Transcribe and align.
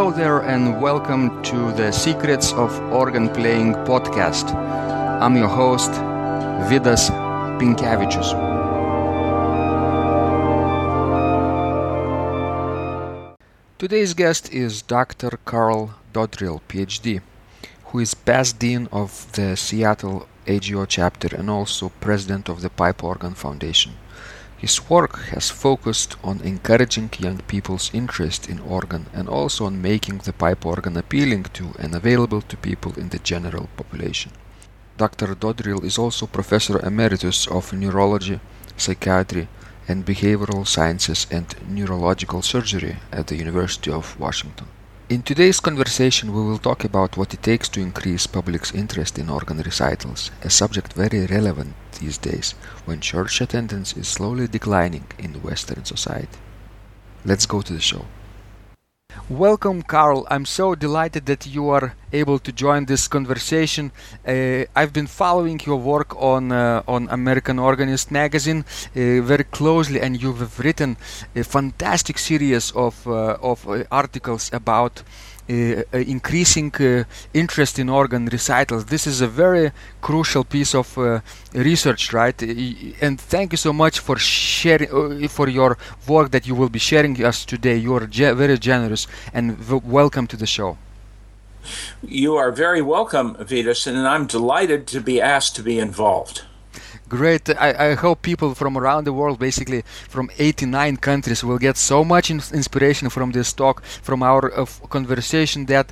Hello 0.00 0.10
there, 0.10 0.40
and 0.40 0.80
welcome 0.80 1.42
to 1.42 1.72
the 1.72 1.92
Secrets 1.92 2.54
of 2.54 2.72
Organ 2.90 3.28
Playing 3.28 3.74
podcast. 3.84 4.50
I'm 5.20 5.36
your 5.36 5.46
host, 5.46 5.90
Vidas 6.70 7.10
Pinkevičius. 7.58 8.30
Today's 13.78 14.14
guest 14.14 14.50
is 14.54 14.80
Dr. 14.80 15.38
Carl 15.44 15.90
Dodrill, 16.14 16.62
PhD, 16.66 17.20
who 17.88 17.98
is 17.98 18.14
past 18.14 18.58
dean 18.58 18.88
of 18.90 19.30
the 19.32 19.54
Seattle 19.54 20.26
AGO 20.46 20.86
chapter 20.86 21.36
and 21.36 21.50
also 21.50 21.90
president 22.00 22.48
of 22.48 22.62
the 22.62 22.70
Pipe 22.70 23.04
Organ 23.04 23.34
Foundation. 23.34 23.92
His 24.60 24.90
work 24.90 25.16
has 25.32 25.48
focused 25.48 26.16
on 26.22 26.42
encouraging 26.42 27.10
young 27.18 27.38
people's 27.52 27.90
interest 27.94 28.46
in 28.46 28.60
organ 28.60 29.06
and 29.14 29.26
also 29.26 29.64
on 29.64 29.80
making 29.80 30.18
the 30.18 30.34
pipe 30.34 30.66
organ 30.66 30.98
appealing 30.98 31.44
to 31.54 31.72
and 31.78 31.94
available 31.94 32.42
to 32.42 32.58
people 32.58 32.92
in 32.98 33.08
the 33.08 33.20
general 33.20 33.70
population. 33.78 34.32
Dr. 34.98 35.34
Dodrill 35.34 35.82
is 35.82 35.96
also 35.96 36.26
Professor 36.26 36.78
Emeritus 36.78 37.46
of 37.46 37.72
Neurology, 37.72 38.38
Psychiatry, 38.76 39.48
and 39.88 40.04
Behavioral 40.04 40.66
Sciences 40.66 41.26
and 41.30 41.46
Neurological 41.66 42.42
Surgery 42.42 42.96
at 43.10 43.28
the 43.28 43.36
University 43.36 43.90
of 43.90 44.20
Washington. 44.20 44.66
In 45.10 45.22
today's 45.22 45.58
conversation, 45.58 46.32
we 46.32 46.40
will 46.40 46.58
talk 46.58 46.84
about 46.84 47.16
what 47.16 47.34
it 47.34 47.42
takes 47.42 47.68
to 47.70 47.80
increase 47.80 48.28
public's 48.28 48.72
interest 48.72 49.18
in 49.18 49.28
organ 49.28 49.58
recitals, 49.58 50.30
a 50.44 50.50
subject 50.50 50.92
very 50.92 51.26
relevant 51.26 51.74
these 51.98 52.16
days 52.16 52.52
when 52.84 53.00
church 53.00 53.40
attendance 53.40 53.96
is 53.96 54.06
slowly 54.06 54.46
declining 54.46 55.06
in 55.18 55.42
Western 55.42 55.84
society. 55.84 56.38
Let's 57.24 57.44
go 57.44 57.60
to 57.60 57.72
the 57.72 57.80
show. 57.80 58.04
Welcome, 59.28 59.82
Carl. 59.82 60.26
I'm 60.30 60.44
so 60.44 60.74
delighted 60.74 61.26
that 61.26 61.46
you 61.46 61.68
are 61.70 61.94
able 62.12 62.38
to 62.40 62.52
join 62.52 62.86
this 62.86 63.08
conversation. 63.08 63.92
Uh, 64.26 64.64
I've 64.74 64.92
been 64.92 65.06
following 65.06 65.60
your 65.64 65.76
work 65.78 66.14
on 66.20 66.52
uh, 66.52 66.82
on 66.88 67.08
American 67.10 67.58
Organist 67.58 68.10
magazine 68.10 68.64
uh, 68.96 69.22
very 69.22 69.44
closely, 69.44 70.00
and 70.00 70.20
you've 70.20 70.58
written 70.58 70.96
a 71.36 71.44
fantastic 71.44 72.18
series 72.18 72.72
of 72.72 73.06
uh, 73.06 73.36
of 73.42 73.68
uh, 73.68 73.84
articles 73.90 74.50
about 74.52 75.02
Uh, 75.50 75.82
uh, 75.92 75.98
increasing 75.98 76.72
uh, 76.78 77.02
interest 77.34 77.80
in 77.80 77.88
organ 77.88 78.26
recitals. 78.26 78.84
This 78.84 79.04
is 79.04 79.20
a 79.20 79.26
very 79.26 79.72
crucial 80.00 80.44
piece 80.44 80.76
of 80.76 80.96
uh, 80.96 81.20
research, 81.54 82.12
right? 82.12 82.40
And 83.00 83.20
thank 83.20 83.52
you 83.52 83.56
so 83.56 83.72
much 83.72 83.98
for 83.98 84.16
sharing 84.16 85.26
for 85.26 85.48
your 85.48 85.76
work 86.06 86.30
that 86.30 86.46
you 86.46 86.54
will 86.54 86.68
be 86.68 86.78
sharing 86.78 87.16
us 87.24 87.44
today. 87.44 87.76
You 87.76 87.96
are 87.96 88.06
ge- 88.06 88.36
very 88.42 88.58
generous, 88.58 89.08
and 89.34 89.56
v- 89.56 89.80
welcome 89.84 90.28
to 90.28 90.36
the 90.36 90.46
show. 90.46 90.78
You 92.00 92.36
are 92.36 92.52
very 92.52 92.82
welcome, 92.82 93.34
Vidas, 93.40 93.88
and 93.88 94.06
I'm 94.06 94.26
delighted 94.26 94.86
to 94.88 95.00
be 95.00 95.20
asked 95.20 95.56
to 95.56 95.64
be 95.64 95.80
involved. 95.80 96.42
Great. 97.10 97.50
I, 97.50 97.90
I 97.90 97.94
hope 97.94 98.22
people 98.22 98.54
from 98.54 98.78
around 98.78 99.04
the 99.04 99.12
world, 99.12 99.40
basically 99.40 99.82
from 100.08 100.30
89 100.38 100.96
countries, 100.98 101.42
will 101.42 101.58
get 101.58 101.76
so 101.76 102.04
much 102.04 102.30
in- 102.30 102.40
inspiration 102.54 103.10
from 103.10 103.32
this 103.32 103.52
talk, 103.52 103.82
from 103.84 104.22
our 104.22 104.56
uh, 104.56 104.64
conversation, 104.88 105.66
that 105.66 105.90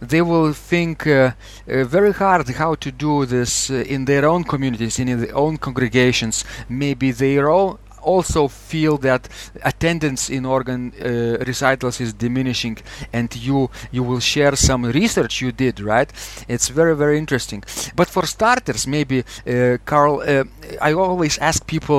they 0.00 0.20
will 0.20 0.52
think 0.52 1.06
uh, 1.06 1.30
uh, 1.68 1.84
very 1.84 2.12
hard 2.12 2.48
how 2.48 2.74
to 2.74 2.90
do 2.90 3.24
this 3.26 3.70
uh, 3.70 3.74
in 3.86 4.06
their 4.06 4.26
own 4.26 4.42
communities, 4.42 4.98
in 4.98 5.20
their 5.20 5.36
own 5.36 5.56
congregations, 5.56 6.44
maybe 6.68 7.12
their 7.12 7.48
own 7.48 7.78
also 8.06 8.48
feel 8.48 8.96
that 8.98 9.28
attendance 9.62 10.30
in 10.30 10.44
organ 10.46 10.80
uh, 10.92 11.44
recitals 11.50 12.00
is 12.00 12.12
diminishing 12.12 12.76
and 13.12 13.28
you 13.36 13.58
you 13.90 14.02
will 14.08 14.20
share 14.34 14.54
some 14.56 14.82
research 15.00 15.34
you 15.42 15.52
did 15.52 15.80
right? 15.80 16.10
It's 16.48 16.68
very 16.68 16.94
very 16.96 17.18
interesting. 17.18 17.62
But 17.98 18.08
for 18.14 18.24
starters 18.26 18.86
maybe 18.86 19.18
uh, 19.20 19.78
carl 19.90 20.14
uh, 20.20 20.44
i 20.88 20.90
always 20.92 21.38
ask 21.38 21.58
people 21.66 21.98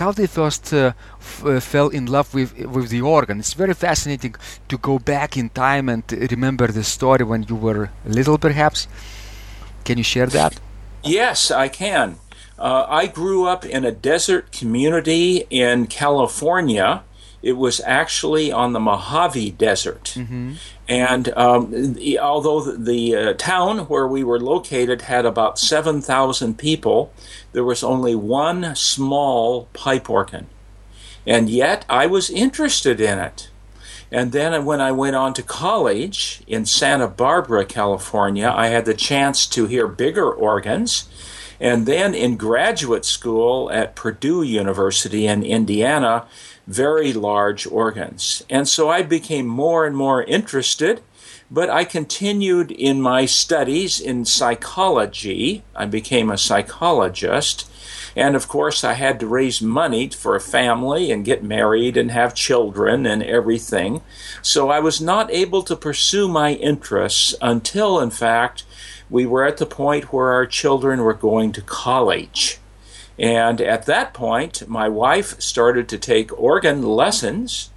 how 0.00 0.10
they 0.12 0.26
first 0.26 0.64
uh, 0.72 0.92
uh, 1.44 1.60
fell 1.72 1.88
in 1.98 2.04
love 2.16 2.28
with 2.34 2.50
with 2.74 2.88
the 2.94 3.02
organ. 3.16 3.36
It's 3.38 3.54
very 3.64 3.74
fascinating 3.74 4.34
to 4.70 4.76
go 4.78 4.94
back 4.98 5.30
in 5.36 5.46
time 5.50 5.86
and 5.92 6.02
remember 6.34 6.66
the 6.78 6.84
story 6.84 7.24
when 7.24 7.42
you 7.50 7.56
were 7.66 7.90
little 8.18 8.38
perhaps. 8.38 8.88
Can 9.84 9.98
you 9.98 10.04
share 10.14 10.30
that? 10.38 10.52
Yes 11.04 11.50
i 11.50 11.68
can 11.68 12.16
uh, 12.58 12.86
I 12.88 13.06
grew 13.06 13.46
up 13.46 13.64
in 13.64 13.84
a 13.84 13.90
desert 13.90 14.52
community 14.52 15.46
in 15.50 15.86
California. 15.86 17.02
It 17.42 17.56
was 17.56 17.80
actually 17.84 18.50
on 18.52 18.72
the 18.72 18.80
Mojave 18.80 19.50
Desert. 19.52 20.14
Mm-hmm. 20.16 20.54
And 20.88 21.28
um, 21.36 21.94
the, 21.94 22.18
although 22.18 22.62
the, 22.62 22.78
the 22.78 23.16
uh, 23.16 23.32
town 23.34 23.80
where 23.80 24.06
we 24.06 24.22
were 24.22 24.40
located 24.40 25.02
had 25.02 25.26
about 25.26 25.58
7,000 25.58 26.56
people, 26.58 27.12
there 27.52 27.64
was 27.64 27.82
only 27.82 28.14
one 28.14 28.74
small 28.76 29.66
pipe 29.72 30.08
organ. 30.08 30.46
And 31.26 31.48
yet 31.48 31.84
I 31.88 32.06
was 32.06 32.30
interested 32.30 33.00
in 33.00 33.18
it. 33.18 33.50
And 34.10 34.32
then 34.32 34.64
when 34.64 34.80
I 34.80 34.92
went 34.92 35.16
on 35.16 35.34
to 35.34 35.42
college 35.42 36.42
in 36.46 36.66
Santa 36.66 37.08
Barbara, 37.08 37.64
California, 37.64 38.52
I 38.54 38.68
had 38.68 38.84
the 38.84 38.94
chance 38.94 39.46
to 39.48 39.66
hear 39.66 39.88
bigger 39.88 40.30
organs 40.30 41.08
and 41.60 41.86
then 41.86 42.14
in 42.14 42.36
graduate 42.36 43.04
school 43.04 43.70
at 43.70 43.94
Purdue 43.94 44.42
University 44.42 45.26
in 45.26 45.42
Indiana, 45.42 46.26
very 46.66 47.12
large 47.12 47.66
organs. 47.66 48.42
And 48.48 48.68
so 48.68 48.88
I 48.88 49.02
became 49.02 49.46
more 49.46 49.86
and 49.86 49.96
more 49.96 50.22
interested, 50.22 51.02
but 51.50 51.68
I 51.70 51.84
continued 51.84 52.70
in 52.70 53.00
my 53.00 53.26
studies 53.26 54.00
in 54.00 54.24
psychology. 54.24 55.62
I 55.74 55.86
became 55.86 56.30
a 56.30 56.38
psychologist. 56.38 57.70
And 58.16 58.36
of 58.36 58.48
course, 58.48 58.84
I 58.84 58.94
had 58.94 59.18
to 59.20 59.26
raise 59.26 59.60
money 59.60 60.08
for 60.08 60.36
a 60.36 60.40
family 60.40 61.10
and 61.10 61.24
get 61.24 61.42
married 61.42 61.96
and 61.96 62.10
have 62.12 62.34
children 62.34 63.06
and 63.06 63.22
everything. 63.22 64.02
So 64.40 64.70
I 64.70 64.78
was 64.80 65.00
not 65.00 65.32
able 65.32 65.62
to 65.64 65.76
pursue 65.76 66.28
my 66.28 66.52
interests 66.52 67.34
until, 67.42 68.00
in 68.00 68.10
fact, 68.10 68.64
we 69.14 69.24
were 69.24 69.44
at 69.44 69.58
the 69.58 69.64
point 69.64 70.12
where 70.12 70.32
our 70.32 70.44
children 70.44 71.00
were 71.00 71.14
going 71.14 71.52
to 71.52 71.62
college. 71.62 72.58
And 73.16 73.60
at 73.60 73.86
that 73.86 74.12
point, 74.12 74.68
my 74.68 74.88
wife 74.88 75.40
started 75.40 75.88
to 75.90 75.98
take 75.98 76.36
organ 76.36 76.82
lessons, 76.82 77.70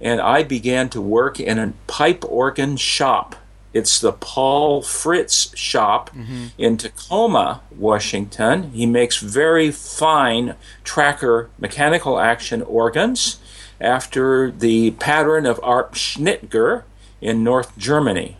and 0.00 0.18
I 0.18 0.44
began 0.44 0.88
to 0.88 1.02
work 1.02 1.38
in 1.38 1.58
a 1.58 1.74
pipe 1.88 2.24
organ 2.26 2.78
shop. 2.78 3.36
It's 3.74 4.00
the 4.00 4.14
Paul 4.14 4.80
Fritts 4.80 5.54
shop 5.54 6.08
mm-hmm. 6.08 6.46
in 6.56 6.78
Tacoma, 6.78 7.60
Washington. 7.70 8.70
He 8.70 8.86
makes 8.86 9.18
very 9.18 9.70
fine 9.70 10.54
tracker 10.84 11.50
mechanical 11.58 12.18
action 12.18 12.62
organs 12.62 13.38
after 13.78 14.50
the 14.50 14.92
pattern 14.92 15.44
of 15.44 15.60
Arp 15.62 15.92
Schnitger 15.92 16.84
in 17.20 17.44
North 17.44 17.76
Germany. 17.76 18.38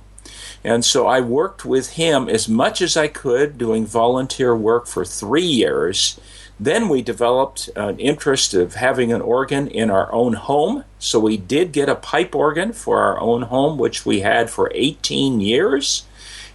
And 0.65 0.85
so 0.85 1.07
I 1.07 1.21
worked 1.21 1.65
with 1.65 1.93
him 1.93 2.29
as 2.29 2.49
much 2.49 2.83
as 2.83 2.97
I 2.97 3.09
could, 3.09 3.59
doing 3.59 3.87
volunteer 3.87 4.57
work 4.57 4.87
for 4.87 5.05
three 5.05 5.47
years. 5.47 6.19
Then 6.61 6.89
we 6.89 7.03
developed 7.03 7.71
an 7.77 7.99
interest 8.01 8.53
of 8.55 8.75
having 8.75 9.13
an 9.13 9.21
organ 9.21 9.69
in 9.69 9.91
our 9.91 10.13
own 10.13 10.33
home. 10.33 10.85
So 10.99 11.21
we 11.21 11.37
did 11.37 11.73
get 11.73 11.89
a 11.89 11.95
pipe 11.95 12.35
organ 12.35 12.73
for 12.73 13.01
our 13.01 13.21
own 13.21 13.43
home, 13.43 13.79
which 13.79 14.05
we 14.05 14.21
had 14.21 14.51
for 14.51 14.71
18 14.75 15.41
years 15.41 16.05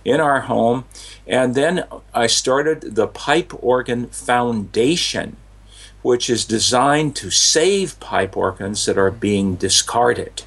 in 0.03 0.19
our 0.19 0.41
home. 0.41 0.85
And 1.25 1.55
then 1.55 1.85
I 2.13 2.27
started 2.27 2.95
the 2.95 3.07
Pipe 3.07 3.53
Organ 3.63 4.07
Foundation, 4.07 5.37
which 6.01 6.29
is 6.29 6.43
designed 6.43 7.15
to 7.17 7.29
save 7.29 7.99
pipe 8.01 8.35
organs 8.35 8.85
that 8.85 8.97
are 8.97 9.11
being 9.11 9.55
discarded. 9.55 10.43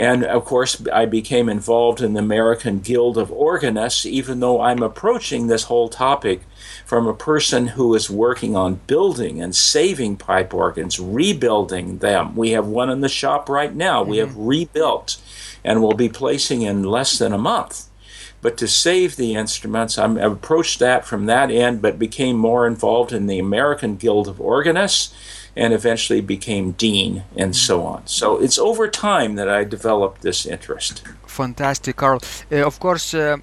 And 0.00 0.24
of 0.24 0.46
course, 0.46 0.82
I 0.90 1.04
became 1.04 1.50
involved 1.50 2.00
in 2.00 2.14
the 2.14 2.20
American 2.20 2.80
Guild 2.80 3.18
of 3.18 3.30
Organists, 3.30 4.06
even 4.06 4.40
though 4.40 4.58
I'm 4.58 4.82
approaching 4.82 5.46
this 5.46 5.64
whole 5.64 5.90
topic 5.90 6.40
from 6.86 7.06
a 7.06 7.12
person 7.12 7.66
who 7.66 7.94
is 7.94 8.08
working 8.08 8.56
on 8.56 8.80
building 8.86 9.42
and 9.42 9.54
saving 9.54 10.16
pipe 10.16 10.54
organs, 10.54 10.98
rebuilding 10.98 11.98
them. 11.98 12.34
We 12.34 12.52
have 12.52 12.66
one 12.66 12.88
in 12.88 13.02
the 13.02 13.10
shop 13.10 13.50
right 13.50 13.74
now. 13.74 14.00
Mm-hmm. 14.00 14.10
We 14.10 14.16
have 14.16 14.36
rebuilt 14.38 15.20
and 15.62 15.82
we'll 15.82 15.92
be 15.92 16.08
placing 16.08 16.62
in 16.62 16.82
less 16.82 17.18
than 17.18 17.34
a 17.34 17.38
month. 17.38 17.86
But 18.40 18.56
to 18.56 18.68
save 18.68 19.16
the 19.16 19.34
instruments, 19.34 19.98
I'm, 19.98 20.16
I 20.16 20.22
approached 20.22 20.78
that 20.78 21.04
from 21.04 21.26
that 21.26 21.50
end, 21.50 21.82
but 21.82 21.98
became 21.98 22.36
more 22.36 22.66
involved 22.66 23.12
in 23.12 23.26
the 23.26 23.38
American 23.38 23.96
Guild 23.96 24.28
of 24.28 24.40
Organists 24.40 25.14
and 25.56 25.72
eventually 25.72 26.20
became 26.20 26.72
dean 26.72 27.24
and 27.36 27.54
so 27.56 27.84
on. 27.84 28.06
So 28.06 28.38
it's 28.38 28.58
over 28.58 28.88
time 28.88 29.34
that 29.34 29.48
I 29.48 29.64
developed 29.64 30.22
this 30.22 30.46
interest. 30.46 31.02
Fantastic, 31.26 31.96
Carl. 31.96 32.20
Uh, 32.50 32.66
of 32.66 32.78
course, 32.80 33.14
uh, 33.14 33.38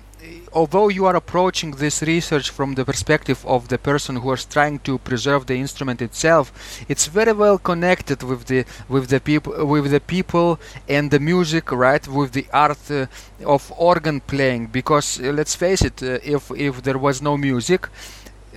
although 0.53 0.89
you 0.89 1.05
are 1.05 1.15
approaching 1.15 1.71
this 1.71 2.01
research 2.01 2.49
from 2.49 2.75
the 2.75 2.85
perspective 2.85 3.45
of 3.45 3.67
the 3.67 3.77
person 3.77 4.17
who 4.17 4.31
is 4.33 4.45
trying 4.45 4.79
to 4.79 4.97
preserve 4.97 5.45
the 5.45 5.55
instrument 5.55 6.01
itself, 6.01 6.51
it's 6.89 7.07
very 7.07 7.33
well 7.33 7.57
connected 7.57 8.23
with 8.23 8.45
the 8.45 8.65
with 8.89 9.07
the 9.09 9.19
people 9.19 9.53
with 9.65 9.91
the 9.91 9.99
people 9.99 10.59
and 10.87 11.11
the 11.11 11.19
music, 11.19 11.71
right? 11.71 12.07
With 12.07 12.31
the 12.31 12.47
art 12.53 12.79
uh, 12.91 13.05
of 13.45 13.71
organ 13.77 14.19
playing. 14.21 14.67
Because 14.67 15.19
uh, 15.19 15.31
let's 15.31 15.55
face 15.55 15.81
it, 15.81 16.01
uh, 16.03 16.19
if 16.23 16.51
if 16.51 16.83
there 16.83 16.97
was 16.97 17.21
no 17.21 17.37
music, 17.37 17.87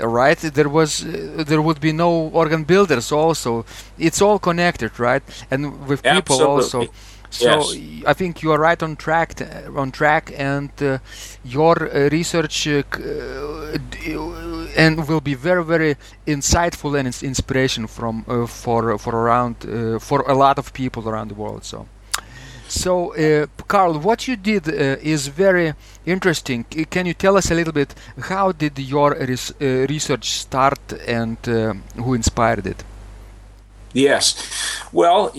right 0.06 0.38
there 0.38 0.68
was 0.68 1.04
uh, 1.04 1.44
there 1.46 1.60
would 1.62 1.80
be 1.80 1.92
no 1.92 2.10
organ 2.32 2.64
builders 2.64 3.12
also 3.12 3.64
it's 3.98 4.20
all 4.22 4.38
connected 4.38 4.98
right 4.98 5.22
and 5.50 5.86
with 5.86 6.02
people 6.02 6.36
Absolutely. 6.36 6.46
also 6.46 6.88
so 7.30 7.46
Yes. 7.46 8.04
I 8.06 8.12
think 8.12 8.42
you 8.42 8.50
are 8.50 8.58
right 8.58 8.82
on 8.82 8.96
track, 8.96 9.34
t- 9.34 9.44
on 9.76 9.92
track, 9.92 10.32
and 10.36 10.70
uh, 10.82 10.98
your 11.44 11.76
uh, 11.88 12.08
research 12.10 12.66
uh, 12.66 12.82
uh, 12.92 13.78
d- 13.90 14.16
uh, 14.16 14.66
and 14.76 15.06
will 15.08 15.20
be 15.20 15.34
very, 15.34 15.64
very 15.64 15.96
insightful 16.26 16.98
and 16.98 17.06
ins- 17.06 17.22
inspiration 17.22 17.86
from 17.86 18.24
uh, 18.26 18.46
for 18.46 18.98
for 18.98 19.14
around 19.14 19.56
uh, 19.64 20.00
for 20.00 20.22
a 20.22 20.34
lot 20.34 20.58
of 20.58 20.72
people 20.72 21.08
around 21.08 21.28
the 21.28 21.34
world. 21.34 21.64
So. 21.64 21.86
So, 22.70 23.14
uh, 23.16 23.46
Carl, 23.66 23.98
what 23.98 24.28
you 24.28 24.36
did 24.36 24.68
uh, 24.68 24.96
is 25.02 25.26
very 25.26 25.74
interesting. 26.06 26.62
Can 26.88 27.04
you 27.04 27.14
tell 27.14 27.36
us 27.36 27.50
a 27.50 27.54
little 27.54 27.72
bit 27.72 27.92
how 28.20 28.52
did 28.52 28.78
your 28.78 29.10
res- 29.14 29.52
uh, 29.60 29.86
research 29.88 30.30
start 30.30 30.78
and 31.06 31.36
uh, 31.48 31.74
who 31.96 32.14
inspired 32.14 32.68
it? 32.68 32.84
Yes. 33.92 34.36
Well, 34.92 35.32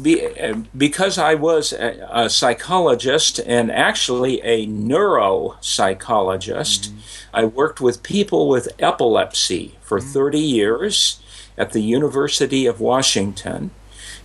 be, 0.00 0.26
uh, 0.26 0.54
because 0.74 1.18
I 1.18 1.34
was 1.34 1.74
a, 1.74 2.08
a 2.10 2.30
psychologist 2.30 3.38
and 3.46 3.70
actually 3.70 4.40
a 4.40 4.66
neuropsychologist, 4.66 6.88
I 7.34 7.44
worked 7.44 7.82
with 7.82 8.02
people 8.02 8.48
with 8.48 8.68
epilepsy 8.78 9.76
for 9.82 10.00
30 10.00 10.38
years 10.38 11.20
at 11.58 11.72
the 11.72 11.82
University 11.82 12.64
of 12.64 12.80
Washington. 12.80 13.72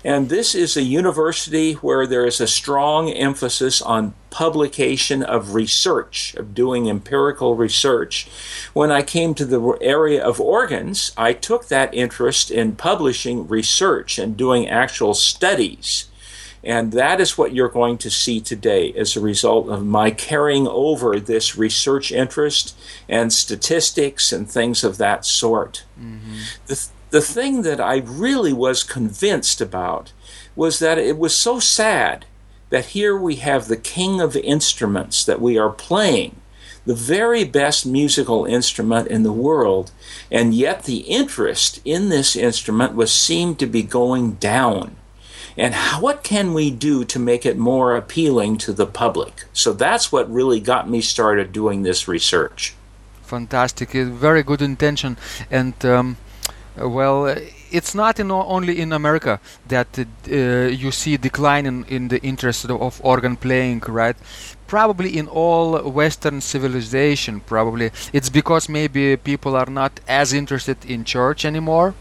And 0.04 0.28
this 0.28 0.54
is 0.54 0.76
a 0.76 0.84
university 0.84 1.74
where 1.74 2.06
there 2.06 2.26
is 2.26 2.42
a 2.42 2.48
strong 2.48 3.10
emphasis 3.10 3.82
on 3.82 4.14
publication 4.30 5.24
of 5.24 5.56
research, 5.56 6.36
of 6.36 6.54
doing 6.54 6.90
empirical 6.90 7.56
research. 7.56 8.28
When 8.74 8.92
I 8.92 9.02
came 9.02 9.34
to 9.36 9.46
the 9.46 9.78
area 9.80 10.22
of 10.22 10.42
organs, 10.42 11.14
I 11.16 11.34
took 11.34 11.68
that 11.68 11.94
interest 11.94 12.52
in 12.52 12.76
publishing 12.76 13.48
research 13.48 14.20
and 14.20 14.36
doing 14.36 14.68
actual 14.68 15.14
studies. 15.14 16.08
And 16.66 16.94
that 16.94 17.20
is 17.20 17.38
what 17.38 17.54
you're 17.54 17.70
going 17.70 17.98
to 18.00 18.10
see 18.10 18.40
today 18.40 18.94
as 18.94 19.16
a 19.16 19.22
result 19.22 19.70
of 19.70 19.86
my 19.86 20.12
carrying 20.12 20.66
over 20.68 21.20
this 21.20 21.58
research 21.58 22.12
interest 22.12 22.76
and 23.10 23.34
statistics 23.34 24.32
and 24.32 24.50
things 24.50 24.84
of 24.84 24.98
that 24.98 25.26
sort. 25.26 25.84
Mm-hmm. 26.00 26.38
The, 26.68 26.88
the 27.14 27.22
thing 27.22 27.62
that 27.62 27.80
I 27.80 27.98
really 27.98 28.54
was 28.54 28.82
convinced 28.82 29.62
about 29.62 30.12
was 30.56 30.80
that 30.80 30.98
it 30.98 31.16
was 31.16 31.36
so 31.36 31.60
sad 31.60 32.26
that 32.72 32.88
here 32.98 33.16
we 33.16 33.36
have 33.36 33.68
the 33.68 33.78
king 33.78 34.20
of 34.20 34.36
instruments 34.36 35.24
that 35.24 35.40
we 35.40 35.56
are 35.56 35.70
playing, 35.70 36.42
the 36.88 36.96
very 36.96 37.44
best 37.44 37.86
musical 37.86 38.46
instrument 38.46 39.10
in 39.10 39.22
the 39.22 39.32
world, 39.32 39.92
and 40.32 40.56
yet 40.56 40.86
the 40.86 41.02
interest 41.02 41.80
in 41.86 42.10
this 42.10 42.36
instrument 42.36 42.96
was 42.96 43.12
seemed 43.12 43.60
to 43.60 43.68
be 43.68 43.84
going 43.84 44.32
down. 44.32 44.96
And 45.56 45.76
what 46.00 46.24
can 46.24 46.56
we 46.56 46.72
do 46.72 47.06
to 47.06 47.20
make 47.20 47.46
it 47.46 47.60
more 47.60 47.96
appealing 47.96 48.58
to 48.66 48.74
the 48.74 48.88
public? 48.88 49.46
So 49.54 49.72
that's 49.72 50.12
what 50.12 50.34
really 50.34 50.60
got 50.60 50.90
me 50.90 51.00
started 51.00 51.54
doing 51.54 51.84
this 51.84 52.08
research. 52.08 52.74
fantastic 53.22 53.90
very 53.92 54.44
good 54.44 54.62
intention 54.62 55.18
and 55.50 55.74
um, 55.86 56.18
well 56.78 57.28
uh, 57.28 57.36
it's 57.72 57.94
not 57.94 58.20
in 58.20 58.32
only 58.32 58.80
in 58.80 58.92
america 58.94 59.40
that 59.68 59.88
uh, 59.98 60.04
uh, 60.32 60.68
you 60.68 60.92
see 60.92 61.18
decline 61.18 61.66
in, 61.66 61.86
in 61.86 62.08
the 62.08 62.22
interest 62.22 62.70
of, 62.70 63.02
organ 63.04 63.36
playing 63.36 63.82
right? 63.88 64.16
Probably 64.68 65.18
in 65.18 65.28
all 65.28 65.80
western 65.92 66.42
civilization 66.42 67.42
probably. 67.42 67.92
It's 68.12 68.30
because 68.30 68.68
maybe 68.68 69.18
people 69.18 69.56
are 69.56 69.70
not 69.70 70.00
as 70.08 70.34
interested 70.34 70.84
in 70.86 71.04
church 71.04 71.46
anymore 71.46 71.94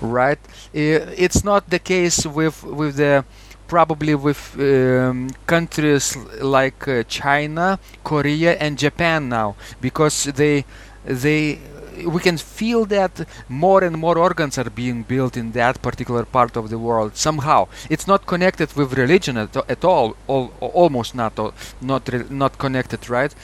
right? 0.00 0.38
Uh, 0.74 1.12
it's 1.16 1.44
not 1.44 1.70
the 1.70 1.78
case 1.78 2.26
with 2.26 2.62
with 2.64 2.96
the 2.96 3.24
probably 3.68 4.14
with 4.14 4.56
um, 4.58 5.30
countries 5.46 6.16
like 6.40 6.86
uh, 6.88 7.02
China, 7.04 7.78
Korea, 8.04 8.54
and 8.54 8.78
Japan 8.78 9.28
now, 9.28 9.56
because 9.80 10.24
they 10.24 10.64
they 11.04 11.58
we 12.04 12.20
can 12.20 12.36
feel 12.38 12.84
that 12.86 13.26
more 13.48 13.84
and 13.84 13.96
more 13.96 14.18
organs 14.18 14.58
are 14.58 14.70
being 14.70 15.02
built 15.02 15.36
in 15.36 15.52
that 15.52 15.80
particular 15.82 16.24
part 16.24 16.56
of 16.56 16.68
the 16.70 16.78
world 16.78 17.16
somehow. 17.16 17.68
It's 17.90 18.06
not 18.06 18.26
connected 18.26 18.72
with 18.74 18.92
religion 18.98 19.36
at, 19.36 19.56
at 19.68 19.84
all, 19.84 20.16
all, 20.26 20.52
almost 20.60 21.14
not 21.14 21.38
not 21.80 22.30
not 22.30 22.58
connected, 22.58 23.08
right? 23.08 23.34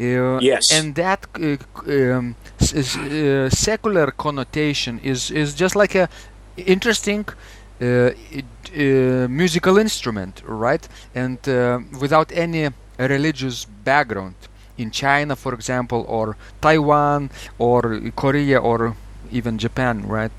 Uh, 0.00 0.38
Yes. 0.40 0.72
and 0.72 0.94
that 0.94 1.26
uh, 1.38 1.56
um, 1.86 2.34
s- 2.60 2.96
uh, 2.96 3.48
secular 3.50 4.10
connotation 4.10 4.98
is 5.02 5.30
is 5.30 5.54
just 5.54 5.76
like 5.76 5.94
a 5.94 6.08
interesting 6.56 7.24
uh, 7.80 8.10
uh, 8.76 9.28
musical 9.28 9.78
instrument, 9.78 10.42
right? 10.46 10.88
And 11.14 11.38
uh, 11.48 11.80
without 12.00 12.32
any 12.32 12.70
religious 12.98 13.66
background. 13.84 14.34
In 14.78 14.90
China, 14.90 15.36
for 15.36 15.52
example, 15.54 16.04
or 16.08 16.36
Taiwan, 16.60 17.30
or 17.58 18.00
Korea, 18.16 18.58
or 18.58 18.96
even 19.30 19.58
Japan, 19.58 20.06
right? 20.08 20.32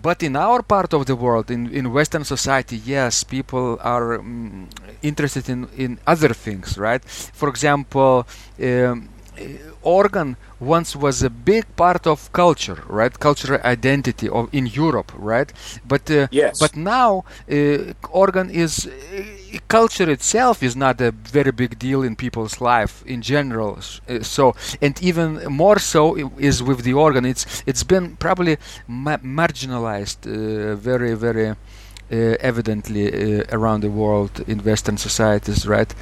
But 0.00 0.22
in 0.22 0.36
our 0.36 0.62
part 0.62 0.94
of 0.94 1.06
the 1.06 1.16
world, 1.16 1.50
in, 1.50 1.70
in 1.70 1.92
Western 1.92 2.24
society, 2.24 2.76
yes, 2.76 3.24
people 3.24 3.78
are 3.82 4.18
mm, 4.18 4.66
interested 5.02 5.48
in, 5.48 5.68
in 5.76 5.98
other 6.06 6.32
things, 6.34 6.78
right? 6.78 7.02
For 7.04 7.48
example, 7.48 8.26
um, 8.62 9.08
organ 9.82 10.36
once 10.60 10.94
was 10.96 11.22
a 11.22 11.30
big 11.30 11.64
part 11.76 12.06
of 12.06 12.32
culture, 12.32 12.82
right? 12.88 13.18
Cultural 13.18 13.60
identity 13.64 14.28
of 14.28 14.48
in 14.52 14.66
Europe, 14.66 15.12
right? 15.16 15.52
But 15.86 16.10
uh, 16.10 16.26
Yes. 16.30 16.58
but 16.58 16.76
now 16.76 17.24
uh, 17.50 17.92
organ 18.10 18.50
is 18.50 18.86
uh, 18.86 18.90
culture 19.68 20.10
itself 20.10 20.62
is 20.62 20.74
not 20.76 21.00
a 21.00 21.10
very 21.12 21.52
big 21.52 21.78
deal 21.78 22.02
in 22.02 22.16
people's 22.16 22.60
life 22.60 23.02
in 23.06 23.22
general. 23.22 23.78
Uh, 24.08 24.22
so 24.22 24.54
and 24.82 25.00
even 25.02 25.44
more 25.46 25.78
so 25.78 26.14
is 26.38 26.62
with 26.62 26.82
the 26.82 26.94
organ. 26.94 27.24
It's 27.24 27.62
it's 27.66 27.84
been 27.84 28.16
probably 28.16 28.56
ma- 28.86 29.18
marginalized 29.22 30.26
uh, 30.26 30.74
very 30.76 31.14
very. 31.14 31.54
Uh, 32.10 32.36
evidently 32.40 33.04
uh, 33.12 33.44
around 33.52 33.82
the 33.82 33.90
world 33.90 34.40
in 34.46 34.58
Western 34.64 34.96
societies, 34.96 35.66
right? 35.68 35.94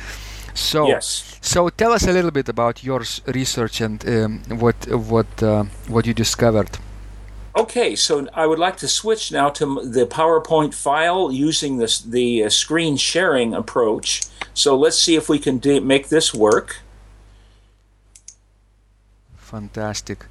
So, 0.55 0.87
Yes. 0.87 1.37
so 1.41 1.69
tell 1.69 1.93
us 1.93 2.07
a 2.07 2.13
little 2.13 2.31
bit 2.31 2.49
about 2.49 2.85
your 2.85 3.03
research 3.27 3.81
and 3.81 4.07
um, 4.09 4.41
what 4.61 4.77
what 4.87 5.27
uh, 5.43 5.65
what 5.89 6.07
you 6.07 6.15
discovered. 6.15 6.71
Okay, 7.57 7.97
so 7.97 8.29
I 8.35 8.47
would 8.47 8.59
like 8.59 8.77
to 8.79 8.89
switch 8.89 9.33
now 9.33 9.49
to 9.51 9.81
the 9.83 10.07
PowerPoint 10.07 10.75
file 10.75 11.33
using 11.33 11.79
this, 11.79 11.99
the 11.99 12.45
uh, 12.45 12.51
screen 12.51 12.99
sharing 12.99 13.55
approach. 13.55 14.25
So 14.53 14.77
let's 14.77 14.99
see 14.99 15.17
if 15.17 15.31
we 15.31 15.39
can 15.39 15.57
do, 15.57 15.81
make 15.81 16.09
this 16.09 16.35
work. 16.35 16.83
Fantastic. 19.37 20.27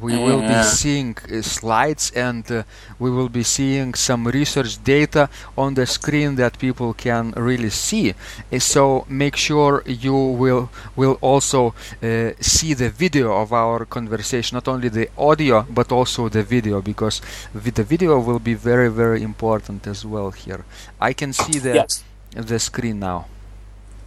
We 0.00 0.16
will 0.16 0.40
be 0.40 0.62
seeing 0.62 1.16
uh, 1.18 1.42
slides 1.42 2.12
and 2.14 2.44
uh, 2.50 2.62
we 2.98 3.10
will 3.10 3.28
be 3.28 3.42
seeing 3.42 3.94
some 3.94 4.26
research 4.26 4.82
data 4.84 5.28
on 5.56 5.74
the 5.74 5.86
screen 5.86 6.36
that 6.36 6.58
people 6.58 6.94
can 6.94 7.32
really 7.36 7.70
see. 7.70 8.10
Uh, 8.10 8.58
So 8.58 9.04
make 9.08 9.36
sure 9.36 9.82
you 9.86 10.14
will 10.42 10.68
will 10.96 11.16
also 11.20 11.60
uh, 12.02 12.30
see 12.40 12.74
the 12.74 12.90
video 12.90 13.32
of 13.42 13.52
our 13.52 13.86
conversation, 13.86 14.56
not 14.56 14.68
only 14.68 14.88
the 14.90 15.08
audio 15.16 15.66
but 15.68 15.92
also 15.92 16.28
the 16.28 16.42
video, 16.42 16.80
because 16.82 17.20
the 17.54 17.84
video 17.84 18.18
will 18.20 18.40
be 18.40 18.54
very 18.54 18.88
very 18.90 19.22
important 19.22 19.86
as 19.86 20.04
well 20.04 20.30
here. 20.30 20.64
I 21.00 21.12
can 21.14 21.32
see 21.32 21.58
the 21.60 21.74
Yes. 21.74 22.04
the 22.50 22.58
screen 22.58 22.98
now. 23.00 23.26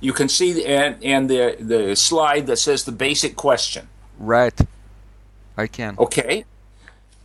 You 0.02 0.14
can 0.14 0.30
see 0.30 0.54
the, 0.54 0.66
and, 0.66 1.04
and 1.04 1.30
the, 1.30 1.56
the 1.60 1.96
slide 1.96 2.48
that 2.48 2.58
says 2.58 2.84
the 2.84 2.92
basic 2.92 3.36
question. 3.36 3.88
Right. 4.20 4.58
I 5.62 5.68
can. 5.68 5.96
Okay. 6.00 6.46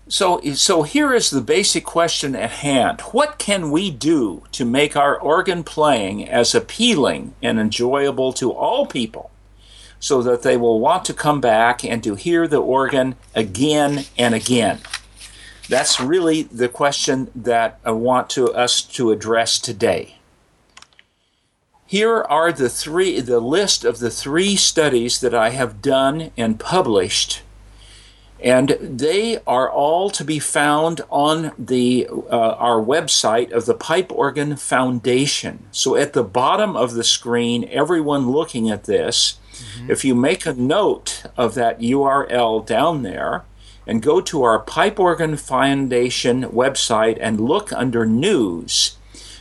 So, 0.08 0.40
so 0.54 0.82
here 0.82 1.12
is 1.12 1.30
the 1.30 1.40
basic 1.40 1.84
question 1.84 2.36
at 2.36 2.50
hand. 2.50 3.00
What 3.10 3.38
can 3.38 3.72
we 3.72 3.90
do 3.90 4.44
to 4.52 4.64
make 4.64 4.96
our 4.96 5.18
organ 5.18 5.64
playing 5.64 6.28
as 6.28 6.54
appealing 6.54 7.34
and 7.42 7.58
enjoyable 7.58 8.32
to 8.34 8.52
all 8.52 8.86
people 8.86 9.32
so 9.98 10.22
that 10.22 10.42
they 10.42 10.56
will 10.56 10.78
want 10.78 11.04
to 11.06 11.14
come 11.14 11.40
back 11.40 11.84
and 11.84 12.04
to 12.04 12.14
hear 12.14 12.46
the 12.46 12.62
organ 12.62 13.16
again 13.34 14.04
and 14.16 14.32
again? 14.32 14.78
That's 15.68 15.98
really 15.98 16.42
the 16.42 16.68
question 16.68 17.32
that 17.34 17.80
I 17.84 17.90
want 17.90 18.30
to 18.30 18.52
us 18.52 18.82
to 18.82 19.10
address 19.10 19.58
today. 19.58 20.18
Here 21.84 22.22
are 22.22 22.52
the 22.52 22.68
three 22.68 23.20
the 23.20 23.40
list 23.40 23.84
of 23.84 23.98
the 23.98 24.10
three 24.10 24.54
studies 24.54 25.20
that 25.20 25.34
I 25.34 25.50
have 25.50 25.82
done 25.82 26.30
and 26.36 26.60
published 26.60 27.42
and 28.40 28.76
they 28.80 29.38
are 29.46 29.70
all 29.70 30.10
to 30.10 30.24
be 30.24 30.38
found 30.38 31.00
on 31.10 31.52
the 31.58 32.06
uh, 32.10 32.54
our 32.58 32.80
website 32.82 33.50
of 33.50 33.66
the 33.66 33.74
Pipe 33.74 34.12
Organ 34.12 34.56
Foundation. 34.56 35.66
So 35.70 35.96
at 35.96 36.12
the 36.12 36.24
bottom 36.24 36.76
of 36.76 36.94
the 36.94 37.04
screen, 37.04 37.68
everyone 37.70 38.30
looking 38.30 38.68
at 38.70 38.84
this, 38.84 39.38
mm-hmm. 39.52 39.90
if 39.90 40.04
you 40.04 40.14
make 40.14 40.44
a 40.44 40.52
note 40.52 41.24
of 41.36 41.54
that 41.54 41.80
URL 41.80 42.64
down 42.66 43.02
there 43.02 43.44
and 43.86 44.02
go 44.02 44.20
to 44.20 44.42
our 44.42 44.58
Pipe 44.58 45.00
Organ 45.00 45.36
Foundation 45.36 46.44
website 46.44 47.16
and 47.20 47.40
look 47.40 47.72
under 47.72 48.04
news, 48.04 48.98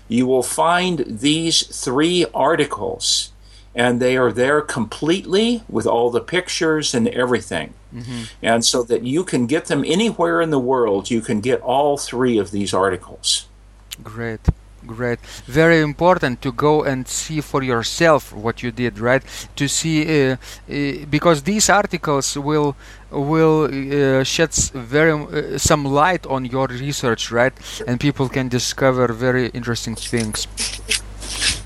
you 0.07 0.25
will 0.25 0.43
find 0.43 1.03
these 1.05 1.63
three 1.63 2.25
articles 2.33 3.31
and 3.75 4.00
they 4.00 4.15
are 4.15 4.32
there 4.32 4.62
completely 4.62 5.63
with 5.67 5.86
all 5.86 6.10
the 6.10 6.22
pictures 6.22 6.96
and 6.96 7.08
everything. 7.10 7.74
Mm-hmm. 7.94 8.24
And 8.41 8.65
so 8.65 8.84
that 8.84 9.03
you 9.03 9.24
can 9.24 9.46
get 9.46 9.65
them 9.65 9.84
anywhere 9.86 10.41
in 10.41 10.50
the 10.50 10.60
world, 10.60 11.12
you 11.12 11.22
can 11.22 11.41
get 11.41 11.62
all 11.62 11.98
three 11.98 12.38
of 12.38 12.51
these 12.51 12.74
articles. 12.74 13.48
Great. 14.03 14.41
Great. 14.86 15.20
Very 15.48 15.82
important 15.82 16.41
to 16.44 16.51
go 16.51 16.84
and 16.84 17.08
see 17.08 17.41
for 17.41 17.63
yourself 17.63 18.32
what 18.32 18.62
you 18.62 18.72
did, 18.72 19.00
right? 19.00 19.24
To 19.55 19.67
see 19.67 20.03
uh, 20.03 20.36
uh, 20.70 21.05
because 21.10 21.41
these 21.41 21.70
articles 21.70 22.38
will 22.38 22.75
will 23.10 23.63
uh, 23.65 24.24
shed 24.24 24.53
very 24.74 25.12
uh, 25.12 25.58
some 25.58 25.86
light 25.86 26.25
on 26.27 26.46
your 26.46 26.67
research, 26.67 27.32
right? 27.32 27.53
And 27.88 28.00
people 28.00 28.29
can 28.29 28.48
discover 28.48 29.12
very 29.12 29.48
interesting 29.48 29.96
things. 29.96 30.48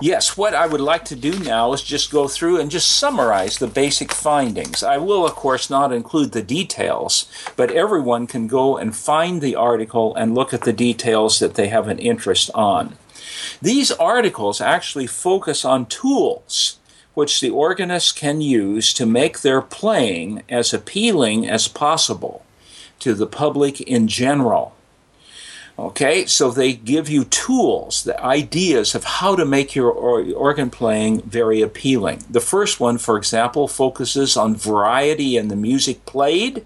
Yes, 0.01 0.37
what 0.37 0.53
I 0.53 0.65
would 0.65 0.79
like 0.79 1.03
to 1.05 1.15
do 1.15 1.37
now 1.39 1.73
is 1.73 1.83
just 1.83 2.09
go 2.09 2.29
through 2.29 2.57
and 2.57 2.71
just 2.71 2.89
summarize 2.89 3.57
the 3.57 3.67
basic 3.67 4.13
findings. 4.13 4.81
I 4.81 4.97
will, 4.97 5.25
of 5.25 5.35
course, 5.35 5.69
not 5.69 5.91
include 5.91 6.31
the 6.31 6.41
details, 6.41 7.29
but 7.57 7.69
everyone 7.71 8.25
can 8.25 8.47
go 8.47 8.77
and 8.77 8.95
find 8.95 9.41
the 9.41 9.55
article 9.55 10.15
and 10.15 10.33
look 10.33 10.53
at 10.53 10.61
the 10.61 10.71
details 10.71 11.39
that 11.39 11.55
they 11.55 11.67
have 11.67 11.89
an 11.89 11.99
interest 11.99 12.49
on. 12.55 12.95
These 13.61 13.91
articles 13.91 14.61
actually 14.61 15.07
focus 15.07 15.65
on 15.65 15.85
tools 15.85 16.79
which 17.13 17.41
the 17.41 17.49
organist 17.49 18.15
can 18.15 18.39
use 18.39 18.93
to 18.93 19.05
make 19.05 19.41
their 19.41 19.61
playing 19.61 20.43
as 20.47 20.73
appealing 20.73 21.45
as 21.45 21.67
possible 21.67 22.45
to 22.99 23.13
the 23.13 23.27
public 23.27 23.81
in 23.81 24.07
general. 24.07 24.73
Okay, 25.79 26.25
so 26.25 26.51
they 26.51 26.73
give 26.73 27.07
you 27.07 27.23
tools, 27.23 28.03
the 28.03 28.21
ideas 28.21 28.95
of 28.95 29.05
how 29.05 29.37
to 29.37 29.45
make 29.45 29.75
your 29.75 29.89
organ 29.89 30.69
playing 30.69 31.21
very 31.21 31.61
appealing. 31.61 32.21
The 32.29 32.41
first 32.41 32.81
one, 32.81 32.97
for 32.97 33.17
example, 33.17 33.67
focuses 33.69 34.35
on 34.35 34.57
variety 34.57 35.37
in 35.37 35.47
the 35.47 35.55
music 35.55 36.05
played. 36.05 36.65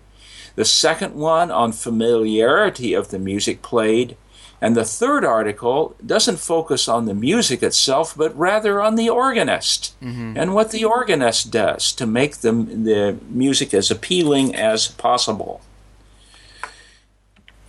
The 0.55 0.65
second 0.65 1.13
one 1.13 1.51
on 1.51 1.73
familiarity 1.73 2.95
of 2.95 3.09
the 3.09 3.19
music 3.19 3.61
played. 3.61 4.17
And 4.59 4.75
the 4.75 4.85
third 4.85 5.23
article 5.23 5.95
doesn't 6.03 6.39
focus 6.39 6.87
on 6.87 7.05
the 7.05 7.13
music 7.13 7.61
itself, 7.61 8.15
but 8.17 8.35
rather 8.35 8.81
on 8.81 8.95
the 8.95 9.09
organist 9.09 9.93
mm-hmm. 10.01 10.37
and 10.37 10.55
what 10.55 10.71
the 10.71 10.85
organist 10.85 11.51
does 11.51 11.91
to 11.91 12.07
make 12.07 12.37
the, 12.37 12.51
the 12.51 13.19
music 13.29 13.75
as 13.75 13.91
appealing 13.91 14.55
as 14.55 14.87
possible. 14.87 15.61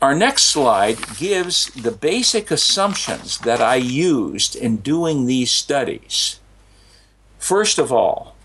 Our 0.04 0.14
next 0.14 0.44
slide 0.44 0.98
gives 1.16 1.68
the 1.68 1.90
basic 1.90 2.50
assumptions 2.50 3.38
that 3.38 3.62
I 3.62 3.76
used 3.76 4.54
in 4.54 4.76
doing 4.92 5.24
these 5.24 5.50
studies. 5.50 6.40
First 7.38 7.78
of 7.78 7.90
all, 7.90 8.36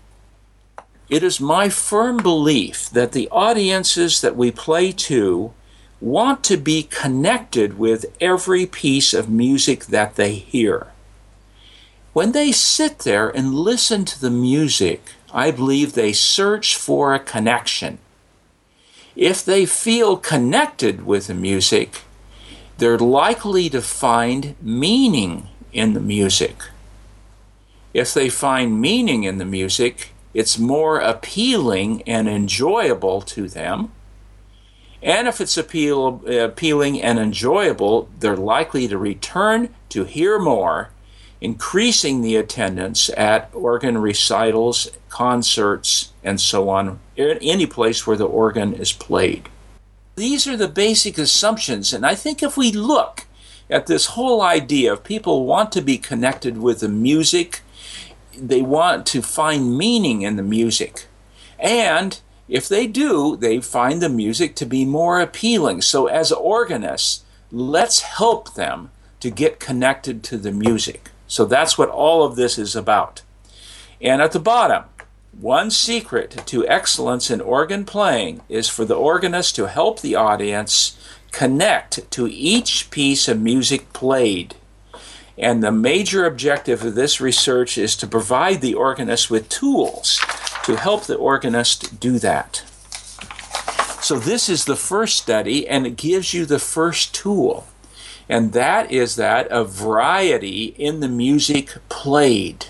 it 1.10 1.22
is 1.22 1.38
my 1.38 1.68
firm 1.68 2.16
belief 2.16 2.88
that 2.88 3.12
the 3.12 3.28
audiences 3.28 4.22
that 4.22 4.36
we 4.36 4.50
play 4.50 4.90
to 5.10 5.52
want 6.00 6.42
to 6.44 6.56
be 6.56 6.82
connected 6.82 7.78
with 7.78 8.06
every 8.22 8.64
piece 8.64 9.12
of 9.12 9.28
music 9.28 9.84
that 9.84 10.14
they 10.16 10.36
hear. 10.36 10.86
When 12.14 12.32
they 12.32 12.52
sit 12.52 13.00
there 13.00 13.28
and 13.28 13.54
listen 13.54 14.06
to 14.06 14.18
the 14.18 14.30
music, 14.30 15.12
I 15.30 15.50
believe 15.50 15.92
they 15.92 16.14
search 16.14 16.74
for 16.74 17.12
a 17.12 17.20
connection 17.20 17.98
if 19.20 19.44
they 19.44 19.66
feel 19.66 20.16
connected 20.16 21.04
with 21.04 21.26
the 21.26 21.34
music, 21.34 22.00
they're 22.78 22.98
likely 22.98 23.68
to 23.68 23.82
find 23.82 24.56
meaning 24.62 25.46
in 25.74 25.92
the 25.92 26.00
music. 26.00 26.56
If 27.92 28.14
they 28.14 28.30
find 28.30 28.80
meaning 28.80 29.24
in 29.24 29.36
the 29.36 29.44
music, 29.44 30.14
it's 30.32 30.58
more 30.58 31.00
appealing 31.00 32.02
and 32.06 32.30
enjoyable 32.30 33.20
to 33.20 33.46
them. 33.46 33.92
And 35.02 35.28
if 35.28 35.38
it's 35.38 35.58
appeal, 35.58 36.22
appealing 36.26 37.02
and 37.02 37.18
enjoyable, 37.18 38.08
they're 38.18 38.36
likely 38.38 38.88
to 38.88 38.96
return 38.96 39.68
to 39.90 40.04
hear 40.04 40.38
more 40.38 40.92
increasing 41.40 42.20
the 42.20 42.36
attendance 42.36 43.08
at 43.16 43.50
organ 43.52 43.98
recitals, 43.98 44.90
concerts, 45.08 46.12
and 46.22 46.40
so 46.40 46.68
on, 46.68 46.98
any 47.16 47.66
place 47.66 48.06
where 48.06 48.16
the 48.16 48.26
organ 48.26 48.74
is 48.74 48.92
played. 48.92 49.48
These 50.16 50.46
are 50.46 50.56
the 50.56 50.68
basic 50.68 51.16
assumptions, 51.16 51.92
and 51.92 52.04
I 52.04 52.14
think 52.14 52.42
if 52.42 52.56
we 52.56 52.72
look 52.72 53.26
at 53.70 53.86
this 53.86 54.06
whole 54.06 54.42
idea 54.42 54.92
of 54.92 55.04
people 55.04 55.46
want 55.46 55.72
to 55.72 55.80
be 55.80 55.96
connected 55.96 56.58
with 56.58 56.80
the 56.80 56.88
music, 56.88 57.60
they 58.36 58.62
want 58.62 59.06
to 59.06 59.22
find 59.22 59.78
meaning 59.78 60.22
in 60.22 60.36
the 60.36 60.42
music. 60.42 61.06
And 61.58 62.18
if 62.48 62.68
they 62.68 62.86
do, 62.86 63.36
they 63.36 63.60
find 63.60 64.02
the 64.02 64.08
music 64.08 64.56
to 64.56 64.66
be 64.66 64.84
more 64.84 65.20
appealing. 65.20 65.82
So, 65.82 66.06
as 66.06 66.32
organists, 66.32 67.22
let's 67.52 68.00
help 68.00 68.54
them 68.54 68.90
to 69.20 69.30
get 69.30 69.60
connected 69.60 70.24
to 70.24 70.36
the 70.36 70.50
music. 70.50 71.09
So 71.30 71.44
that's 71.44 71.78
what 71.78 71.88
all 71.88 72.24
of 72.24 72.34
this 72.34 72.58
is 72.58 72.74
about. 72.74 73.22
And 74.02 74.20
at 74.20 74.32
the 74.32 74.40
bottom, 74.40 74.82
one 75.30 75.70
secret 75.70 76.42
to 76.46 76.66
excellence 76.66 77.30
in 77.30 77.40
organ 77.40 77.84
playing 77.84 78.40
is 78.48 78.68
for 78.68 78.84
the 78.84 78.96
organist 78.96 79.54
to 79.54 79.68
help 79.68 80.00
the 80.00 80.16
audience 80.16 80.98
connect 81.30 82.10
to 82.10 82.26
each 82.26 82.90
piece 82.90 83.28
of 83.28 83.40
music 83.40 83.92
played. 83.92 84.56
And 85.38 85.62
the 85.62 85.70
major 85.70 86.26
objective 86.26 86.84
of 86.84 86.96
this 86.96 87.20
research 87.20 87.78
is 87.78 87.94
to 87.98 88.08
provide 88.08 88.60
the 88.60 88.74
organist 88.74 89.30
with 89.30 89.48
tools 89.48 90.18
to 90.64 90.74
help 90.74 91.04
the 91.04 91.14
organist 91.14 92.00
do 92.00 92.18
that. 92.18 92.64
So, 94.02 94.18
this 94.18 94.48
is 94.48 94.64
the 94.64 94.76
first 94.76 95.16
study, 95.18 95.68
and 95.68 95.86
it 95.86 95.96
gives 95.96 96.34
you 96.34 96.44
the 96.44 96.58
first 96.58 97.14
tool 97.14 97.66
and 98.30 98.52
that 98.52 98.92
is 98.92 99.16
that 99.16 99.48
of 99.48 99.72
variety 99.72 100.66
in 100.78 101.00
the 101.00 101.08
music 101.08 101.74
played. 101.88 102.66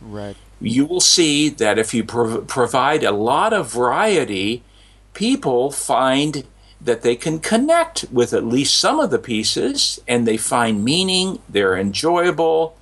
Right. 0.00 0.34
You 0.62 0.86
will 0.86 1.02
see 1.02 1.50
that 1.50 1.78
if 1.78 1.92
you 1.92 2.04
provide 2.04 3.04
a 3.04 3.10
lot 3.10 3.52
of 3.52 3.70
variety, 3.70 4.62
people 5.12 5.70
find 5.70 6.44
that 6.80 7.02
they 7.02 7.16
can 7.16 7.38
connect 7.38 8.06
with 8.10 8.32
at 8.32 8.46
least 8.46 8.78
some 8.78 8.98
of 8.98 9.10
the 9.10 9.18
pieces 9.18 10.00
and 10.08 10.26
they 10.26 10.38
find 10.38 10.82
meaning, 10.82 11.38
they're 11.50 11.76
enjoyable, 11.76 12.74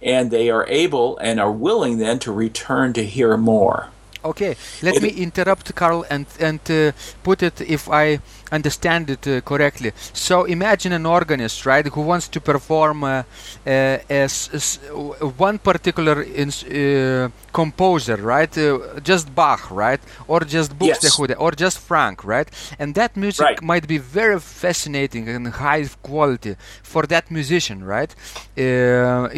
and 0.00 0.30
they 0.30 0.50
are 0.50 0.66
able 0.68 1.18
and 1.18 1.40
are 1.40 1.50
willing 1.50 1.98
then 1.98 2.20
to 2.20 2.30
return 2.30 2.92
to 2.92 3.04
hear 3.04 3.36
more. 3.36 3.88
Okay, 4.24 4.56
let 4.80 4.96
it, 4.96 5.02
me 5.02 5.10
interrupt, 5.10 5.74
Carl, 5.74 6.06
and 6.08 6.26
and 6.40 6.60
uh, 6.70 6.92
put 7.22 7.42
it 7.42 7.60
if 7.60 7.90
I 7.90 8.20
understand 8.52 9.10
it 9.10 9.26
uh, 9.26 9.40
correctly. 9.40 9.92
So 10.12 10.44
imagine 10.44 10.92
an 10.92 11.06
organist, 11.06 11.66
right, 11.66 11.86
who 11.86 12.00
wants 12.00 12.28
to 12.28 12.40
perform 12.40 13.04
uh, 13.04 13.22
uh 13.66 13.98
as, 14.08 14.50
as, 14.52 14.78
one 15.48 15.58
particular 15.58 16.22
ins- 16.22 16.64
uh, 16.64 17.28
composer, 17.52 18.16
right? 18.16 18.56
Uh, 18.56 19.00
just 19.00 19.34
Bach, 19.34 19.70
right, 19.70 20.00
or 20.28 20.40
just 20.40 20.78
Buxtehude, 20.78 21.30
yes. 21.30 21.38
or 21.38 21.52
just 21.52 21.78
Franck, 21.78 22.24
right? 22.24 22.48
And 22.78 22.94
that 22.94 23.16
music 23.16 23.44
right. 23.44 23.62
might 23.62 23.86
be 23.86 23.98
very 23.98 24.40
fascinating 24.40 25.28
and 25.28 25.48
high 25.48 25.86
quality 26.02 26.56
for 26.82 27.02
that 27.06 27.30
musician, 27.30 27.84
right? 27.84 28.14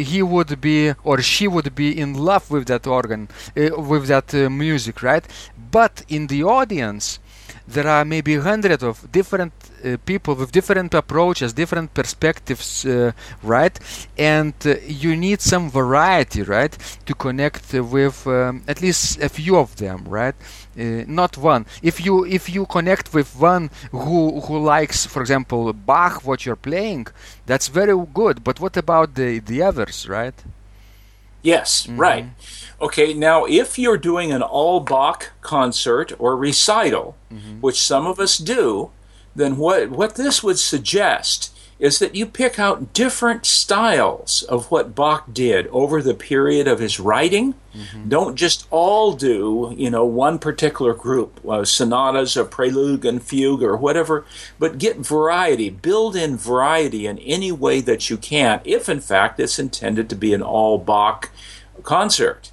he 0.07 0.21
would 0.21 0.61
be 0.61 0.93
or 1.03 1.21
she 1.21 1.47
would 1.47 1.73
be 1.75 1.99
in 1.99 2.13
love 2.13 2.49
with 2.51 2.65
that 2.67 2.85
organ, 2.87 3.27
with 3.55 4.07
that 4.07 4.33
music, 4.33 5.01
right? 5.01 5.25
But 5.71 6.03
in 6.07 6.27
the 6.27 6.43
audience 6.43 7.19
there 7.67 7.87
are 7.87 8.05
maybe 8.05 8.37
hundreds 8.37 8.83
of 8.83 9.11
different 9.11 9.53
uh, 9.83 9.97
people 10.05 10.35
with 10.35 10.51
different 10.51 10.93
approaches, 10.93 11.53
different 11.53 11.93
perspectives, 11.93 12.85
uh, 12.85 13.11
right? 13.43 13.77
And 14.17 14.53
uh, 14.65 14.75
you 14.85 15.15
need 15.15 15.41
some 15.41 15.69
variety, 15.69 16.43
right, 16.43 16.75
to 17.05 17.13
connect 17.13 17.73
with 17.73 18.25
um, 18.25 18.63
at 18.67 18.81
least 18.81 19.21
a 19.21 19.29
few 19.29 19.57
of 19.57 19.75
them, 19.75 20.05
right? 20.07 20.35
Uh, 20.79 21.03
not 21.07 21.37
one. 21.37 21.65
If 21.81 22.05
you 22.05 22.25
if 22.25 22.49
you 22.49 22.65
connect 22.65 23.13
with 23.13 23.35
one 23.35 23.69
who 23.91 24.39
who 24.41 24.59
likes, 24.59 25.05
for 25.05 25.21
example, 25.21 25.73
Bach, 25.73 26.23
what 26.23 26.45
you're 26.45 26.55
playing, 26.55 27.07
that's 27.45 27.67
very 27.67 27.95
good. 28.13 28.43
But 28.43 28.59
what 28.59 28.77
about 28.77 29.15
the 29.15 29.39
the 29.39 29.61
others, 29.61 30.07
right? 30.07 30.35
Yes, 31.47 31.87
mm-hmm. 31.87 31.97
right. 31.97 32.25
Okay, 32.81 33.13
now 33.13 33.45
if 33.45 33.79
you're 33.79 33.97
doing 33.97 34.33
an 34.33 34.41
all 34.41 34.81
Bach 34.81 35.31
concert 35.39 36.11
or 36.19 36.35
recital, 36.35 37.15
mm-hmm. 37.31 37.61
which 37.61 37.79
some 37.81 38.05
of 38.05 38.19
us 38.19 38.37
do, 38.37 38.91
then 39.33 39.55
what, 39.55 39.89
what 39.89 40.15
this 40.15 40.43
would 40.43 40.59
suggest 40.59 41.56
is 41.79 41.99
that 41.99 42.15
you 42.15 42.25
pick 42.25 42.57
out 42.57 42.91
different 42.93 43.45
styles 43.45 44.41
of 44.43 44.71
what 44.71 44.95
Bach 44.95 45.31
did 45.31 45.67
over 45.67 46.01
the 46.01 46.15
period 46.15 46.67
of 46.67 46.79
his 46.79 46.99
writing. 46.99 47.53
Mm-hmm. 47.75 48.09
Don't 48.09 48.35
just 48.35 48.65
all 48.71 49.13
do, 49.13 49.73
you 49.77 49.91
know, 49.91 50.03
one 50.03 50.39
particular 50.39 50.95
group, 50.95 51.39
uh, 51.47 51.63
sonatas 51.65 52.35
or 52.35 52.45
prelude 52.45 53.05
and 53.05 53.21
fugue 53.21 53.61
or 53.61 53.77
whatever, 53.77 54.25
but 54.57 54.79
get 54.79 54.97
variety, 54.97 55.69
build 55.69 56.15
in 56.15 56.35
variety 56.35 57.05
in 57.05 57.19
any 57.19 57.51
way 57.51 57.79
that 57.81 58.09
you 58.09 58.17
can, 58.17 58.59
if 58.65 58.89
in 58.89 58.99
fact 58.99 59.39
it's 59.39 59.59
intended 59.59 60.09
to 60.09 60.15
be 60.15 60.33
an 60.33 60.41
all 60.41 60.79
Bach 60.79 61.29
concert. 61.83 62.51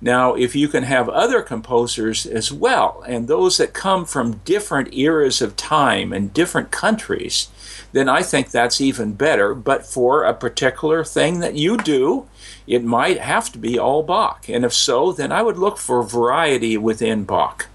Now, 0.00 0.34
if 0.34 0.54
you 0.54 0.68
can 0.68 0.82
have 0.82 1.08
other 1.08 1.40
composers 1.40 2.26
as 2.26 2.52
well, 2.52 3.02
and 3.08 3.26
those 3.26 3.56
that 3.56 3.72
come 3.72 4.04
from 4.04 4.42
different 4.44 4.92
eras 4.94 5.40
of 5.40 5.56
time 5.56 6.12
and 6.12 6.34
different 6.34 6.70
countries, 6.70 7.48
then 7.92 8.08
I 8.08 8.22
think 8.22 8.50
that's 8.50 8.80
even 8.80 9.14
better. 9.14 9.54
But 9.54 9.86
for 9.86 10.24
a 10.24 10.34
particular 10.34 11.04
thing 11.04 11.40
that 11.40 11.54
you 11.54 11.76
do, 11.76 12.26
it 12.66 12.84
might 12.84 13.18
have 13.18 13.50
to 13.52 13.58
be 13.58 13.78
all 13.78 14.02
Bach. 14.02 14.48
And 14.48 14.64
if 14.64 14.72
so, 14.72 15.12
then 15.12 15.32
I 15.32 15.42
would 15.42 15.58
look 15.58 15.78
for 15.78 16.02
variety 16.02 16.76
within 16.76 17.24
Bach. 17.24 17.66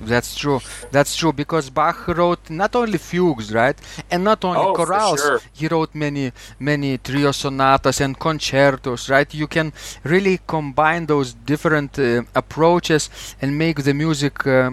That's 0.00 0.34
true. 0.34 0.60
That's 0.90 1.14
true 1.14 1.32
because 1.32 1.68
Bach 1.68 2.08
wrote 2.08 2.48
not 2.48 2.74
only 2.74 2.96
fugues, 2.96 3.52
right, 3.52 3.76
and 4.10 4.24
not 4.24 4.44
only 4.44 4.60
oh, 4.60 4.74
chorales. 4.74 5.18
Sure. 5.18 5.40
He 5.52 5.68
wrote 5.68 5.94
many, 5.94 6.32
many 6.58 6.96
trio 6.98 7.32
sonatas 7.32 8.00
and 8.00 8.18
concertos, 8.18 9.10
right? 9.10 9.32
You 9.34 9.46
can 9.46 9.72
really 10.02 10.40
combine 10.46 11.04
those 11.06 11.34
different 11.34 11.98
uh, 11.98 12.22
approaches 12.34 13.10
and 13.42 13.58
make 13.58 13.82
the 13.82 13.92
music. 13.92 14.46
Uh, 14.46 14.70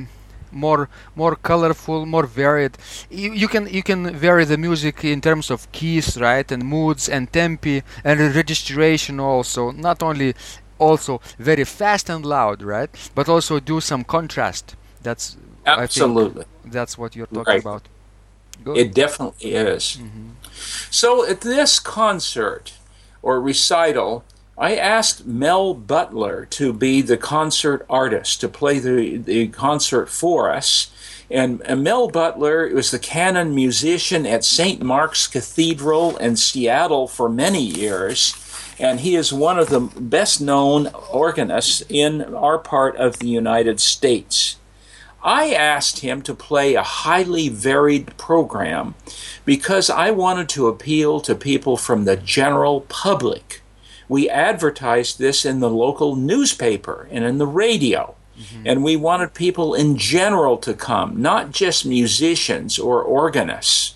more 0.51 0.89
more 1.15 1.35
colorful 1.35 2.05
more 2.05 2.25
varied 2.25 2.77
you, 3.09 3.33
you 3.33 3.47
can 3.47 3.67
you 3.67 3.83
can 3.83 4.15
vary 4.15 4.45
the 4.45 4.57
music 4.57 5.03
in 5.03 5.21
terms 5.21 5.49
of 5.49 5.71
keys 5.71 6.17
right 6.19 6.51
and 6.51 6.63
moods 6.63 7.09
and 7.09 7.31
tempi 7.33 7.83
and 8.03 8.19
registration 8.35 9.19
also 9.19 9.71
not 9.71 10.01
only 10.03 10.33
also 10.79 11.21
very 11.39 11.63
fast 11.63 12.09
and 12.09 12.25
loud 12.25 12.61
right 12.61 12.89
but 13.15 13.27
also 13.27 13.59
do 13.59 13.79
some 13.81 14.03
contrast 14.03 14.75
that's 15.01 15.37
absolutely 15.65 16.45
that's 16.65 16.97
what 16.97 17.15
you're 17.15 17.27
talking 17.27 17.53
right. 17.53 17.61
about 17.61 17.83
Good. 18.63 18.77
it 18.77 18.93
definitely 18.93 19.53
is 19.53 19.97
mm-hmm. 20.01 20.29
so 20.89 21.27
at 21.27 21.41
this 21.41 21.79
concert 21.79 22.73
or 23.21 23.41
recital 23.41 24.23
I 24.59 24.75
asked 24.75 25.27
Mel 25.27 25.75
Butler 25.75 26.47
to 26.51 26.73
be 26.73 27.03
the 27.03 27.17
concert 27.17 27.85
artist, 27.87 28.41
to 28.41 28.49
play 28.49 28.79
the, 28.79 29.17
the 29.17 29.49
concert 29.49 30.09
for 30.09 30.51
us. 30.51 30.89
And, 31.29 31.61
and 31.61 31.83
Mel 31.83 32.07
Butler 32.07 32.67
was 32.73 32.89
the 32.89 32.97
canon 32.97 33.53
musician 33.53 34.25
at 34.25 34.43
St. 34.43 34.81
Mark's 34.81 35.27
Cathedral 35.27 36.17
in 36.17 36.37
Seattle 36.37 37.07
for 37.07 37.29
many 37.29 37.61
years. 37.61 38.33
And 38.79 39.01
he 39.01 39.15
is 39.15 39.31
one 39.31 39.59
of 39.59 39.69
the 39.69 39.79
best 39.79 40.41
known 40.41 40.87
organists 41.11 41.83
in 41.87 42.33
our 42.33 42.57
part 42.57 42.95
of 42.95 43.19
the 43.19 43.27
United 43.27 43.79
States. 43.79 44.57
I 45.23 45.53
asked 45.53 45.99
him 45.99 46.23
to 46.23 46.33
play 46.33 46.73
a 46.73 46.83
highly 46.83 47.49
varied 47.49 48.17
program 48.17 48.95
because 49.45 49.91
I 49.91 50.09
wanted 50.09 50.49
to 50.49 50.67
appeal 50.67 51.19
to 51.21 51.35
people 51.35 51.77
from 51.77 52.05
the 52.05 52.17
general 52.17 52.81
public 52.81 53.61
we 54.09 54.29
advertised 54.29 55.19
this 55.19 55.45
in 55.45 55.59
the 55.59 55.69
local 55.69 56.15
newspaper 56.15 57.07
and 57.11 57.23
in 57.23 57.37
the 57.37 57.47
radio. 57.47 58.15
Mm-hmm. 58.39 58.63
And 58.67 58.83
we 58.83 58.95
wanted 58.95 59.33
people 59.33 59.73
in 59.73 59.97
general 59.97 60.57
to 60.57 60.73
come, 60.73 61.21
not 61.21 61.51
just 61.51 61.85
musicians 61.85 62.77
or 62.77 63.01
organists. 63.01 63.95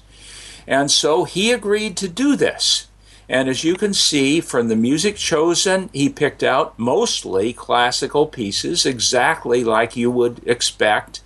And 0.67 0.89
so 0.89 1.25
he 1.25 1.51
agreed 1.51 1.95
to 1.97 2.07
do 2.07 2.35
this. 2.35 2.87
And 3.29 3.47
as 3.47 3.63
you 3.63 3.75
can 3.75 3.93
see 3.93 4.41
from 4.41 4.67
the 4.67 4.75
music 4.75 5.15
chosen, 5.15 5.89
he 5.93 6.09
picked 6.09 6.43
out 6.43 6.77
mostly 6.77 7.53
classical 7.53 8.25
pieces, 8.25 8.85
exactly 8.85 9.63
like 9.63 9.95
you 9.95 10.11
would 10.11 10.45
expect. 10.45 11.21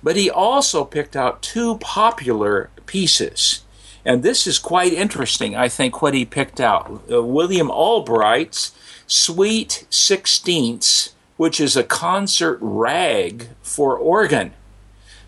But 0.00 0.14
he 0.14 0.30
also 0.30 0.84
picked 0.84 1.16
out 1.16 1.42
two 1.42 1.78
popular 1.78 2.70
pieces. 2.86 3.64
And 4.04 4.22
this 4.22 4.46
is 4.46 4.58
quite 4.58 4.92
interesting, 4.92 5.54
I 5.54 5.68
think, 5.68 6.00
what 6.00 6.14
he 6.14 6.24
picked 6.24 6.60
out. 6.60 7.02
Uh, 7.10 7.22
William 7.22 7.70
Albright's 7.70 8.72
Sweet 9.06 9.86
Sixteenths, 9.90 11.14
which 11.36 11.60
is 11.60 11.76
a 11.76 11.84
concert 11.84 12.58
rag 12.60 13.48
for 13.62 13.96
organ. 13.96 14.52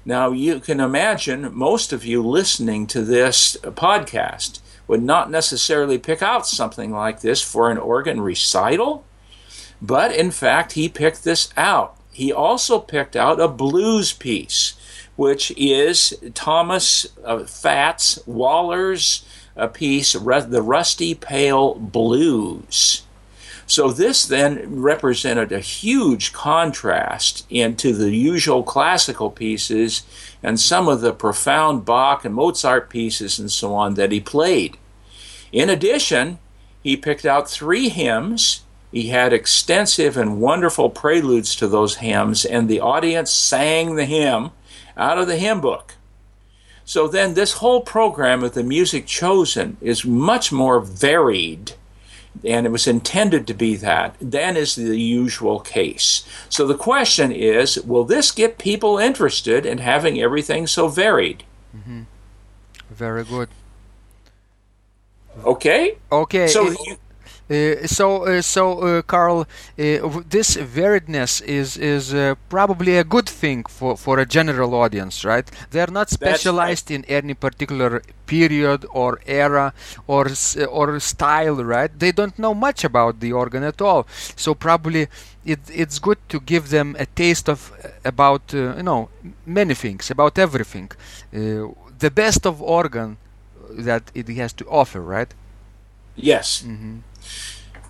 Now, 0.05 0.33
you 0.33 0.61
can 0.61 0.81
imagine 0.81 1.55
most 1.55 1.93
of 1.93 2.05
you 2.05 2.23
listening 2.23 2.87
to 2.89 3.03
this 3.03 3.57
podcast 3.63 4.61
would 4.89 5.03
not 5.03 5.31
necessarily 5.31 5.99
pick 5.99 6.23
out 6.23 6.47
something 6.47 6.91
like 6.91 7.21
this 7.21 7.43
for 7.43 7.71
an 7.71 7.79
organ 7.79 8.21
recital, 8.21 9.05
but 9.81 10.13
in 10.15 10.31
fact, 10.31 10.73
he 10.73 10.89
picked 10.89 11.23
this 11.23 11.53
out. 11.57 11.97
He 12.13 12.33
also 12.33 12.81
picked 12.81 13.15
out 13.15 13.41
a 13.41 13.47
blues 13.47 14.13
piece 14.13 14.75
which 15.17 15.53
is 15.57 16.15
Thomas 16.35 17.07
uh, 17.25 17.45
Fats 17.45 18.19
Waller's 18.27 19.25
uh, 19.57 19.67
piece, 19.67 20.13
The 20.13 20.63
Rusty 20.63 21.15
Pail 21.15 21.75
Blues. 21.75 23.03
So 23.71 23.93
this 23.93 24.27
then 24.27 24.81
represented 24.81 25.53
a 25.53 25.61
huge 25.61 26.33
contrast 26.33 27.47
into 27.49 27.93
the 27.93 28.11
usual 28.11 28.65
classical 28.65 29.31
pieces 29.31 30.03
and 30.43 30.59
some 30.59 30.89
of 30.89 31.03
the 31.03 31.13
profound 31.13 31.85
Bach 31.85 32.25
and 32.25 32.35
Mozart 32.35 32.91
pieces 32.91 33.39
and 33.39 33.53
so 33.53 33.73
on 33.75 33.95
that 33.95 34.11
he 34.11 34.19
played. 34.19 34.77
In 35.53 35.71
addition, 35.71 36.41
he 36.83 36.97
picked 36.97 37.25
out 37.25 37.49
three 37.49 37.89
hymns. 37.91 38.65
He 38.91 39.11
had 39.11 39.33
extensive 39.33 40.17
and 40.17 40.41
wonderful 40.41 40.91
preludes 40.91 41.55
to 41.55 41.69
those 41.69 41.99
hymns, 41.99 42.45
and 42.45 42.69
the 42.69 42.81
audience 42.81 43.31
sang 43.31 43.95
the 43.95 44.05
hymn 44.05 44.51
out 44.97 45.19
of 45.19 45.27
the 45.27 45.37
hymn 45.37 45.61
book. 45.61 45.95
So 46.85 47.07
then, 47.07 47.35
this 47.35 47.55
whole 47.55 47.83
program 47.83 48.43
of 48.43 48.55
the 48.55 48.65
music 48.65 49.07
chosen 49.07 49.77
is 49.81 50.05
much 50.05 50.51
more 50.51 50.81
varied, 50.81 51.73
and 52.45 52.67
it 52.67 52.71
was 52.71 52.89
intended 52.89 53.47
to 53.47 53.55
be 53.55 53.77
that, 53.77 54.17
than 54.21 54.57
is 54.57 54.75
the 54.75 54.99
usual 54.99 55.61
case. 55.61 56.25
So 56.49 56.67
the 56.67 56.75
question 56.75 57.31
is 57.31 57.81
will 57.83 58.05
this 58.05 58.33
get 58.33 58.59
people 58.59 58.99
interested 58.99 59.65
in 59.65 59.79
having 59.79 60.21
everything 60.21 60.67
so 60.67 60.89
varied? 60.89 61.45
Mm-hmm. 61.77 62.03
Very 62.91 63.25
good. 63.25 63.49
Okay. 65.45 65.97
Okay. 66.11 66.49
So 66.49 66.71
you, 66.71 66.97
uh, 67.51 67.87
so, 67.87 68.25
uh, 68.27 68.41
so 68.41 68.79
uh, 68.79 69.03
Carl, 69.03 69.47
this 69.77 70.57
variedness 70.57 71.43
is 71.43 71.77
is 71.77 72.15
probably 72.49 72.97
a 72.97 73.05
good 73.05 73.29
thing 73.29 73.65
for, 73.65 73.97
for 73.97 74.19
a 74.21 74.27
general 74.27 74.75
audience, 74.75 75.25
right? 75.25 75.51
They 75.71 75.81
are 75.81 75.91
not 75.91 76.11
specialized 76.11 76.91
right. 76.91 76.97
in 76.97 77.05
any 77.07 77.35
particular 77.35 78.03
period 78.27 78.87
or 78.93 79.21
era 79.27 79.73
or 80.07 80.29
or 80.71 81.01
style, 81.01 81.57
right? 81.65 81.91
They 81.99 82.13
don't 82.13 82.39
know 82.39 82.55
much 82.55 82.85
about 82.85 83.19
the 83.19 83.33
organ 83.33 83.65
at 83.65 83.81
all. 83.83 84.07
So 84.37 84.55
probably 84.55 85.09
it, 85.45 85.61
it's 85.73 85.99
good 85.99 86.19
to 86.29 86.39
give 86.41 86.71
them 86.71 86.97
a 86.99 87.07
taste 87.07 87.49
of 87.49 87.73
about 88.05 88.55
uh, 88.55 88.77
you 88.77 88.85
know 88.85 89.09
many 89.45 89.75
things, 89.75 90.11
about 90.11 90.39
everything. 90.39 90.91
Uh, 91.35 91.75
the 91.99 92.11
best 92.11 92.47
of 92.47 92.63
organ 92.63 93.17
that 93.71 94.05
it 94.15 94.29
has 94.29 94.53
to 94.55 94.65
offer, 94.67 95.01
right? 95.01 95.35
Yes. 96.17 96.63
Mm-hmm. 96.63 96.99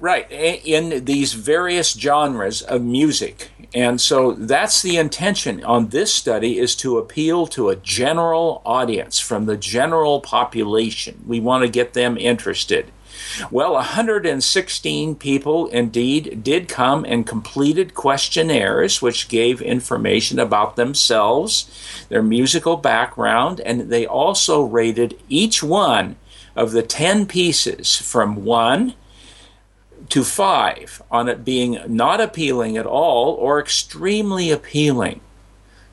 Right, 0.00 0.30
in 0.32 1.04
these 1.04 1.34
various 1.34 1.92
genres 1.92 2.62
of 2.62 2.82
music. 2.82 3.50
And 3.74 4.00
so 4.00 4.32
that's 4.32 4.80
the 4.80 4.96
intention 4.96 5.62
on 5.62 5.88
this 5.88 6.12
study 6.12 6.58
is 6.58 6.74
to 6.76 6.96
appeal 6.96 7.46
to 7.48 7.68
a 7.68 7.76
general 7.76 8.62
audience 8.64 9.20
from 9.20 9.44
the 9.44 9.58
general 9.58 10.20
population. 10.20 11.22
We 11.26 11.38
want 11.38 11.64
to 11.64 11.68
get 11.68 11.92
them 11.92 12.16
interested. 12.16 12.90
Well, 13.50 13.74
116 13.74 15.16
people 15.16 15.66
indeed 15.66 16.42
did 16.42 16.68
come 16.68 17.04
and 17.04 17.26
completed 17.26 17.92
questionnaires 17.92 19.02
which 19.02 19.28
gave 19.28 19.60
information 19.60 20.38
about 20.38 20.76
themselves, 20.76 21.70
their 22.08 22.22
musical 22.22 22.78
background, 22.78 23.60
and 23.60 23.82
they 23.82 24.06
also 24.06 24.62
rated 24.62 25.20
each 25.28 25.62
one 25.62 26.16
of 26.56 26.72
the 26.72 26.82
10 26.82 27.26
pieces 27.26 27.96
from 27.96 28.46
1 28.46 28.94
to 30.10 30.24
5 30.24 31.02
on 31.10 31.28
it 31.28 31.44
being 31.44 31.80
not 31.86 32.20
appealing 32.20 32.76
at 32.76 32.86
all 32.86 33.34
or 33.34 33.60
extremely 33.60 34.50
appealing. 34.50 35.20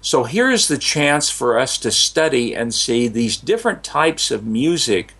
So 0.01 0.23
here's 0.23 0.67
the 0.67 0.77
chance 0.77 1.29
for 1.29 1.59
us 1.59 1.77
to 1.79 1.91
study 1.91 2.55
and 2.55 2.73
see 2.73 3.07
these 3.07 3.37
different 3.37 3.83
types 3.83 4.31
of 4.31 4.45
music 4.45 5.13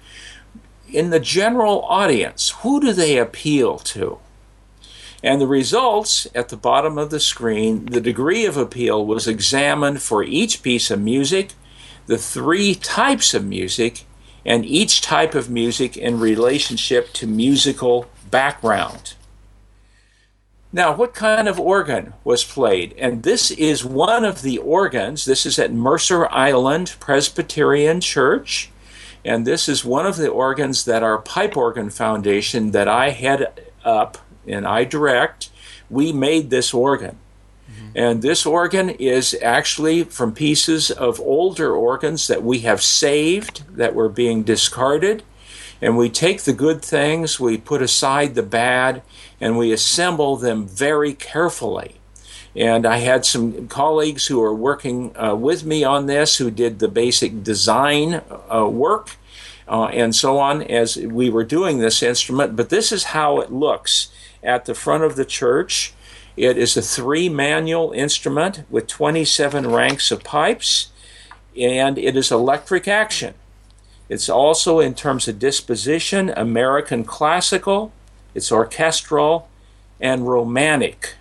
in 0.92 1.10
the 1.10 1.20
general 1.20 1.84
audience. 1.84 2.50
Who 2.62 2.80
do 2.80 2.94
they 2.94 3.18
appeal 3.18 3.80
to? 3.80 4.20
And 5.24 5.42
the 5.42 5.48
results 5.48 6.28
at 6.36 6.50
the 6.50 6.58
bottom 6.58 6.98
of 6.98 7.10
the 7.10 7.20
screen, 7.20 7.86
the 7.86 8.02
degree 8.02 8.46
of 8.46 8.56
appeal 8.56 9.06
was 9.06 9.28
examined 9.28 10.02
for 10.02 10.24
each 10.24 10.62
piece 10.62 10.92
of 10.92 11.02
music, 11.02 11.54
the 12.06 12.18
three 12.18 12.76
types 12.76 13.34
of 13.34 13.44
music, 13.44 14.06
and 14.46 14.64
each 14.64 15.02
type 15.02 15.36
of 15.36 15.50
music 15.50 15.98
in 15.98 16.20
relationship 16.20 17.12
to 17.14 17.28
musical 17.28 18.08
background. 18.32 19.14
Now, 20.74 20.94
what 20.94 21.14
kind 21.14 21.48
of 21.48 21.60
organ 21.60 22.14
was 22.24 22.44
played? 22.44 22.94
And 22.98 23.24
this 23.24 23.52
is 23.52 23.86
one 23.86 24.26
of 24.26 24.42
the 24.42 24.58
organs. 24.58 25.26
This 25.26 25.46
is 25.46 25.58
at 25.58 25.72
Mercer 25.72 26.28
Island 26.32 26.96
Presbyterian 27.00 28.02
Church. 28.02 28.70
And 29.24 29.48
this 29.48 29.68
is 29.68 29.84
one 29.84 30.06
of 30.06 30.18
the 30.18 30.30
organs 30.30 30.86
that 30.86 31.04
our 31.04 31.18
Pipe 31.18 31.58
Organ 31.58 31.90
Foundation 31.90 32.72
that 32.72 32.88
I 32.88 33.10
head 33.12 33.62
up 33.84 34.18
and 34.46 34.68
I 34.68 34.84
direct, 34.84 35.50
we 35.90 36.12
made 36.12 36.50
this 36.50 36.74
organ. 36.74 37.18
Mm-hmm. 37.70 37.90
And 37.96 38.22
this 38.22 38.46
organ 38.46 38.90
is 38.90 39.36
actually 39.42 40.04
from 40.04 40.34
pieces 40.34 40.92
of 40.92 41.20
older 41.20 41.76
organs 41.76 42.28
that 42.28 42.44
we 42.44 42.60
have 42.60 42.82
saved 42.82 43.64
that 43.76 43.96
were 43.96 44.10
being 44.10 44.44
discarded. 44.44 45.24
And 45.82 45.98
we 45.98 46.10
take 46.10 46.42
the 46.42 46.54
good 46.54 46.82
things, 46.82 47.40
we 47.40 47.58
put 47.58 47.82
aside 47.82 48.36
the 48.36 48.44
bad, 48.44 49.04
and 49.40 49.58
we 49.58 49.72
assemble 49.72 50.36
them 50.36 50.68
very 50.68 51.14
carefully. 51.14 51.96
And 52.56 52.88
I 52.88 52.98
had 52.98 53.26
some 53.26 53.68
colleagues 53.68 54.28
who 54.28 54.42
are 54.42 54.54
working 54.54 55.16
uh, 55.16 55.36
with 55.36 55.64
me 55.64 55.84
on 55.84 56.08
this 56.08 56.38
who 56.38 56.50
did 56.50 56.80
the 56.80 56.88
basic 56.88 57.44
design 57.44 58.22
uh, 58.52 58.68
work 58.68 59.18
uh, 59.68 59.86
and 59.86 60.16
so 60.16 60.40
on 60.40 60.64
as 60.64 60.98
we 60.98 61.30
were 61.30 61.44
doing 61.44 61.78
this 61.78 62.02
instrument. 62.02 62.56
But 62.56 62.70
this 62.70 62.92
is 62.92 63.06
how 63.06 63.40
it 63.40 63.52
looks 63.52 64.10
at 64.42 64.66
the 64.66 64.74
front 64.74 65.04
of 65.04 65.16
the 65.16 65.26
church. 65.26 65.94
It 66.36 66.58
is 66.58 66.78
a 66.78 66.82
three 66.82 67.30
manual 67.30 67.92
instrument 67.92 68.64
with 68.70 68.88
27 68.88 69.70
ranks 69.70 70.12
of 70.12 70.24
pipes, 70.24 70.92
and 71.60 71.98
it 71.98 72.16
is 72.16 72.32
electric 72.32 72.88
action. 72.88 73.34
It's 74.10 74.30
also, 74.30 74.80
in 74.80 74.94
terms 74.94 75.28
of 75.28 75.40
disposition, 75.40 76.30
American 76.36 77.04
classical, 77.04 77.92
it's 78.34 78.52
orchestral, 78.52 79.50
and 80.00 80.28
romantic. 80.28 81.16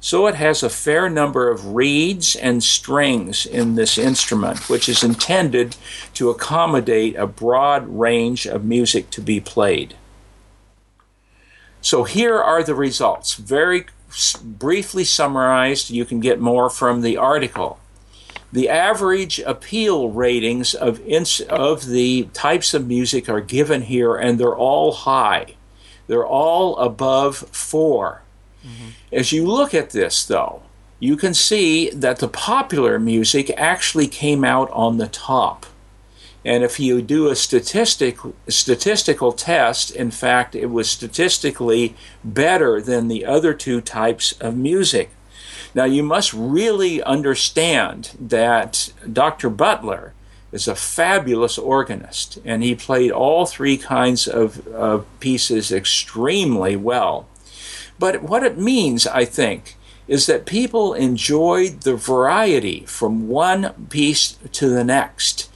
So 0.00 0.26
it 0.26 0.34
has 0.34 0.64
a 0.64 0.68
fair 0.68 1.08
number 1.08 1.48
of 1.48 1.74
reeds 1.74 2.34
and 2.34 2.64
strings 2.64 3.46
in 3.46 3.76
this 3.76 3.96
instrument, 3.96 4.68
which 4.68 4.88
is 4.88 5.04
intended 5.04 5.76
to 6.14 6.28
accommodate 6.28 7.14
a 7.14 7.28
broad 7.28 7.86
range 7.88 8.44
of 8.46 8.64
music 8.64 9.10
to 9.10 9.20
be 9.20 9.38
played. 9.38 9.94
So 11.80 12.02
here 12.02 12.38
are 12.38 12.64
the 12.64 12.74
results, 12.74 13.34
very 13.34 13.86
briefly 14.42 15.04
summarized. 15.04 15.90
You 15.90 16.04
can 16.04 16.18
get 16.18 16.40
more 16.40 16.68
from 16.68 17.02
the 17.02 17.16
article. 17.16 17.78
The 18.52 18.68
average 18.68 19.38
appeal 19.40 20.10
ratings 20.10 20.74
of, 20.74 21.00
ins- 21.06 21.40
of 21.40 21.86
the 21.86 22.28
types 22.34 22.74
of 22.74 22.86
music 22.86 23.28
are 23.28 23.40
given 23.40 23.82
here, 23.82 24.14
and 24.14 24.38
they're 24.38 24.54
all 24.54 24.92
high. 24.92 25.54
They're 26.06 26.26
all 26.26 26.76
above 26.76 27.36
4 27.36 28.22
mm-hmm. 28.64 28.88
As 29.10 29.32
you 29.32 29.46
look 29.46 29.72
at 29.72 29.90
this, 29.90 30.24
though, 30.24 30.62
you 31.00 31.16
can 31.16 31.34
see 31.34 31.90
that 31.90 32.18
the 32.18 32.28
popular 32.28 32.98
music 32.98 33.52
actually 33.56 34.06
came 34.06 34.44
out 34.44 34.70
on 34.70 34.98
the 34.98 35.08
top. 35.08 35.66
And 36.44 36.64
if 36.64 36.80
you 36.80 37.02
do 37.02 37.28
a 37.28 37.36
statistic, 37.36 38.18
statistical 38.48 39.32
test, 39.32 39.90
in 39.90 40.10
fact, 40.10 40.54
it 40.54 40.66
was 40.66 40.90
statistically 40.90 41.94
better 42.24 42.80
than 42.80 43.08
the 43.08 43.24
other 43.24 43.54
two 43.54 43.80
types 43.80 44.32
of 44.40 44.56
music. 44.56 45.10
Now, 45.74 45.84
you 45.84 46.02
must 46.02 46.32
really 46.32 47.02
understand 47.02 48.10
that 48.20 48.92
Dr. 49.10 49.48
Butler 49.48 50.12
is 50.50 50.68
a 50.68 50.74
fabulous 50.74 51.56
organist, 51.56 52.38
and 52.44 52.62
he 52.62 52.74
played 52.74 53.10
all 53.10 53.46
three 53.46 53.78
kinds 53.78 54.28
of, 54.28 55.06
pieces 55.20 55.72
extremely 55.72 56.76
well. 56.76 57.26
But 57.98 58.22
what 58.22 58.42
it 58.42 58.58
means, 58.58 59.06
I 59.06 59.24
think, 59.24 59.76
is 60.08 60.26
that 60.26 60.44
people 60.44 60.92
enjoyed 60.94 61.82
the 61.82 61.96
variety 61.96 62.84
from 62.86 63.28
one 63.28 63.86
piece 63.88 64.36
to 64.52 64.68
the 64.68 64.84
next 64.84 65.48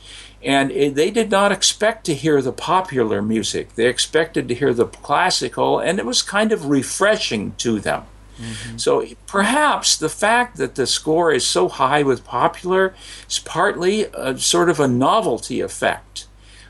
and 0.47 0.71
they 0.71 1.11
did 1.11 1.29
not 1.29 1.51
expect 1.51 2.07
to 2.07 2.15
hear 2.15 2.41
the 2.41 2.53
popular 2.53 3.21
music. 3.21 3.75
They 3.75 3.87
expected 3.87 4.47
to 4.47 4.55
hear 4.55 4.73
the 4.73 4.87
classical, 4.87 5.81
and 5.81 5.99
it 5.99 6.07
was 6.07 6.23
kind 6.23 6.53
of 6.53 6.67
refreshing 6.67 7.55
to 7.59 7.81
them. 7.81 8.05
Mm-hmm. 8.39 8.77
So 8.77 9.07
perhaps 9.27 9.97
the 9.97 10.09
fact 10.09 10.57
that 10.57 10.75
the 10.75 10.87
score 10.87 11.33
is 11.33 11.47
so 11.47 11.69
high 11.69 12.03
with 12.03 12.25
popular 12.25 12.95
is 13.29 13.39
partly 13.39 14.05
a, 14.05 14.39
sort 14.39 14.69
of 14.69 14.81
a 14.81 14.89
novelty 14.89 15.61
effect. 15.61 16.27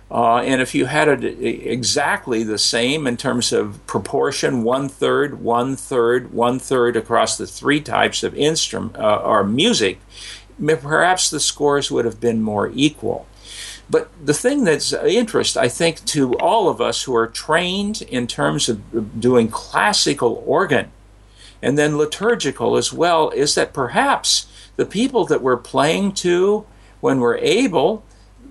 Uh, 0.08 0.36
and 0.36 0.60
if 0.60 0.72
you 0.72 0.86
had 0.86 1.08
it 1.08 1.24
exactly 1.42 2.44
the 2.44 2.58
same 2.58 3.08
in 3.08 3.16
terms 3.16 3.52
of 3.52 3.84
proportion, 3.88 4.62
one 4.62 4.88
third, 4.88 5.42
one 5.42 5.74
third, 5.74 6.32
one 6.32 6.60
third 6.60 6.96
across 6.96 7.36
the 7.36 7.46
three 7.46 7.80
types 7.80 8.22
of 8.22 8.34
instrument 8.36 8.96
uh, 8.96 9.16
or 9.16 9.42
music, 9.42 9.98
perhaps 10.64 11.28
the 11.28 11.40
scores 11.40 11.90
would 11.90 12.04
have 12.04 12.20
been 12.20 12.40
more 12.40 12.70
equal. 12.72 13.26
But 13.90 14.10
the 14.24 14.34
thing 14.34 14.64
that's 14.64 14.92
of 14.92 15.06
interest, 15.06 15.56
I 15.56 15.68
think, 15.68 16.04
to 16.06 16.34
all 16.34 16.68
of 16.68 16.80
us 16.80 17.02
who 17.02 17.14
are 17.14 17.26
trained 17.26 18.02
in 18.02 18.26
terms 18.26 18.68
of 18.68 19.20
doing 19.20 19.48
classical 19.48 20.42
organ 20.46 20.90
and 21.62 21.76
then 21.76 21.98
liturgical 21.98 22.76
as 22.76 22.92
well, 22.92 23.30
is 23.30 23.54
that 23.54 23.72
perhaps 23.72 24.46
the 24.76 24.86
people 24.86 25.24
that 25.26 25.42
we're 25.42 25.56
playing 25.56 26.12
to 26.12 26.66
when 27.00 27.20
we're 27.20 27.38
able, 27.38 28.02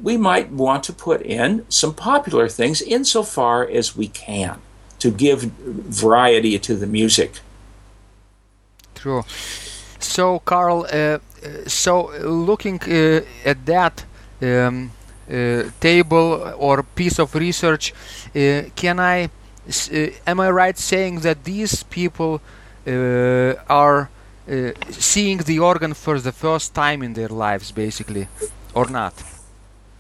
we 0.02 0.18
might 0.18 0.52
want 0.52 0.84
to 0.84 0.94
put 0.94 1.22
in 1.22 1.66
some 1.70 1.94
popular 1.94 2.48
things 2.50 2.82
insofar 2.82 3.68
as 3.68 3.96
we 3.96 4.08
can 4.08 4.60
to 5.00 5.12
give 5.12 5.42
variety 5.42 6.58
to 6.60 6.76
the 6.76 6.88
music. 6.88 7.40
True. 8.96 9.24
So, 10.00 10.40
Carl, 10.40 10.88
uh, 10.92 11.20
so 11.68 12.12
looking 12.24 12.82
uh, 12.84 13.22
at 13.44 13.66
that, 13.66 14.06
um, 14.42 14.92
uh, 15.30 15.64
table 15.80 16.54
or 16.58 16.84
piece 16.84 17.20
of 17.20 17.34
research, 17.36 17.94
uh, 18.36 18.64
can 18.76 19.00
I? 19.00 19.30
Uh, 19.68 20.10
am 20.28 20.40
I 20.40 20.52
right 20.52 20.78
saying 20.78 21.22
that 21.22 21.44
these 21.44 21.82
people 21.84 22.42
are 22.88 24.10
seeing 24.92 25.40
the 25.40 25.60
organ 25.60 25.94
for 25.94 26.20
the 26.20 26.32
first 26.32 26.74
time 26.74 27.02
in 27.02 27.14
their 27.14 27.30
lives, 27.30 27.72
basically, 27.72 28.28
or 28.74 28.90
not? 28.90 29.14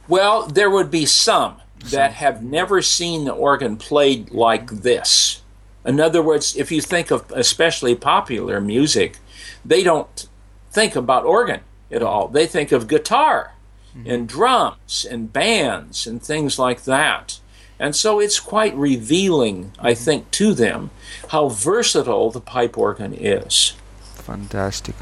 Well, 0.07 0.45
there 0.47 0.69
would 0.69 0.91
be 0.91 1.05
some 1.05 1.57
that 1.85 2.13
have 2.13 2.43
never 2.43 2.81
seen 2.81 3.25
the 3.25 3.33
organ 3.33 3.77
played 3.77 4.31
like 4.31 4.67
this. 4.71 5.41
In 5.83 5.99
other 5.99 6.21
words, 6.21 6.55
if 6.55 6.71
you 6.71 6.81
think 6.81 7.11
of 7.11 7.31
especially 7.35 7.95
popular 7.95 8.59
music, 8.59 9.17
they 9.63 9.83
don't 9.83 10.27
think 10.71 10.95
about 10.95 11.25
organ 11.25 11.61
at 11.91 12.01
all. 12.01 12.27
They 12.27 12.47
think 12.47 12.71
of 12.71 12.87
guitar 12.87 13.53
mm-hmm. 13.95 14.09
and 14.09 14.27
drums 14.27 15.05
and 15.09 15.31
bands 15.31 16.07
and 16.07 16.21
things 16.21 16.57
like 16.57 16.83
that. 16.83 17.39
And 17.79 17.95
so 17.95 18.19
it's 18.19 18.39
quite 18.39 18.75
revealing, 18.75 19.71
I 19.79 19.91
mm-hmm. 19.91 20.03
think, 20.03 20.31
to 20.31 20.53
them 20.53 20.91
how 21.29 21.49
versatile 21.49 22.31
the 22.31 22.41
pipe 22.41 22.77
organ 22.77 23.13
is. 23.13 23.73
Fantastic. 24.15 24.95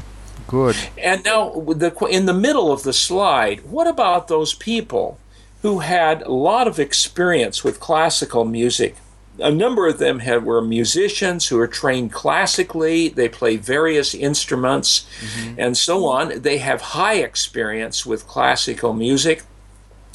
Good. 0.46 0.76
And 0.98 1.24
now, 1.24 1.50
the, 1.50 1.94
in 2.10 2.26
the 2.26 2.34
middle 2.34 2.72
of 2.72 2.82
the 2.82 2.92
slide, 2.92 3.64
what 3.64 3.86
about 3.86 4.28
those 4.28 4.54
people 4.54 5.18
who 5.62 5.78
had 5.78 6.22
a 6.22 6.32
lot 6.32 6.68
of 6.68 6.78
experience 6.78 7.64
with 7.64 7.80
classical 7.80 8.44
music? 8.44 8.96
a 9.38 9.50
number 9.50 9.88
of 9.88 9.98
them 9.98 10.20
have, 10.20 10.44
were 10.44 10.62
musicians 10.62 11.48
who 11.48 11.58
are 11.58 11.66
trained 11.66 12.12
classically. 12.12 13.08
They 13.08 13.28
play 13.28 13.56
various 13.56 14.14
instruments 14.14 15.06
mm-hmm. 15.20 15.54
and 15.58 15.76
so 15.76 16.06
on. 16.06 16.42
They 16.42 16.58
have 16.58 16.80
high 16.80 17.16
experience 17.16 18.06
with 18.06 18.26
classical 18.26 18.92
music 18.92 19.42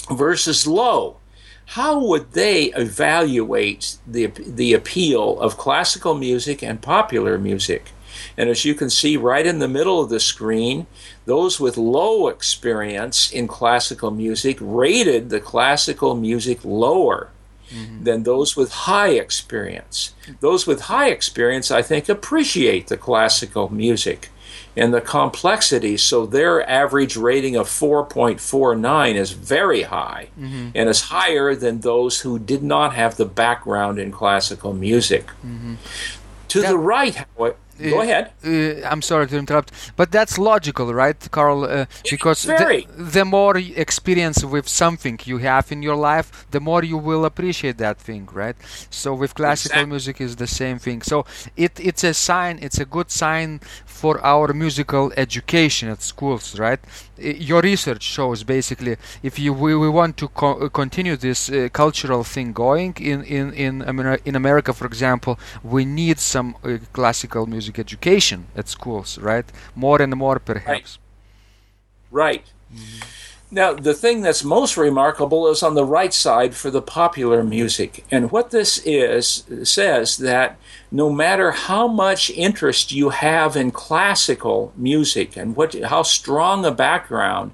versus 0.10 0.65
low. 0.65 1.17
How 1.74 2.00
would 2.00 2.32
they 2.32 2.66
evaluate 2.74 3.98
the, 4.08 4.26
the 4.26 4.74
appeal 4.74 5.40
of 5.40 5.58
classical 5.58 6.16
music 6.16 6.64
and 6.64 6.82
popular 6.82 7.38
music? 7.38 7.92
And 8.36 8.50
as 8.50 8.66
you 8.66 8.74
can 8.74 8.90
see 8.90 9.18
right 9.18 9.46
in 9.46 9.60
the 9.60 9.68
middle 9.68 10.02
of 10.02 10.10
the 10.10 10.20
screen, 10.20 10.88
those 11.26 11.60
with 11.60 11.78
low 11.78 12.28
experience 12.28 13.30
in 13.32 13.48
classical 13.48 14.10
music 14.10 14.58
rated 14.60 15.30
the 15.30 15.40
classical 15.40 16.16
music 16.16 16.66
lower 16.66 17.30
mm-hmm. 17.70 18.04
than 18.04 18.24
those 18.24 18.56
with 18.56 18.72
high 18.72 19.10
experience. 19.12 20.16
Those 20.40 20.66
with 20.66 20.82
high 20.82 21.12
experience, 21.12 21.70
I 21.70 21.84
think, 21.84 22.10
appreciate 22.10 22.88
the 22.88 22.98
classical 22.98 23.70
music 23.72 24.30
and 24.76 24.94
the 24.94 25.02
complexity. 25.02 25.98
So 25.98 26.26
their 26.26 26.68
average 26.70 27.18
rating 27.18 27.56
of 27.56 27.68
4.49 27.68 29.16
is 29.16 29.32
very 29.32 29.84
high 29.84 30.30
mm-hmm. 30.40 30.70
and 30.76 30.90
is 30.90 31.02
higher 31.02 31.56
than 31.56 31.82
those 31.82 32.22
who 32.22 32.40
did 32.40 32.64
not 32.64 32.94
have 32.94 33.18
the 33.18 33.26
background 33.26 34.00
in 34.00 34.12
classical 34.12 34.74
music. 34.74 35.28
Mm-hmm. 35.46 35.76
To 36.50 36.62
That- 36.62 36.70
the 36.70 36.78
right, 36.78 37.16
however, 37.16 37.56
go 37.88 38.00
Uh, 38.00 38.02
ahead. 38.02 38.32
Uh, 38.44 38.86
I'm 38.88 39.02
sorry 39.02 39.28
to 39.28 39.38
interrupt, 39.38 39.72
but 39.96 40.12
that's 40.12 40.38
logical, 40.38 40.94
right, 40.94 41.18
Carl? 41.32 41.63
Uh, 41.63 41.86
because. 42.10 42.44
The, 42.44 42.86
the 42.98 43.26
more 43.26 43.58
experience 43.58 44.44
with 44.44 44.68
something 44.68 45.20
you 45.26 45.38
have 45.39 45.72
in 45.72 45.82
your 45.82 45.96
life, 45.96 46.46
the 46.52 46.60
more 46.60 46.84
you 46.84 46.98
will 46.98 47.26
appreciate 47.26 47.78
that 47.78 47.98
thing, 48.00 48.28
right? 48.34 48.56
So 48.89 49.13
with 49.13 49.34
classical 49.36 49.84
Exactly. 49.84 49.89
music 49.89 50.22
is 50.22 50.36
the 50.36 50.48
same 50.48 50.80
thing. 50.80 51.02
So 51.02 51.26
it 51.56 51.74
it's 51.80 52.04
a 52.04 52.13
sign, 52.13 52.60
it's 52.62 52.80
a 52.80 52.86
good 52.86 53.10
sign 53.12 53.60
for 53.86 54.20
our 54.26 54.54
musical 54.54 55.12
education 55.18 55.89
at 55.89 56.02
schools, 56.02 56.58
right? 56.60 56.80
Your 57.22 57.62
research 57.62 58.04
shows 58.04 58.44
basically 58.44 58.98
if 59.24 59.38
you 59.40 59.54
we, 59.54 59.76
we 59.76 59.90
want 59.90 60.18
to 60.18 60.28
co- 60.30 60.60
uh, 60.60 60.70
continue 60.70 61.16
this 61.18 61.50
uh, 61.50 61.70
cultural 61.72 62.24
thing 62.24 62.54
going 62.54 62.94
in 63.00 63.24
in 63.24 63.54
in, 63.54 63.84
Amer- 63.88 64.20
in 64.26 64.36
America, 64.36 64.74
for 64.74 64.86
example, 64.88 65.38
we 65.64 65.86
need 65.86 66.20
some 66.20 66.56
uh, 66.64 66.78
classical 66.94 67.46
music 67.46 67.80
education 67.80 68.48
at 68.56 68.68
schools, 68.68 69.18
right? 69.20 69.46
More 69.76 70.02
and 70.02 70.16
more, 70.16 70.40
perhaps. 70.40 71.00
Right. 72.12 72.44
Now, 73.52 73.74
the 73.74 73.96
thing 73.96 74.22
that's 74.22 74.44
most 74.44 74.78
remarkable 74.78 75.48
is 75.48 75.64
on 75.64 75.74
the 75.74 75.84
right 75.84 76.14
side 76.14 76.54
for 76.54 76.70
the 76.70 76.84
popular 76.84 77.44
music. 77.44 78.06
And 78.12 78.32
what 78.32 78.52
this 78.52 78.78
is 78.86 79.44
says 79.64 80.18
that 80.18 80.60
no 80.92 81.10
matter 81.10 81.50
how 81.52 81.88
much 81.88 82.30
interest 82.30 82.92
you 82.92 83.10
have 83.10 83.56
in 83.56 83.72
classical 83.72 84.72
music 84.76 85.36
and 85.36 85.56
what 85.56 85.74
how 85.74 86.04
strong 86.04 86.64
a 86.64 86.72
background, 86.72 87.54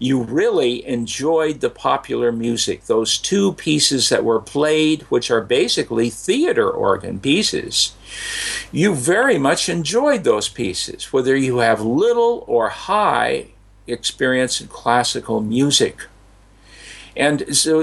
you 0.00 0.20
really 0.20 0.84
enjoyed 0.84 1.60
the 1.60 1.70
popular 1.70 2.32
music. 2.32 2.86
Those 2.86 3.16
two 3.16 3.52
pieces 3.52 4.08
that 4.08 4.24
were 4.24 4.40
played, 4.40 5.02
which 5.02 5.30
are 5.30 5.40
basically 5.40 6.10
theater 6.10 6.68
organ 6.68 7.20
pieces, 7.20 7.94
you 8.72 8.96
very 8.96 9.38
much 9.38 9.68
enjoyed 9.68 10.24
those 10.24 10.48
pieces, 10.48 11.12
whether 11.12 11.36
you 11.36 11.58
have 11.58 11.80
little 11.80 12.44
or 12.48 12.68
high 12.68 13.46
experience 13.86 14.60
in 14.60 14.68
classical 14.68 15.40
music. 15.40 16.06
And 17.16 17.56
so 17.56 17.80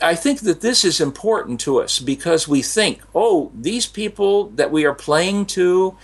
I 0.00 0.14
think 0.14 0.40
that 0.40 0.62
this 0.62 0.84
is 0.84 1.00
important 1.00 1.60
to 1.60 1.82
us 1.82 1.98
because 1.98 2.48
we 2.48 2.62
think, 2.62 3.02
oh, 3.14 3.52
these 3.54 3.86
people 3.86 4.46
that 4.50 4.70
we 4.70 4.86
are 4.86 4.94
playing 4.94 5.46
to, 5.46 5.98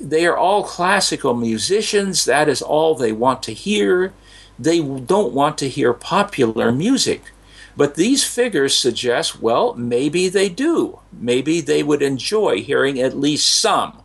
they 0.00 0.24
are 0.26 0.36
all 0.36 0.64
classical 0.64 1.34
musicians. 1.34 2.24
That 2.24 2.48
is 2.48 2.62
all 2.62 2.94
they 2.94 3.12
want 3.12 3.42
to 3.42 3.52
hear. 3.52 4.14
They 4.58 4.80
don't 4.80 5.34
want 5.34 5.58
to 5.58 5.68
hear 5.68 5.92
popular 5.92 6.72
music. 6.72 7.32
But 7.76 7.96
these 7.96 8.24
figures 8.24 8.74
suggest, 8.74 9.42
well, 9.42 9.74
maybe 9.74 10.28
they 10.28 10.48
do. 10.48 11.00
Maybe 11.12 11.60
they 11.60 11.82
would 11.82 12.02
enjoy 12.02 12.62
hearing 12.62 13.00
at 13.00 13.18
least 13.18 13.52
some 13.60 14.02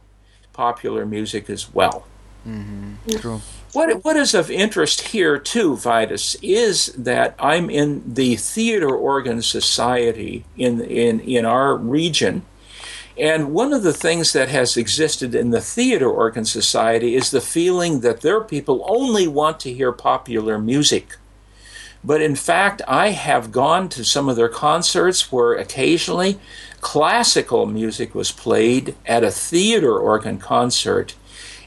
popular 0.51 1.05
music 1.05 1.49
as 1.49 1.73
well. 1.73 2.05
Mm-hmm. 2.45 3.15
True. 3.17 3.41
What, 3.73 4.03
what 4.03 4.15
is 4.15 4.33
of 4.33 4.49
interest 4.49 5.09
here, 5.09 5.37
too, 5.37 5.75
Vidas, 5.75 6.35
is 6.41 6.87
that 6.93 7.35
I'm 7.37 7.69
in 7.69 8.13
the 8.13 8.35
Theater 8.35 8.89
Organ 8.89 9.43
Society 9.43 10.43
in, 10.57 10.81
in, 10.81 11.19
in 11.19 11.45
our 11.45 11.75
region. 11.75 12.43
And 13.15 13.51
one 13.51 13.73
of 13.73 13.83
the 13.83 13.93
things 13.93 14.33
that 14.33 14.49
has 14.49 14.75
existed 14.75 15.35
in 15.35 15.51
the 15.51 15.61
Theater 15.61 16.09
Organ 16.09 16.45
Society 16.45 17.15
is 17.15 17.29
the 17.29 17.41
feeling 17.41 17.99
that 17.99 18.21
their 18.21 18.41
people 18.41 18.83
only 18.87 19.27
want 19.27 19.59
to 19.59 19.73
hear 19.73 19.91
popular 19.91 20.57
music. 20.57 21.17
But 22.03 22.21
in 22.21 22.35
fact, 22.35 22.81
I 22.87 23.09
have 23.09 23.51
gone 23.51 23.89
to 23.89 24.05
some 24.05 24.29
of 24.29 24.35
their 24.35 24.49
concerts 24.49 25.31
where 25.31 25.53
occasionally 25.53 26.39
classical 26.81 27.65
music 27.65 28.15
was 28.15 28.31
played 28.31 28.95
at 29.05 29.23
a 29.23 29.31
theater 29.31 29.99
organ 29.99 30.39
concert 30.39 31.13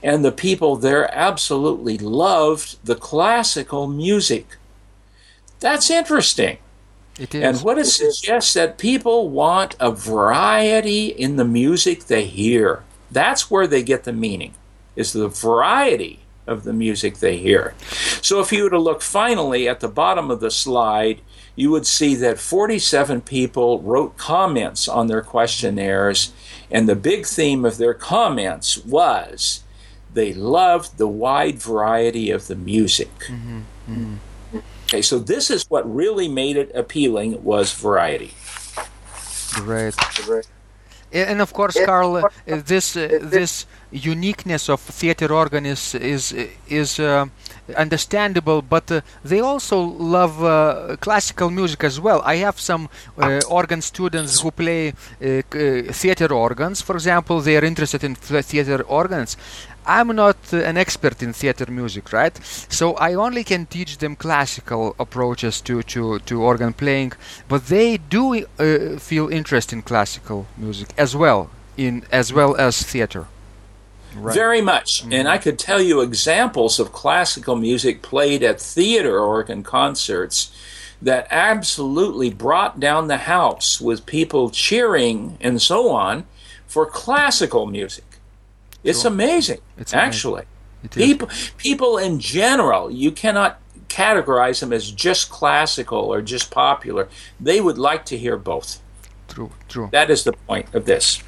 and 0.03 0.25
the 0.25 0.33
people 0.33 0.77
there 0.77 1.13
absolutely 1.15 1.99
loved 1.99 2.85
the 2.85 2.97
classical 2.97 3.87
music. 3.87 4.57
That's 5.61 5.91
interesting. 5.91 6.59
It 7.19 7.35
is. 7.35 7.43
And 7.43 7.65
what 7.65 7.79
it 7.79 7.87
suggests 7.87 8.55
that 8.55 8.79
people 8.79 9.29
want 9.29 9.77
a 9.79 9.91
variety 9.91 11.07
in 11.07 11.37
the 11.37 11.45
music 11.45 12.07
they 12.07 12.25
hear. 12.25 12.83
That's 13.11 13.51
where 13.51 13.67
they 13.67 13.83
get 13.83 14.05
the 14.05 14.13
meaning, 14.13 14.55
is 14.97 15.13
the 15.13 15.29
variety 15.29 16.21
of 16.47 16.65
the 16.65 16.73
music 16.73 17.19
they 17.19 17.37
hear. 17.37 17.75
So 18.23 18.41
if 18.41 18.53
you 18.53 18.65
were 18.65 18.71
to 18.71 18.79
look 18.79 19.03
finally 19.03 19.69
at 19.69 19.81
the 19.81 19.89
bottom 19.89 20.31
of 20.31 20.41
the 20.41 20.51
slide, 20.51 21.21
you 21.55 21.71
would 21.71 21.87
see 21.87 22.15
that 22.17 22.41
47 22.41 23.21
people 23.21 23.81
wrote 23.81 24.17
comments 24.17 24.89
on 24.89 25.07
their 25.07 25.21
questionnaires, 25.21 26.33
and 26.71 26.89
the 26.89 26.97
big 26.97 27.27
theme 27.27 27.65
of 27.65 27.77
their 27.77 27.95
comments 27.95 28.79
was 28.85 29.63
they 30.15 30.33
loved 30.35 30.99
the 30.99 31.07
wide 31.09 31.59
variety 31.59 32.31
of 32.31 32.47
the 32.47 32.55
music. 32.57 33.11
Okay, 34.89 35.03
so 35.03 35.19
this 35.19 35.51
is 35.51 35.65
what 35.71 35.85
really 35.97 36.29
made 36.29 36.57
it 36.57 36.71
appealing 36.75 37.43
was 37.43 37.73
variety. 37.73 38.33
Great. 39.65 39.95
A- 41.13 41.29
And 41.31 41.41
of 41.41 41.53
course, 41.53 41.77
Carl, 41.87 42.17
uh, 42.17 42.23
this 42.47 42.97
uh, 42.97 43.09
this 43.23 43.67
uniqueness 43.91 44.69
of 44.69 44.81
theater 44.81 45.33
organ 45.33 45.67
is 45.67 45.95
is 45.95 46.35
is 46.69 46.99
uh, 46.99 47.27
understandable, 47.77 48.63
but 48.63 48.91
uh, 48.91 49.01
they 49.25 49.41
also 49.41 49.79
love 49.99 50.43
uh, 50.43 50.97
classical 51.01 51.51
music 51.51 51.85
as 51.85 51.99
well. 52.01 52.23
I 52.25 52.37
have 52.45 52.59
some 52.61 52.89
uh, 53.19 53.41
organ 53.49 53.83
students 53.83 54.41
who 54.41 54.51
play 54.51 54.89
uh, 54.89 54.95
uh, 55.27 55.93
theater 55.93 56.33
organs. 56.33 56.83
For 56.83 56.95
example, 56.97 57.41
they 57.43 57.57
are 57.57 57.65
interested 57.67 58.03
in 58.05 58.15
theater 58.15 58.83
organs. 58.89 59.37
I'm 59.87 60.09
not 60.15 60.37
uh, 60.53 60.59
an 60.59 60.77
expert 60.77 61.23
in 61.23 61.33
theater 61.33 61.71
music, 61.71 62.13
right? 62.13 62.39
So 62.45 62.95
I 62.95 63.15
only 63.15 63.45
can 63.45 63.67
teach 63.67 63.99
them 63.99 64.17
classical 64.17 64.95
approaches 64.99 65.61
to, 65.63 65.83
to, 65.83 66.19
to 66.21 66.43
organ 66.43 66.73
playing, 66.73 67.13
but 67.49 67.67
they 67.67 67.97
do 67.97 68.47
uh, 68.59 68.99
feel 68.99 69.29
interest 69.29 69.73
in 69.73 69.83
classical 69.83 70.47
music 70.57 70.89
as 70.97 71.17
well, 71.17 71.51
in 71.77 72.05
as 72.13 72.33
well 72.33 72.57
as 72.57 72.83
theater. 72.83 73.27
Right. 74.15 74.35
Very 74.35 74.61
much. 74.61 75.05
And 75.11 75.27
I 75.27 75.39
could 75.39 75.59
tell 75.59 75.81
you 75.81 76.01
examples 76.01 76.79
of 76.79 76.93
classical 76.93 77.57
music 77.57 78.03
played 78.03 78.43
at 78.43 78.61
theater 78.61 79.19
organ 79.19 79.63
concerts 79.63 80.53
that 81.01 81.27
absolutely 81.31 82.31
brought 82.31 82.79
down 82.79 83.09
the 83.09 83.17
house 83.17 83.81
with 83.81 84.07
people 84.07 84.51
cheering 84.51 85.37
and 85.41 85.61
so 85.61 85.91
on 85.91 86.25
for 86.67 86.87
classical 86.87 87.67
music. 87.67 88.05
It's 88.85 89.05
amazing, 89.05 89.61
It's 89.79 89.95
actually. 89.95 90.45
Is. 90.83 90.89
People, 90.91 91.29
people 91.57 91.99
in 91.99 92.19
general, 92.19 92.91
you 92.91 93.13
cannot 93.13 93.61
categorize 93.89 94.61
them 94.61 94.73
as 94.73 94.91
just 94.91 95.31
classical 95.31 95.99
or 95.99 96.23
just 96.23 96.51
popular. 96.51 97.09
They 97.39 97.61
would 97.61 97.79
like 97.79 98.05
to 98.07 98.19
hear 98.19 98.37
both. 98.37 98.81
True, 99.29 99.51
true. 99.69 99.89
That 99.93 100.11
is 100.11 100.25
the 100.25 100.33
point 100.33 100.75
of 100.75 100.87
this. 100.87 101.23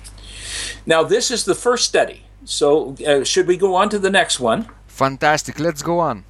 Now, 0.87 1.03
this 1.03 1.31
is 1.31 1.45
the 1.45 1.55
first 1.55 1.85
study. 1.85 2.25
So, 2.45 2.97
uh, 3.07 3.25
should 3.25 3.47
we 3.47 3.57
go 3.57 3.75
on 3.75 3.88
to 3.90 3.99
the 3.99 4.11
next 4.11 4.40
one? 4.40 4.69
Fantastic. 4.87 5.59
Let's 5.59 5.83
go 5.83 5.99
on. 6.01 6.25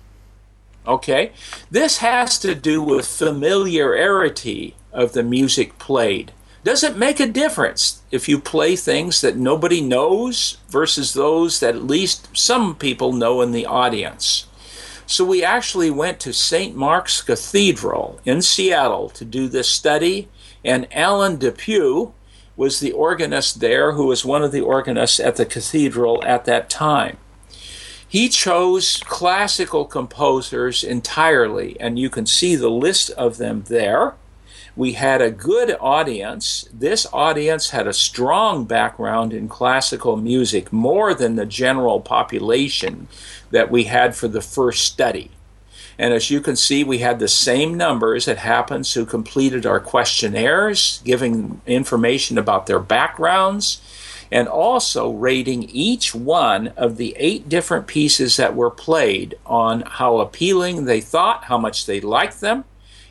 Okay. 0.86 1.32
This 1.70 1.98
has 1.98 2.38
to 2.40 2.54
do 2.54 2.82
with 2.82 3.06
familiarity 3.06 4.76
of 4.92 5.12
the 5.12 5.22
music 5.22 5.78
played. 5.78 6.32
Does 6.64 6.82
it 6.82 6.96
make 6.96 7.20
a 7.20 7.26
difference 7.26 8.00
if 8.10 8.26
you 8.26 8.38
play 8.38 8.74
things 8.74 9.20
that 9.20 9.36
nobody 9.36 9.82
knows 9.82 10.56
versus 10.70 11.12
those 11.12 11.60
that 11.60 11.74
at 11.74 11.84
least 11.84 12.34
some 12.34 12.74
people 12.74 13.12
know 13.12 13.42
in 13.42 13.52
the 13.52 13.66
audience? 13.66 14.46
So 15.06 15.26
we 15.26 15.44
actually 15.44 15.90
went 15.90 16.20
to 16.20 16.32
St. 16.32 16.74
Mark's 16.74 17.20
Cathedral 17.20 18.18
in 18.24 18.40
Seattle 18.40 19.10
to 19.10 19.26
do 19.26 19.46
this 19.46 19.68
study, 19.68 20.30
and 20.64 20.88
Alan 20.90 21.36
Depew 21.36 22.12
was 22.56 22.80
the 22.80 22.92
organist 22.92 23.60
there 23.60 23.92
who 23.92 24.06
was 24.06 24.24
one 24.24 24.42
of 24.42 24.50
the 24.50 24.62
organists 24.62 25.20
at 25.20 25.36
the 25.36 25.44
cathedral 25.44 26.22
at 26.24 26.46
that 26.46 26.70
time. 26.70 27.18
He 28.08 28.30
chose 28.30 29.02
classical 29.04 29.84
composers 29.84 30.82
entirely, 30.82 31.78
and 31.78 31.98
you 31.98 32.08
can 32.08 32.24
see 32.24 32.56
the 32.56 32.70
list 32.70 33.10
of 33.10 33.36
them 33.36 33.64
there. 33.68 34.14
We 34.76 34.94
had 34.94 35.22
a 35.22 35.30
good 35.30 35.76
audience. 35.80 36.68
This 36.72 37.06
audience 37.12 37.70
had 37.70 37.86
a 37.86 37.92
strong 37.92 38.64
background 38.64 39.32
in 39.32 39.48
classical 39.48 40.16
music, 40.16 40.72
more 40.72 41.14
than 41.14 41.36
the 41.36 41.46
general 41.46 42.00
population 42.00 43.06
that 43.52 43.70
we 43.70 43.84
had 43.84 44.16
for 44.16 44.26
the 44.26 44.40
first 44.40 44.84
study. 44.84 45.30
And 45.96 46.12
as 46.12 46.28
you 46.28 46.40
can 46.40 46.56
see, 46.56 46.82
we 46.82 46.98
had 46.98 47.20
the 47.20 47.28
same 47.28 47.76
numbers, 47.76 48.26
it 48.26 48.38
happens, 48.38 48.94
who 48.94 49.06
completed 49.06 49.64
our 49.64 49.78
questionnaires, 49.78 51.00
giving 51.04 51.60
information 51.66 52.36
about 52.36 52.66
their 52.66 52.80
backgrounds, 52.80 53.80
and 54.32 54.48
also 54.48 55.12
rating 55.12 55.62
each 55.70 56.12
one 56.12 56.68
of 56.76 56.96
the 56.96 57.14
eight 57.16 57.48
different 57.48 57.86
pieces 57.86 58.36
that 58.38 58.56
were 58.56 58.70
played 58.70 59.36
on 59.46 59.82
how 59.82 60.18
appealing 60.18 60.86
they 60.86 61.00
thought, 61.00 61.44
how 61.44 61.58
much 61.58 61.86
they 61.86 62.00
liked 62.00 62.40
them, 62.40 62.64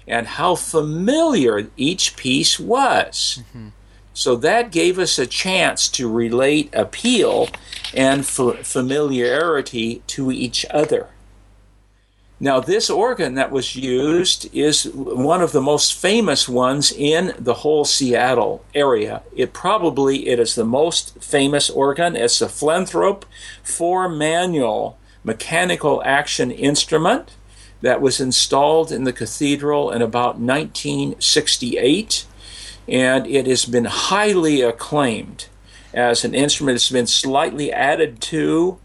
and 0.08 0.28
how 0.28 0.56
familiar 0.56 1.68
each 1.78 2.16
piece 2.16 2.60
was. 2.60 3.42
Mm-hmm. 3.42 3.70
So 4.14 4.36
that 4.38 4.72
gave 4.72 5.00
us 5.00 5.18
a 5.18 5.26
chance 5.26 5.90
to 5.90 6.12
relate 6.12 6.70
appeal 6.74 7.50
and 7.94 8.22
f- 8.22 8.66
familiarity 8.66 10.04
to 10.08 10.32
each 10.32 10.66
other. 10.70 11.10
Now, 12.40 12.60
this 12.60 12.90
organ 12.90 13.36
that 13.36 13.52
was 13.52 13.76
used 13.76 14.54
is 14.54 14.84
one 14.94 15.42
of 15.42 15.54
the 15.54 15.62
most 15.62 15.94
famous 15.94 16.50
ones 16.50 16.92
in 16.92 17.34
the 17.40 17.54
whole 17.54 17.86
Seattle 17.86 18.66
area. 18.76 19.24
It 19.34 19.54
probably 19.54 20.28
it 20.28 20.40
is 20.40 20.54
the 20.56 20.66
most 20.66 21.24
famous 21.24 21.70
organ. 21.70 22.16
It's 22.18 22.42
a 22.42 22.48
Flentrop 22.48 23.24
four 23.64 24.10
manual 24.10 24.98
mechanical 25.24 26.04
action 26.04 26.52
instrument 26.52 27.30
that 27.84 28.02
was 28.02 28.20
installed 28.20 28.92
in 28.92 29.04
the 29.04 29.14
cathedral 29.14 29.92
in 29.92 30.02
about 30.02 30.40
1968, 30.40 32.26
and 32.88 33.28
it 33.28 33.46
has 33.46 33.66
been 33.66 33.86
highly 33.86 34.62
acclaimed 34.62 35.46
as 35.94 36.26
an 36.26 36.34
instrument. 36.34 36.78
It's 36.78 36.90
been 36.90 37.06
slightly 37.06 37.72
added 37.72 38.20
to 38.22 38.80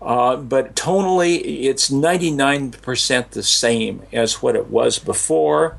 uh, 0.00 0.36
but 0.36 0.76
tonally, 0.76 1.40
it's 1.64 1.90
99% 1.90 3.30
the 3.30 3.42
same 3.42 4.02
as 4.12 4.42
what 4.42 4.54
it 4.54 4.68
was 4.68 4.98
before. 4.98 5.76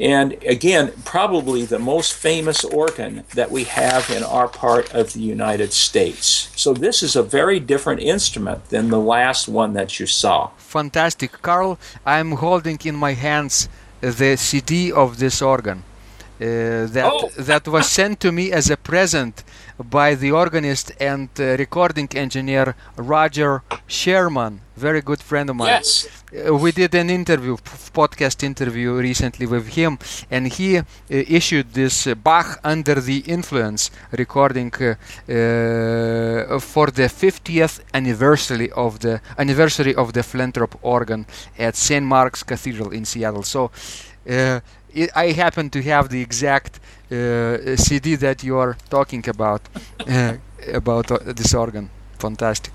And 0.00 0.42
again, 0.44 0.92
probably 1.04 1.64
the 1.64 1.78
most 1.78 2.14
famous 2.14 2.64
organ 2.64 3.24
that 3.34 3.50
we 3.50 3.64
have 3.64 4.08
in 4.10 4.22
our 4.22 4.48
part 4.48 4.94
of 4.94 5.12
the 5.12 5.20
United 5.20 5.72
States. 5.72 6.50
So 6.56 6.72
this 6.72 7.02
is 7.02 7.16
a 7.16 7.22
very 7.22 7.60
different 7.60 8.00
instrument 8.00 8.70
than 8.70 8.88
the 8.88 8.98
last 8.98 9.46
one 9.46 9.74
that 9.74 10.00
you 10.00 10.06
saw. 10.06 10.50
Fantastic. 10.56 11.32
Carl, 11.42 11.78
I'm 12.06 12.32
holding 12.32 12.78
in 12.84 12.96
my 12.96 13.12
hands 13.12 13.68
the 14.00 14.36
CD 14.36 14.90
of 14.90 15.18
this 15.18 15.42
organ. 15.42 15.84
Uh, 16.40 16.86
that 16.86 17.10
oh. 17.12 17.28
that 17.36 17.68
was 17.68 17.86
sent 17.86 18.18
to 18.18 18.32
me 18.32 18.50
as 18.50 18.70
a 18.70 18.76
present 18.78 19.44
by 19.78 20.14
the 20.14 20.30
organist 20.30 20.90
and 20.98 21.28
uh, 21.38 21.44
recording 21.58 22.08
engineer 22.14 22.74
Roger 22.96 23.62
Sherman, 23.86 24.62
very 24.74 25.02
good 25.02 25.20
friend 25.20 25.50
of 25.50 25.56
mine. 25.56 25.68
Yes. 25.68 26.08
Uh, 26.32 26.54
we 26.54 26.72
did 26.72 26.94
an 26.94 27.10
interview, 27.10 27.56
podcast 27.92 28.42
interview 28.42 28.94
recently 28.94 29.46
with 29.46 29.68
him, 29.68 29.98
and 30.30 30.46
he 30.48 30.78
uh, 30.78 30.84
issued 31.08 31.72
this 31.72 32.06
uh, 32.06 32.14
Bach 32.14 32.60
Under 32.62 33.00
the 33.00 33.18
Influence 33.26 33.90
recording 34.12 34.72
uh, 34.74 34.94
for 36.60 36.86
the 36.86 37.08
50th 37.08 37.80
anniversary 37.92 38.70
of 38.72 39.00
the 39.00 39.20
anniversary 39.38 39.94
of 39.94 40.12
the 40.12 40.20
Flentrop 40.20 40.78
organ 40.82 41.26
at 41.58 41.76
St. 41.76 42.04
Mark's 42.04 42.42
Cathedral 42.42 42.90
in 42.90 43.04
Seattle. 43.04 43.42
So 43.42 43.70
it, 44.94 45.10
I 45.14 45.32
happen 45.32 45.70
to 45.70 45.82
have 45.82 46.08
the 46.08 46.20
exact 46.20 46.80
uh, 47.10 47.76
CD 47.76 48.16
that 48.16 48.42
you 48.42 48.56
are 48.58 48.76
talking 48.88 49.28
about 49.28 49.62
uh, 50.06 50.34
about 50.72 51.10
uh, 51.10 51.18
this 51.24 51.54
organ. 51.54 51.90
Fantastic. 52.18 52.74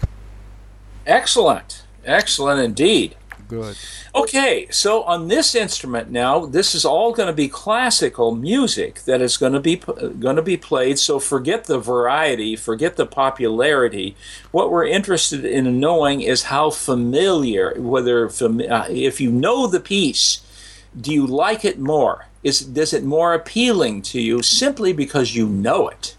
Excellent, 1.06 1.84
excellent 2.04 2.62
indeed. 2.62 3.16
Good. 3.48 3.78
Okay, 4.16 4.68
so 4.72 5.04
on 5.04 5.28
this 5.28 5.54
instrument 5.54 6.10
now, 6.10 6.46
this 6.46 6.74
is 6.74 6.84
all 6.84 7.12
going 7.12 7.28
to 7.28 7.34
be 7.34 7.48
classical 7.48 8.34
music 8.34 9.02
that 9.02 9.22
is 9.22 9.38
going 9.38 9.54
to 9.54 9.60
be 9.60 9.76
going 9.76 10.36
to 10.36 10.42
be 10.42 10.58
played. 10.58 10.98
So 10.98 11.20
forget 11.20 11.66
the 11.66 11.78
variety, 11.78 12.56
forget 12.56 12.96
the 12.96 13.06
popularity. 13.06 14.16
What 14.52 14.72
we're 14.72 14.88
interested 14.88 15.46
in 15.46 15.80
knowing 15.80 16.22
is 16.22 16.44
how 16.44 16.72
familiar, 16.72 17.80
whether 17.80 18.28
uh, 18.28 18.88
if 18.90 19.22
you 19.22 19.32
know 19.32 19.68
the 19.68 19.80
piece, 19.80 20.42
do 21.00 21.14
you 21.14 21.28
like 21.28 21.64
it 21.64 21.78
more? 21.78 22.28
Is 22.42 22.62
does 22.62 22.94
it 22.94 23.04
more 23.04 23.34
appealing 23.34 24.02
to 24.04 24.22
you 24.22 24.42
simply 24.42 24.94
because 24.94 25.36
you 25.36 25.48
know 25.48 25.88
it? 25.88 26.16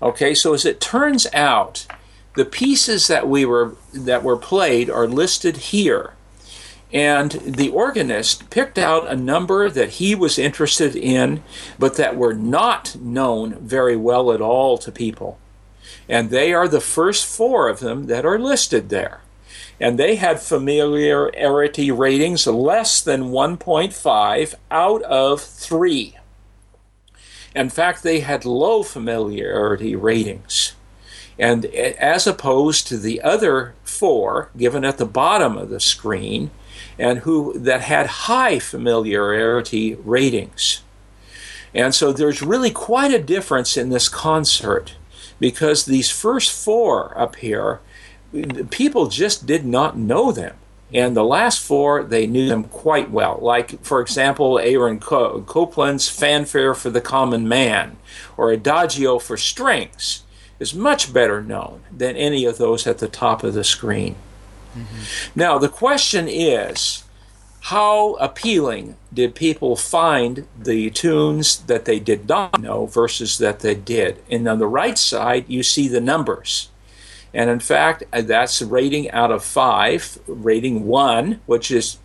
Okay, 0.00 0.34
so 0.34 0.54
as 0.54 0.64
it 0.64 0.80
turns 0.80 1.26
out, 1.32 1.86
the 2.36 2.44
pieces 2.44 3.08
that 3.08 3.26
we 3.28 3.44
were 3.44 3.74
that 3.94 4.22
were 4.22 4.36
played 4.36 4.90
are 4.90 5.08
listed 5.08 5.56
here. 5.56 6.12
And 6.92 7.32
the 7.32 7.70
organist 7.70 8.48
picked 8.50 8.78
out 8.78 9.08
a 9.08 9.16
number 9.16 9.68
that 9.68 9.90
he 9.90 10.14
was 10.14 10.38
interested 10.38 10.94
in, 10.94 11.42
but 11.78 11.96
that 11.96 12.16
were 12.16 12.34
not 12.34 12.96
known 12.96 13.56
very 13.56 13.96
well 13.96 14.30
at 14.32 14.40
all 14.40 14.78
to 14.78 14.92
people. 14.92 15.38
And 16.08 16.30
they 16.30 16.54
are 16.54 16.68
the 16.68 16.80
first 16.80 17.26
four 17.26 17.68
of 17.68 17.80
them 17.80 18.06
that 18.06 18.24
are 18.24 18.38
listed 18.38 18.88
there 18.88 19.20
and 19.78 19.98
they 19.98 20.16
had 20.16 20.40
familiarity 20.40 21.90
ratings 21.90 22.46
less 22.46 23.02
than 23.02 23.24
1.5 23.24 24.54
out 24.70 25.02
of 25.02 25.40
3. 25.40 26.16
In 27.54 27.70
fact, 27.70 28.02
they 28.02 28.20
had 28.20 28.44
low 28.44 28.82
familiarity 28.82 29.94
ratings. 29.94 30.74
And 31.38 31.66
as 31.66 32.26
opposed 32.26 32.86
to 32.86 32.96
the 32.96 33.20
other 33.20 33.74
four 33.84 34.50
given 34.56 34.84
at 34.84 34.96
the 34.96 35.06
bottom 35.06 35.58
of 35.58 35.68
the 35.68 35.80
screen, 35.80 36.50
and 36.98 37.20
who 37.20 37.58
that 37.58 37.82
had 37.82 38.06
high 38.06 38.58
familiarity 38.58 39.94
ratings. 39.96 40.82
And 41.74 41.94
so 41.94 42.12
there's 42.12 42.42
really 42.42 42.70
quite 42.70 43.12
a 43.12 43.22
difference 43.22 43.76
in 43.76 43.90
this 43.90 44.08
concert 44.08 44.94
because 45.38 45.84
these 45.84 46.10
first 46.10 46.50
four 46.52 47.16
up 47.18 47.36
here 47.36 47.80
people 48.70 49.06
just 49.08 49.46
did 49.46 49.64
not 49.64 49.96
know 49.96 50.32
them. 50.32 50.56
And 50.92 51.16
the 51.16 51.24
last 51.24 51.60
four, 51.60 52.04
they 52.04 52.26
knew 52.26 52.48
them 52.48 52.64
quite 52.64 53.10
well. 53.10 53.38
Like, 53.42 53.82
for 53.82 54.00
example, 54.00 54.58
Aaron 54.60 55.00
Copland's 55.00 56.08
Fanfare 56.08 56.74
for 56.74 56.90
the 56.90 57.00
Common 57.00 57.48
Man, 57.48 57.96
or 58.36 58.52
Adagio 58.52 59.18
for 59.18 59.36
Strings, 59.36 60.22
is 60.60 60.74
much 60.74 61.12
better 61.12 61.42
known 61.42 61.82
than 61.90 62.16
any 62.16 62.44
of 62.44 62.58
those 62.58 62.86
at 62.86 62.98
the 62.98 63.08
top 63.08 63.42
of 63.42 63.54
the 63.54 63.64
screen. 63.64 64.14
Mm-hmm. 64.76 65.38
Now, 65.38 65.58
the 65.58 65.68
question 65.68 66.28
is 66.28 67.04
how 67.66 68.14
appealing 68.20 68.96
did 69.12 69.34
people 69.34 69.74
find 69.74 70.46
the 70.56 70.88
tunes 70.90 71.58
that 71.62 71.84
they 71.84 71.98
did 71.98 72.28
not 72.28 72.60
know 72.60 72.86
versus 72.86 73.38
that 73.38 73.60
they 73.60 73.74
did? 73.74 74.22
And 74.30 74.46
on 74.46 74.60
the 74.60 74.68
right 74.68 74.96
side, 74.96 75.46
you 75.48 75.64
see 75.64 75.88
the 75.88 76.00
numbers. 76.00 76.70
And 77.34 77.50
in 77.50 77.58
fact, 77.58 78.04
that's 78.12 78.62
rating 78.62 79.10
out 79.10 79.32
of 79.32 79.42
five, 79.42 80.18
rating 80.28 80.86
one, 80.86 81.40
which 81.46 81.70
is 81.72 81.98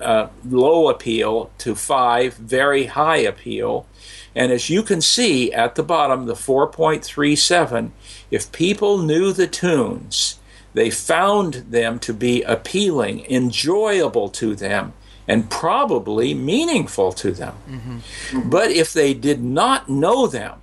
uh, 0.00 0.28
low 0.48 0.88
appeal, 0.88 1.50
to 1.58 1.74
five, 1.74 2.34
very 2.34 2.86
high 2.86 3.18
appeal. 3.18 3.86
And 4.34 4.50
as 4.50 4.70
you 4.70 4.82
can 4.82 5.00
see 5.00 5.52
at 5.52 5.74
the 5.74 5.82
bottom, 5.82 6.26
the 6.26 6.34
4.37, 6.34 7.90
if 8.30 8.50
people 8.50 8.98
knew 8.98 9.32
the 9.32 9.46
tunes, 9.46 10.38
they 10.74 10.90
found 10.90 11.54
them 11.54 11.98
to 12.00 12.14
be 12.14 12.42
appealing, 12.42 13.24
enjoyable 13.26 14.28
to 14.30 14.54
them, 14.54 14.94
and 15.28 15.50
probably 15.50 16.34
meaningful 16.34 17.12
to 17.12 17.32
them. 17.32 17.54
Mm-hmm. 17.68 18.50
But 18.50 18.70
if 18.70 18.92
they 18.92 19.14
did 19.14 19.42
not 19.42 19.88
know 19.88 20.26
them, 20.26 20.60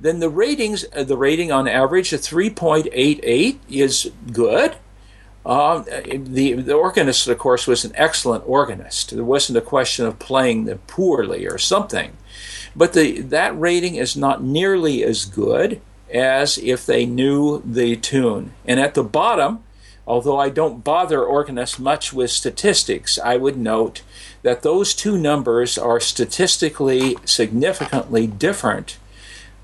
then 0.00 0.20
the 0.20 0.28
ratings, 0.28 0.84
uh, 0.94 1.04
the 1.04 1.16
rating 1.16 1.50
on 1.50 1.68
average 1.68 2.12
of 2.12 2.20
3.88 2.20 3.58
is 3.70 4.10
good. 4.32 4.76
Uh, 5.46 5.80
the, 5.80 6.54
the 6.54 6.74
organist, 6.74 7.28
of 7.28 7.38
course, 7.38 7.66
was 7.66 7.84
an 7.84 7.92
excellent 7.94 8.44
organist. 8.46 9.14
There 9.14 9.24
wasn't 9.24 9.58
a 9.58 9.62
question 9.62 10.06
of 10.06 10.18
playing 10.18 10.64
them 10.64 10.80
poorly 10.86 11.46
or 11.46 11.58
something. 11.58 12.16
But 12.74 12.92
the, 12.92 13.20
that 13.20 13.58
rating 13.58 13.96
is 13.96 14.16
not 14.16 14.42
nearly 14.42 15.04
as 15.04 15.24
good 15.24 15.80
as 16.14 16.56
if 16.58 16.86
they 16.86 17.04
knew 17.04 17.60
the 17.64 17.96
tune. 17.96 18.52
And 18.64 18.78
at 18.78 18.94
the 18.94 19.02
bottom, 19.02 19.64
although 20.06 20.38
I 20.38 20.48
don't 20.48 20.84
bother 20.84 21.22
organists 21.22 21.78
much 21.78 22.12
with 22.12 22.30
statistics, 22.30 23.18
I 23.18 23.36
would 23.36 23.56
note 23.56 24.02
that 24.42 24.62
those 24.62 24.94
two 24.94 25.18
numbers 25.18 25.76
are 25.76 25.98
statistically 25.98 27.16
significantly 27.24 28.26
different 28.28 28.96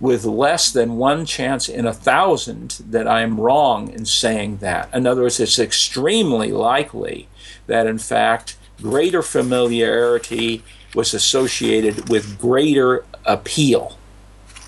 with 0.00 0.24
less 0.24 0.72
than 0.72 0.96
one 0.96 1.26
chance 1.26 1.68
in 1.68 1.86
a 1.86 1.92
thousand 1.92 2.80
that 2.88 3.06
I'm 3.06 3.38
wrong 3.38 3.90
in 3.90 4.06
saying 4.06 4.56
that. 4.58 4.88
In 4.94 5.06
other 5.06 5.22
words, 5.22 5.38
it's 5.38 5.58
extremely 5.58 6.50
likely 6.50 7.28
that, 7.66 7.86
in 7.86 7.98
fact, 7.98 8.56
greater 8.80 9.22
familiarity 9.22 10.64
was 10.94 11.12
associated 11.12 12.08
with 12.08 12.40
greater 12.40 13.04
appeal 13.26 13.98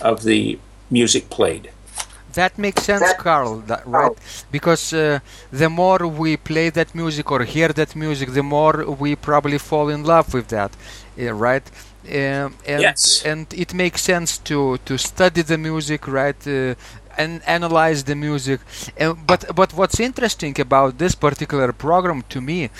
of 0.03 0.22
the 0.22 0.59
music 0.91 1.30
played. 1.30 1.72
That 2.35 2.59
makes 2.59 2.83
sense, 2.83 3.12
Carl, 3.18 3.61
that, 3.66 3.87
right? 3.87 4.12
Because 4.51 4.93
uh, 4.93 5.20
the 5.51 5.68
more 5.68 6.07
we 6.07 6.37
play 6.37 6.70
that 6.70 6.95
music 6.95 7.30
or 7.30 7.45
hear 7.45 7.68
that 7.68 7.95
music, 7.95 8.33
the 8.33 8.43
more 8.43 8.85
we 8.85 9.16
probably 9.16 9.59
fall 9.59 9.89
in 9.89 10.05
love 10.05 10.33
with 10.35 10.49
that, 10.49 10.72
uh, 11.20 11.33
right? 11.35 11.62
Um, 12.05 12.57
and 12.66 12.83
yes. 12.83 13.22
and 13.24 13.47
it 13.55 13.74
makes 13.74 14.03
sense 14.03 14.39
to 14.39 14.78
to 14.87 14.99
study 14.99 15.43
the 15.43 15.57
music, 15.57 16.09
right? 16.09 16.47
Uh, 16.47 16.74
and 17.16 17.43
analyze 17.47 18.05
the 18.05 18.14
music. 18.14 18.61
Uh, 18.99 19.12
but 19.12 19.45
but 19.55 19.72
what's 19.74 20.01
interesting 20.01 20.59
about 20.61 20.99
this 20.99 21.14
particular 21.14 21.72
program 21.72 22.22
to 22.30 22.41
me 22.41 22.70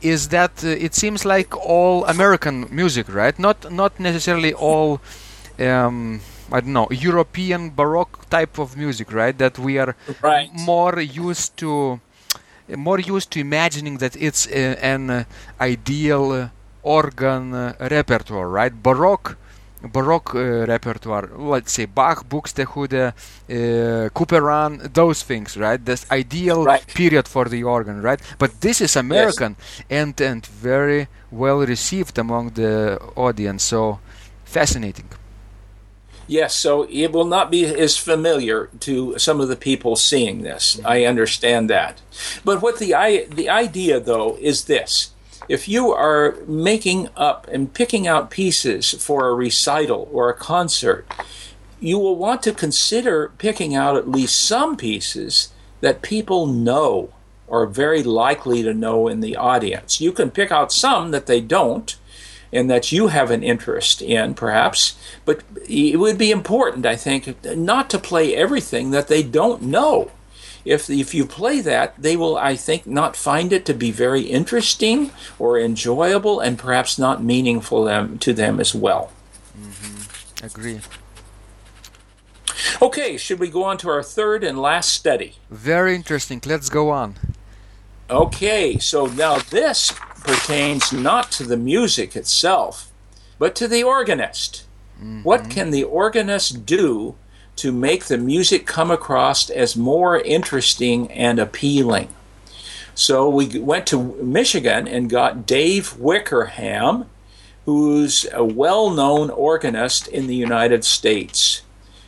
is 0.00 0.28
that 0.28 0.64
uh, 0.64 0.68
it 0.68 0.94
seems 0.94 1.24
like 1.24 1.54
all 1.56 2.04
American 2.06 2.66
music, 2.70 3.12
right? 3.12 3.38
Not 3.38 3.70
not 3.70 3.98
necessarily 4.00 4.54
all. 4.54 5.00
Um, 5.58 6.20
I 6.52 6.60
don't 6.60 6.72
know 6.72 6.88
European 6.90 7.70
Baroque 7.70 8.28
type 8.28 8.58
of 8.58 8.76
music, 8.76 9.12
right? 9.12 9.36
That 9.36 9.58
we 9.58 9.78
are 9.78 9.94
right. 10.22 10.50
more 10.52 11.00
used 11.00 11.56
to, 11.58 12.00
more 12.76 12.98
used 12.98 13.30
to 13.32 13.40
imagining 13.40 13.98
that 13.98 14.16
it's 14.16 14.46
a, 14.48 14.84
an 14.84 15.10
uh, 15.10 15.24
ideal 15.60 16.32
uh, 16.32 16.48
organ 16.82 17.54
uh, 17.54 17.74
repertoire, 17.90 18.48
right? 18.48 18.72
Baroque. 18.82 19.36
Baroque 19.82 20.34
uh, 20.34 20.66
repertoire, 20.66 21.30
let's 21.38 21.72
say 21.72 21.86
Bach, 21.86 22.28
Buxtehude, 22.28 23.14
uh, 23.14 24.10
Couperin, 24.10 24.92
those 24.92 25.22
things, 25.22 25.56
right? 25.56 25.82
This 25.82 26.04
ideal 26.10 26.64
right. 26.64 26.86
period 26.86 27.26
for 27.26 27.46
the 27.46 27.64
organ, 27.64 28.02
right? 28.02 28.20
But 28.38 28.60
this 28.60 28.82
is 28.82 28.94
American 28.94 29.56
yes. 29.58 29.84
and 29.88 30.20
and 30.20 30.44
very 30.44 31.08
well 31.30 31.60
received 31.60 32.18
among 32.18 32.50
the 32.50 33.00
audience. 33.16 33.62
So 33.62 34.00
fascinating. 34.44 35.08
Yes, 36.30 36.54
so 36.54 36.86
it 36.88 37.10
will 37.10 37.24
not 37.24 37.50
be 37.50 37.64
as 37.64 37.96
familiar 37.96 38.70
to 38.80 39.18
some 39.18 39.40
of 39.40 39.48
the 39.48 39.56
people 39.56 39.96
seeing 39.96 40.42
this. 40.42 40.80
I 40.84 41.04
understand 41.04 41.68
that. 41.70 42.00
But 42.44 42.62
what 42.62 42.78
the 42.78 42.92
the 43.28 43.48
idea 43.48 43.98
though 43.98 44.36
is 44.40 44.66
this. 44.66 45.10
If 45.48 45.66
you 45.66 45.90
are 45.90 46.36
making 46.46 47.08
up 47.16 47.48
and 47.48 47.74
picking 47.74 48.06
out 48.06 48.30
pieces 48.30 48.92
for 48.92 49.26
a 49.26 49.34
recital 49.34 50.08
or 50.12 50.30
a 50.30 50.34
concert, 50.34 51.04
you 51.80 51.98
will 51.98 52.14
want 52.14 52.44
to 52.44 52.52
consider 52.52 53.32
picking 53.38 53.74
out 53.74 53.96
at 53.96 54.08
least 54.08 54.40
some 54.40 54.76
pieces 54.76 55.52
that 55.80 56.00
people 56.00 56.46
know 56.46 57.12
or 57.48 57.62
are 57.62 57.66
very 57.66 58.04
likely 58.04 58.62
to 58.62 58.72
know 58.72 59.08
in 59.08 59.18
the 59.18 59.34
audience. 59.34 60.00
You 60.00 60.12
can 60.12 60.30
pick 60.30 60.52
out 60.52 60.70
some 60.70 61.10
that 61.10 61.26
they 61.26 61.40
don't, 61.40 61.96
and 62.52 62.68
that 62.70 62.92
you 62.92 63.08
have 63.08 63.30
an 63.30 63.42
interest 63.42 64.02
in, 64.02 64.34
perhaps. 64.34 64.96
But 65.24 65.42
it 65.68 65.98
would 65.98 66.18
be 66.18 66.30
important, 66.30 66.86
I 66.86 66.96
think, 66.96 67.44
not 67.44 67.90
to 67.90 67.98
play 67.98 68.34
everything 68.34 68.90
that 68.90 69.08
they 69.08 69.22
don't 69.22 69.62
know. 69.62 70.10
If, 70.64 70.90
if 70.90 71.14
you 71.14 71.24
play 71.24 71.60
that, 71.62 71.94
they 71.96 72.16
will, 72.16 72.36
I 72.36 72.54
think, 72.54 72.86
not 72.86 73.16
find 73.16 73.52
it 73.52 73.64
to 73.66 73.74
be 73.74 73.90
very 73.90 74.22
interesting 74.22 75.10
or 75.38 75.58
enjoyable 75.58 76.40
and 76.40 76.58
perhaps 76.58 76.98
not 76.98 77.22
meaningful 77.22 77.84
them, 77.84 78.18
to 78.18 78.32
them 78.34 78.60
as 78.60 78.74
well. 78.74 79.10
Mm-hmm. 79.58 80.44
Agree. 80.44 80.80
Okay, 82.82 83.16
should 83.16 83.38
we 83.38 83.48
go 83.48 83.64
on 83.64 83.78
to 83.78 83.88
our 83.88 84.02
third 84.02 84.44
and 84.44 84.58
last 84.58 84.90
study? 84.90 85.36
Very 85.50 85.94
interesting. 85.94 86.42
Let's 86.44 86.68
go 86.68 86.90
on. 86.90 87.16
Okay, 88.10 88.78
so 88.78 89.06
now 89.06 89.38
this 89.38 89.92
pertains 90.20 90.92
not 90.92 91.30
to 91.32 91.44
the 91.44 91.56
music 91.56 92.16
itself, 92.16 92.90
but 93.38 93.54
to 93.56 93.68
the 93.68 93.82
organist. 93.82 94.64
Mm-hmm. 94.98 95.22
What 95.22 95.50
can 95.50 95.70
the 95.70 95.84
organist 95.84 96.66
do 96.66 97.16
to 97.56 97.72
make 97.72 98.04
the 98.04 98.18
music 98.18 98.66
come 98.66 98.90
across 98.90 99.50
as 99.50 99.76
more 99.76 100.18
interesting 100.20 101.10
and 101.10 101.38
appealing? 101.38 102.08
So 102.94 103.28
we 103.28 103.58
went 103.58 103.86
to 103.88 104.14
Michigan 104.22 104.86
and 104.86 105.08
got 105.08 105.46
Dave 105.46 105.96
Wickerham, 105.96 107.06
who's 107.64 108.26
a 108.32 108.44
well 108.44 108.90
known 108.90 109.30
organist 109.30 110.06
in 110.08 110.26
the 110.26 110.34
United 110.34 110.84
States. 110.84 111.62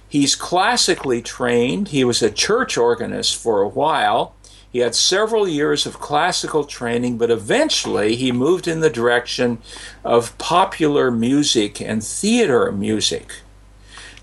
He's 0.06 0.36
classically 0.36 1.22
trained, 1.22 1.88
he 1.88 2.04
was 2.04 2.20
a 2.20 2.30
church 2.30 2.76
organist 2.76 3.34
for 3.34 3.62
a 3.62 3.68
while 3.68 4.34
he 4.72 4.78
had 4.78 4.94
several 4.94 5.46
years 5.46 5.84
of 5.84 6.00
classical 6.00 6.64
training, 6.64 7.18
but 7.18 7.30
eventually 7.30 8.16
he 8.16 8.32
moved 8.32 8.66
in 8.66 8.80
the 8.80 8.88
direction 8.88 9.58
of 10.02 10.36
popular 10.38 11.10
music 11.10 11.78
and 11.78 12.02
theater 12.02 12.72
music. 12.72 13.34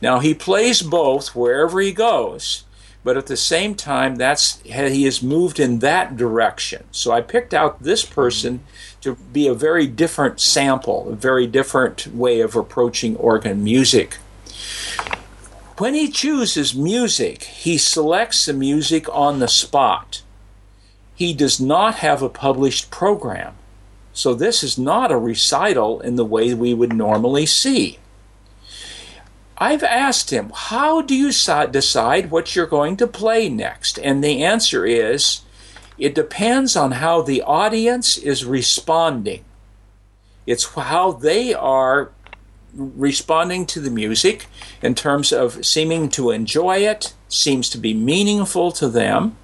Now 0.01 0.19
he 0.19 0.33
plays 0.33 0.81
both 0.81 1.35
wherever 1.35 1.79
he 1.79 1.91
goes, 1.91 2.63
but 3.03 3.15
at 3.15 3.27
the 3.27 3.37
same 3.37 3.75
time 3.75 4.15
that's 4.15 4.59
he 4.61 5.03
has 5.03 5.21
moved 5.21 5.59
in 5.59 5.79
that 5.79 6.17
direction. 6.17 6.83
So 6.89 7.11
I 7.11 7.21
picked 7.21 7.53
out 7.53 7.83
this 7.83 8.03
person 8.03 8.61
to 9.01 9.15
be 9.31 9.47
a 9.47 9.53
very 9.53 9.85
different 9.85 10.39
sample, 10.39 11.09
a 11.09 11.15
very 11.15 11.45
different 11.45 12.07
way 12.07 12.39
of 12.39 12.55
approaching 12.55 13.15
organ 13.17 13.63
music. 13.63 14.15
When 15.77 15.93
he 15.93 16.09
chooses 16.09 16.73
music, 16.73 17.43
he 17.43 17.77
selects 17.77 18.47
the 18.47 18.53
music 18.53 19.07
on 19.15 19.39
the 19.39 19.47
spot 19.47 20.23
he 21.19 21.33
does 21.33 21.59
not 21.59 21.95
have 21.95 22.21
a 22.21 22.29
published 22.29 22.89
program. 22.89 23.53
So 24.13 24.33
this 24.33 24.63
is 24.63 24.77
not 24.77 25.11
a 25.11 25.17
recital 25.17 25.99
in 25.99 26.15
the 26.15 26.23
way 26.23 26.53
we 26.53 26.73
would 26.73 26.93
normally 26.93 27.45
see. 27.45 27.99
I've 29.57 29.83
asked 29.83 30.29
him, 30.29 30.53
How 30.55 31.01
do 31.01 31.13
you 31.13 31.33
decide 31.33 32.31
what 32.31 32.55
you're 32.55 32.65
going 32.65 32.95
to 32.95 33.05
play 33.05 33.49
next? 33.49 33.99
And 33.99 34.23
the 34.23 34.45
answer 34.45 34.85
is, 34.85 35.41
It 35.97 36.15
depends 36.15 36.77
on 36.77 36.93
how 36.93 37.21
the 37.21 37.41
audience 37.41 38.17
is 38.17 38.45
responding. 38.45 39.43
It's 40.45 40.73
how 40.73 41.11
they 41.11 41.53
are 41.53 42.11
responding 42.73 43.65
to 43.65 43.81
the 43.81 43.91
music 43.91 44.45
in 44.81 44.95
terms 44.95 45.33
of 45.33 45.65
seeming 45.65 46.07
to 46.11 46.31
enjoy 46.31 46.77
it, 46.77 47.13
seems 47.27 47.69
to 47.71 47.77
be 47.77 47.93
meaningful 47.93 48.71
to 48.71 48.87
them 48.87 49.35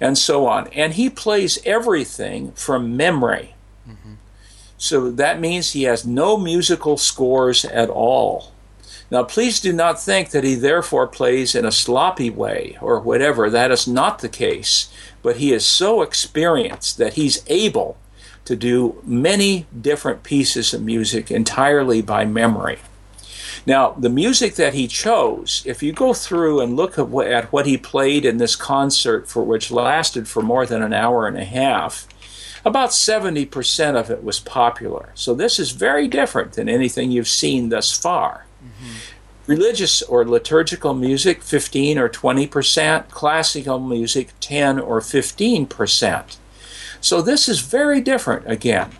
and 0.00 0.16
so 0.16 0.46
on. 0.46 0.68
And 0.68 0.94
he 0.94 1.10
plays 1.10 1.58
everything 1.64 2.52
from 2.52 2.96
memory. 2.96 3.54
Mm-hmm. 3.88 4.14
So 4.76 5.10
that 5.10 5.40
means 5.40 5.72
he 5.72 5.84
has 5.84 6.06
no 6.06 6.36
musical 6.36 6.96
scores 6.96 7.64
at 7.64 7.90
all. 7.90 8.52
Now, 9.10 9.22
please 9.22 9.60
do 9.60 9.72
not 9.72 10.00
think 10.00 10.30
that 10.30 10.44
he 10.44 10.54
therefore 10.54 11.06
plays 11.06 11.54
in 11.54 11.64
a 11.64 11.72
sloppy 11.72 12.28
way 12.28 12.76
or 12.80 13.00
whatever. 13.00 13.48
That 13.48 13.70
is 13.70 13.88
not 13.88 14.18
the 14.18 14.28
case. 14.28 14.92
But 15.22 15.36
he 15.36 15.52
is 15.52 15.64
so 15.64 16.02
experienced 16.02 16.98
that 16.98 17.14
he's 17.14 17.42
able 17.46 17.96
to 18.44 18.54
do 18.54 19.00
many 19.04 19.66
different 19.78 20.22
pieces 20.22 20.72
of 20.72 20.82
music 20.82 21.30
entirely 21.30 22.02
by 22.02 22.24
memory. 22.24 22.78
Now, 23.66 23.92
the 23.92 24.08
music 24.08 24.54
that 24.54 24.74
he 24.74 24.86
chose, 24.86 25.62
if 25.66 25.82
you 25.82 25.92
go 25.92 26.14
through 26.14 26.60
and 26.60 26.76
look 26.76 26.98
at 26.98 27.08
what, 27.08 27.26
at 27.28 27.52
what 27.52 27.66
he 27.66 27.76
played 27.76 28.24
in 28.24 28.38
this 28.38 28.56
concert, 28.56 29.28
for 29.28 29.42
which 29.42 29.70
lasted 29.70 30.28
for 30.28 30.42
more 30.42 30.66
than 30.66 30.82
an 30.82 30.92
hour 30.92 31.26
and 31.26 31.36
a 31.36 31.44
half, 31.44 32.06
about 32.64 32.90
70% 32.90 33.96
of 33.96 34.10
it 34.10 34.22
was 34.22 34.40
popular. 34.40 35.10
So 35.14 35.34
this 35.34 35.58
is 35.58 35.70
very 35.70 36.08
different 36.08 36.52
than 36.52 36.68
anything 36.68 37.10
you've 37.10 37.28
seen 37.28 37.68
thus 37.68 37.96
far. 37.96 38.46
Mm-hmm. 38.62 38.94
Religious 39.46 40.02
or 40.02 40.26
liturgical 40.26 40.92
music, 40.92 41.42
15 41.42 41.98
or 41.98 42.08
20%, 42.08 43.08
classical 43.08 43.78
music, 43.78 44.32
10 44.40 44.78
or 44.78 45.00
15%. 45.00 46.36
So 47.00 47.22
this 47.22 47.48
is 47.48 47.60
very 47.60 48.00
different 48.00 48.50
again. 48.50 48.90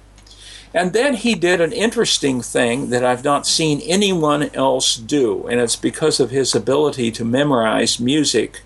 And 0.75 0.93
then 0.93 1.15
he 1.15 1.35
did 1.35 1.61
an 1.61 1.73
interesting 1.73 2.43
thing 2.43 2.91
that 2.91 3.05
I've 3.05 3.25
not 3.25 3.47
seen 3.47 3.81
anyone 3.81 4.51
else 4.55 4.97
do, 4.97 5.47
and 5.47 5.61
it's 5.61 5.77
because 5.77 6.21
of 6.21 6.31
his 6.31 6.55
ability 6.55 7.11
to 7.13 7.25
memorize 7.25 7.99
music. 7.99 8.61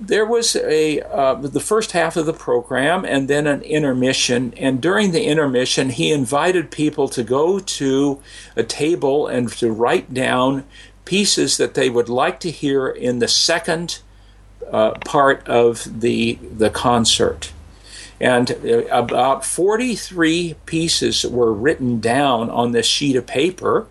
There 0.00 0.24
was 0.24 0.56
a 0.56 1.00
uh, 1.02 1.34
the 1.34 1.60
first 1.60 1.92
half 1.92 2.16
of 2.16 2.24
the 2.24 2.32
program, 2.32 3.04
and 3.04 3.28
then 3.28 3.46
an 3.46 3.60
intermission. 3.62 4.54
And 4.56 4.80
during 4.80 5.12
the 5.12 5.24
intermission, 5.24 5.90
he 5.90 6.10
invited 6.10 6.70
people 6.70 7.06
to 7.10 7.22
go 7.22 7.58
to 7.58 8.22
a 8.56 8.62
table 8.62 9.26
and 9.26 9.50
to 9.52 9.70
write 9.70 10.14
down 10.14 10.64
pieces 11.04 11.58
that 11.58 11.74
they 11.74 11.90
would 11.90 12.08
like 12.08 12.40
to 12.40 12.50
hear 12.50 12.88
in 12.88 13.18
the 13.18 13.28
second 13.28 14.00
uh, 14.72 14.92
part 15.04 15.46
of 15.46 16.00
the 16.00 16.38
the 16.56 16.70
concert 16.70 17.52
and 18.20 18.50
uh, 18.50 18.84
about 18.90 19.44
43 19.44 20.56
pieces 20.66 21.24
were 21.24 21.52
written 21.52 22.00
down 22.00 22.50
on 22.50 22.72
this 22.72 22.86
sheet 22.86 23.16
of 23.16 23.26
paper. 23.26 23.86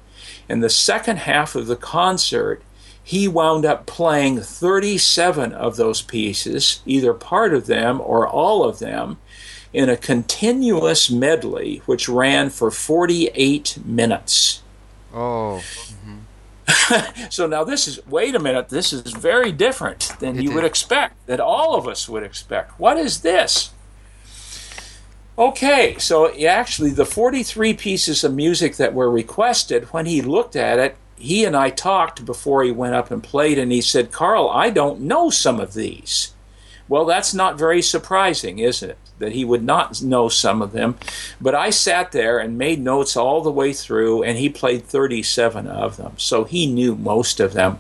In 0.47 0.59
the 0.59 0.69
second 0.69 1.17
half 1.17 1.55
of 1.55 1.67
the 1.67 1.75
concert, 1.75 2.61
he 3.03 3.27
wound 3.27 3.65
up 3.65 3.88
playing 3.88 4.41
37 4.41 5.51
of 5.53 5.77
those 5.77 6.03
pieces, 6.03 6.82
either 6.86 7.13
part 7.13 7.53
of 7.53 7.65
them 7.65 7.99
or 8.01 8.27
all 8.27 8.63
of 8.63 8.77
them, 8.77 9.17
in 9.73 9.89
a 9.89 9.97
continuous 9.97 11.09
medley 11.09 11.82
which 11.88 12.07
ran 12.07 12.51
for 12.51 12.69
48 12.69 13.80
minutes. 13.84 14.61
Oh. 15.11 15.63
Mm-hmm. 15.63 17.27
so 17.30 17.47
now 17.47 17.63
this 17.63 17.88
is, 17.88 18.05
wait 18.05 18.36
a 18.36 18.39
minute, 18.39 18.69
this 18.69 18.93
is 18.93 19.01
very 19.11 19.51
different 19.51 20.13
than 20.19 20.38
it 20.38 20.43
you 20.43 20.51
would 20.53 20.65
expect, 20.65 21.15
that 21.25 21.39
all 21.39 21.75
of 21.75 21.88
us 21.88 22.07
would 22.07 22.21
expect. 22.21 22.80
What 22.80 22.97
is 22.97 23.21
this? 23.21 23.71
Okay, 25.39 25.95
so 25.97 26.31
actually, 26.45 26.91
the 26.91 27.05
43 27.05 27.73
pieces 27.73 28.23
of 28.25 28.33
music 28.35 28.75
that 28.75 28.93
were 28.93 29.09
requested, 29.09 29.85
when 29.85 30.05
he 30.05 30.21
looked 30.21 30.57
at 30.57 30.79
it, 30.79 30.97
he 31.15 31.45
and 31.45 31.55
I 31.55 31.69
talked 31.69 32.25
before 32.25 32.63
he 32.63 32.71
went 32.71 32.95
up 32.95 33.09
and 33.09 33.23
played, 33.23 33.57
and 33.57 33.71
he 33.71 33.81
said, 33.81 34.11
Carl, 34.11 34.49
I 34.49 34.69
don't 34.69 35.01
know 35.01 35.29
some 35.29 35.59
of 35.59 35.73
these. 35.73 36.33
Well, 36.89 37.05
that's 37.05 37.33
not 37.33 37.57
very 37.57 37.81
surprising, 37.81 38.59
is 38.59 38.83
it? 38.83 38.97
that 39.19 39.33
he 39.33 39.45
would 39.45 39.63
not 39.63 40.01
know 40.01 40.27
some 40.27 40.61
of 40.61 40.71
them. 40.71 40.97
But 41.39 41.53
I 41.53 41.69
sat 41.69 42.11
there 42.11 42.39
and 42.39 42.57
made 42.57 42.79
notes 42.79 43.15
all 43.15 43.41
the 43.41 43.51
way 43.51 43.73
through, 43.73 44.23
and 44.23 44.37
he 44.37 44.49
played 44.49 44.85
37 44.85 45.67
of 45.67 45.97
them. 45.97 46.13
So 46.17 46.45
he 46.45 46.65
knew 46.65 46.95
most 46.95 47.39
of 47.39 47.53
them. 47.53 47.77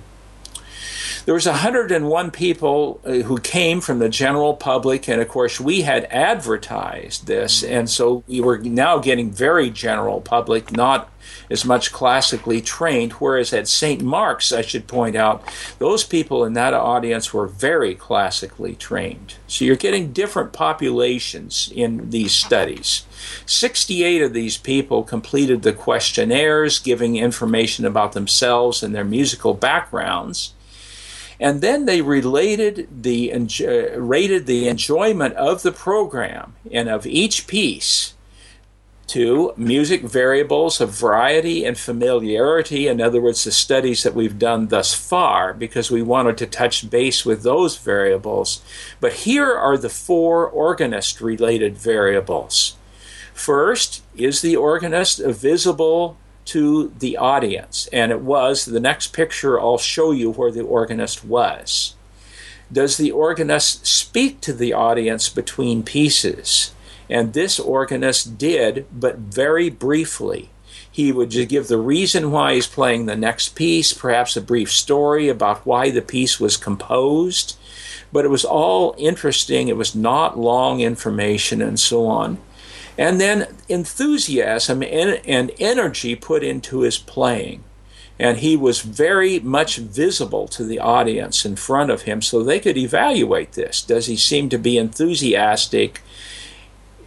There 1.29 1.35
was 1.35 1.45
101 1.45 2.31
people 2.31 2.99
uh, 3.05 3.11
who 3.17 3.37
came 3.37 3.81
from 3.81 3.99
the 3.99 4.09
general 4.09 4.55
public, 4.55 5.07
and 5.07 5.21
of 5.21 5.27
course 5.27 5.59
we 5.59 5.83
had 5.83 6.05
advertised 6.05 7.27
this, 7.27 7.63
and 7.63 7.87
so 7.87 8.23
we 8.27 8.41
were 8.41 8.57
now 8.57 8.97
getting 8.97 9.29
very 9.29 9.69
general 9.69 10.21
public, 10.21 10.71
not 10.71 11.11
as 11.51 11.63
much 11.63 11.91
classically 11.91 12.61
trained. 12.61 13.11
Whereas 13.11 13.53
at 13.53 13.67
St. 13.67 14.01
Mark's, 14.01 14.51
I 14.51 14.63
should 14.63 14.87
point 14.87 15.15
out, 15.15 15.43
those 15.77 16.03
people 16.03 16.43
in 16.43 16.53
that 16.53 16.73
audience 16.73 17.31
were 17.31 17.45
very 17.45 17.93
classically 17.93 18.73
trained. 18.73 19.35
So 19.45 19.65
you're 19.65 19.75
getting 19.75 20.11
different 20.11 20.51
populations 20.51 21.71
in 21.75 22.09
these 22.09 22.31
studies. 22.31 23.05
68 23.45 24.23
of 24.23 24.33
these 24.33 24.57
people 24.57 25.03
completed 25.03 25.61
the 25.61 25.73
questionnaires 25.73 26.79
giving 26.79 27.17
information 27.17 27.85
about 27.85 28.13
themselves 28.13 28.81
and 28.81 28.95
their 28.95 29.05
musical 29.05 29.53
backgrounds 29.53 30.55
and 31.39 31.61
then 31.61 31.85
they 31.85 32.01
related 32.01 33.03
the 33.03 33.31
rated 33.95 34.45
the 34.45 34.67
enjoyment 34.67 35.33
of 35.35 35.63
the 35.63 35.71
program 35.71 36.55
and 36.71 36.89
of 36.89 37.07
each 37.07 37.47
piece 37.47 38.13
to 39.09 39.51
music 39.57 40.03
variables 40.03 40.79
of 40.79 40.91
variety 40.91 41.65
and 41.65 41.79
familiarity. 41.79 42.87
In 42.87 43.01
other 43.01 43.19
words, 43.19 43.43
the 43.43 43.51
studies 43.51 44.03
that 44.03 44.13
we've 44.13 44.37
done 44.37 44.67
thus 44.67 44.93
far, 44.93 45.51
because 45.51 45.89
we 45.89 46.03
wanted 46.03 46.37
to 46.37 46.45
touch 46.45 46.87
base 46.91 47.25
with 47.25 47.41
those 47.41 47.75
variables. 47.77 48.61
But 48.99 49.13
here 49.13 49.51
are 49.51 49.79
the 49.79 49.89
four 49.89 50.47
organist 50.47 51.21
related 51.21 51.75
variables. 51.75 52.77
First, 53.33 54.03
is 54.15 54.41
the 54.41 54.55
organist 54.55 55.25
visible 55.25 56.17
to 56.49 56.91
the 56.97 57.15
audience, 57.17 57.87
and 57.93 58.11
it 58.11 58.21
was. 58.21 58.65
The 58.65 58.79
next 58.79 59.13
picture 59.13 59.59
I'll 59.59 59.77
show 59.77 60.11
you 60.11 60.31
where 60.31 60.51
the 60.51 60.63
organist 60.63 61.23
was. 61.23 61.95
Does 62.71 62.97
the 62.97 63.11
organist 63.11 63.85
speak 63.85 64.41
to 64.41 64.53
the 64.53 64.73
audience 64.73 65.29
between 65.29 65.83
pieces? 65.83 66.73
And 67.09 67.33
this 67.33 67.59
organist 67.59 68.37
did, 68.37 68.87
but 68.91 69.17
very 69.17 69.69
briefly. 69.69 70.49
He 70.91 71.11
would 71.11 71.31
just 71.31 71.49
give 71.49 71.67
the 71.67 71.77
reason 71.77 72.31
why 72.31 72.55
he's 72.55 72.67
playing 72.67 73.05
the 73.05 73.15
next 73.15 73.49
piece, 73.55 73.93
perhaps 73.93 74.35
a 74.35 74.41
brief 74.41 74.71
story 74.71 75.29
about 75.29 75.65
why 75.65 75.91
the 75.91 76.01
piece 76.01 76.39
was 76.39 76.57
composed. 76.57 77.57
But 78.11 78.25
it 78.25 78.29
was 78.29 78.45
all 78.45 78.95
interesting, 78.97 79.67
it 79.67 79.77
was 79.77 79.95
not 79.95 80.37
long 80.37 80.81
information, 80.81 81.61
and 81.61 81.79
so 81.79 82.07
on 82.07 82.39
and 82.99 83.21
then 83.21 83.47
enthusiasm 83.69 84.83
and, 84.83 85.21
and 85.25 85.51
energy 85.57 86.17
put 86.17 86.43
into 86.43 86.81
his 86.81 86.97
playing. 86.97 87.63
And 88.19 88.39
he 88.39 88.57
was 88.57 88.81
very 88.81 89.39
much 89.39 89.77
visible 89.77 90.49
to 90.49 90.65
the 90.65 90.79
audience 90.79 91.45
in 91.45 91.55
front 91.55 91.91
of 91.91 92.01
him 92.01 92.21
so 92.21 92.43
they 92.43 92.59
could 92.59 92.75
evaluate 92.75 93.53
this. 93.53 93.81
Does 93.81 94.07
he 94.07 94.17
seem 94.17 94.49
to 94.49 94.57
be 94.57 94.77
enthusiastic? 94.77 96.01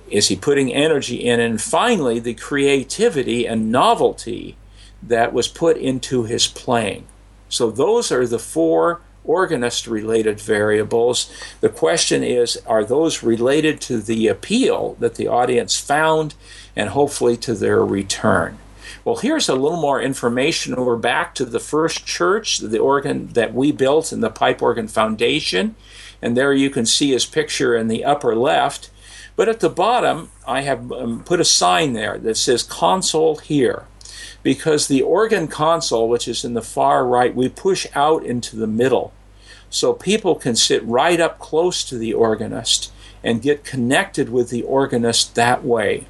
Is 0.08 0.28
he 0.28 0.34
putting 0.34 0.72
energy 0.72 1.16
in? 1.16 1.40
And 1.40 1.60
finally, 1.60 2.18
the 2.18 2.32
creativity 2.32 3.46
and 3.46 3.70
novelty 3.70 4.56
that 5.02 5.34
was 5.34 5.46
put 5.46 5.76
into 5.76 6.22
his 6.22 6.46
playing. 6.46 7.06
So, 7.50 7.70
those 7.70 8.10
are 8.10 8.26
the 8.26 8.38
four 8.38 9.02
organist 9.24 9.86
related 9.86 10.40
variables. 10.40 11.30
The 11.60 11.68
question 11.68 12.22
is 12.22 12.56
are 12.66 12.84
those 12.84 13.22
related 13.22 13.80
to 13.82 14.00
the 14.00 14.28
appeal 14.28 14.96
that 14.98 15.16
the 15.16 15.28
audience 15.28 15.78
found 15.78 16.34
and 16.74 16.90
hopefully 16.90 17.36
to 17.38 17.54
their 17.54 17.84
return? 17.84 18.58
Well, 19.04 19.16
here's 19.16 19.48
a 19.48 19.54
little 19.54 19.80
more 19.80 20.00
information. 20.00 20.76
We're 20.76 20.96
back 20.96 21.34
to 21.36 21.44
the 21.44 21.60
first 21.60 22.06
church, 22.06 22.58
the 22.58 22.78
organ 22.78 23.28
that 23.28 23.52
we 23.52 23.72
built 23.72 24.12
in 24.12 24.20
the 24.20 24.30
Pipe 24.30 24.62
Organ 24.62 24.86
Foundation. 24.86 25.74
And 26.20 26.36
there 26.36 26.52
you 26.52 26.70
can 26.70 26.86
see 26.86 27.10
his 27.10 27.26
picture 27.26 27.74
in 27.74 27.88
the 27.88 28.04
upper 28.04 28.36
left. 28.36 28.90
But 29.34 29.48
at 29.48 29.60
the 29.60 29.70
bottom, 29.70 30.30
I 30.46 30.60
have 30.60 30.92
um, 30.92 31.24
put 31.24 31.40
a 31.40 31.44
sign 31.44 31.94
there 31.94 32.18
that 32.18 32.36
says 32.36 32.62
console 32.62 33.36
here 33.36 33.86
because 34.42 34.88
the 34.88 35.02
organ 35.02 35.48
console, 35.48 36.08
which 36.08 36.26
is 36.26 36.44
in 36.44 36.54
the 36.54 36.62
far 36.62 37.06
right, 37.06 37.34
we 37.34 37.48
push 37.48 37.86
out 37.94 38.24
into 38.24 38.56
the 38.56 38.66
middle. 38.66 39.12
So 39.70 39.92
people 39.92 40.34
can 40.34 40.56
sit 40.56 40.84
right 40.84 41.20
up 41.20 41.38
close 41.38 41.84
to 41.84 41.96
the 41.96 42.12
organist 42.12 42.92
and 43.24 43.40
get 43.40 43.64
connected 43.64 44.28
with 44.28 44.50
the 44.50 44.62
organist 44.62 45.34
that 45.34 45.64
way. 45.64 46.06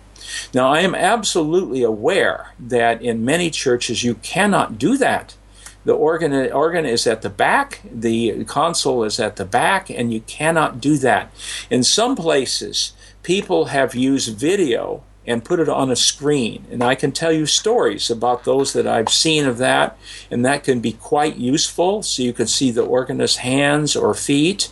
Now, 0.55 0.73
I 0.73 0.81
am 0.81 0.95
absolutely 0.95 1.83
aware 1.83 2.53
that 2.59 3.03
in 3.03 3.25
many 3.25 3.51
churches 3.51 4.03
you 4.03 4.15
cannot 4.17 4.79
do 4.79 4.97
that. 4.97 5.37
The 5.85 5.95
organ, 5.95 6.33
organ 6.53 6.87
is 6.87 7.07
at 7.07 7.23
the 7.23 7.31
back, 7.31 7.81
the 7.85 8.45
console 8.45 9.03
is 9.03 9.19
at 9.19 9.37
the 9.37 9.45
back, 9.45 9.91
and 9.91 10.13
you 10.13 10.21
cannot 10.21 10.81
do 10.81 10.97
that. 10.99 11.33
In 11.71 11.83
some 11.83 12.15
places, 12.15 12.93
people 13.23 13.67
have 13.67 13.95
used 13.95 14.39
video 14.39 15.03
and 15.27 15.45
put 15.45 15.61
it 15.61 15.69
on 15.69 15.91
a 15.91 15.97
screen. 15.97 16.67
And 16.71 16.83
I 16.83 16.95
can 16.95 17.13
tell 17.13 17.33
you 17.33 17.47
stories 17.47 18.11
about 18.11 18.45
those 18.45 18.73
that 18.73 18.87
I've 18.87 19.09
seen 19.09 19.47
of 19.47 19.59
that, 19.59 19.97
and 20.31 20.45
that 20.45 20.65
can 20.65 20.81
be 20.81 20.93
quite 20.93 21.37
useful. 21.37 22.03
So 22.03 22.23
you 22.23 22.33
can 22.33 22.47
see 22.47 22.71
the 22.71 22.83
organist's 22.83 23.39
hands 23.39 23.95
or 23.95 24.15
feet. 24.15 24.71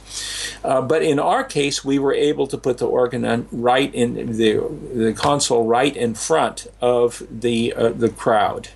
Uh, 0.64 0.82
but 0.82 1.02
in 1.02 1.18
our 1.18 1.44
case, 1.44 1.84
we 1.84 1.98
were 1.98 2.14
able 2.14 2.46
to 2.48 2.58
put 2.58 2.78
the 2.78 2.86
organ 2.86 3.48
right 3.52 3.94
in 3.94 4.36
the, 4.36 4.60
the 4.92 5.12
console 5.12 5.66
right 5.66 5.96
in 5.96 6.14
front 6.14 6.66
of 6.80 7.22
the 7.30 7.72
uh, 7.74 7.90
the 7.90 8.08
crowd. 8.08 8.68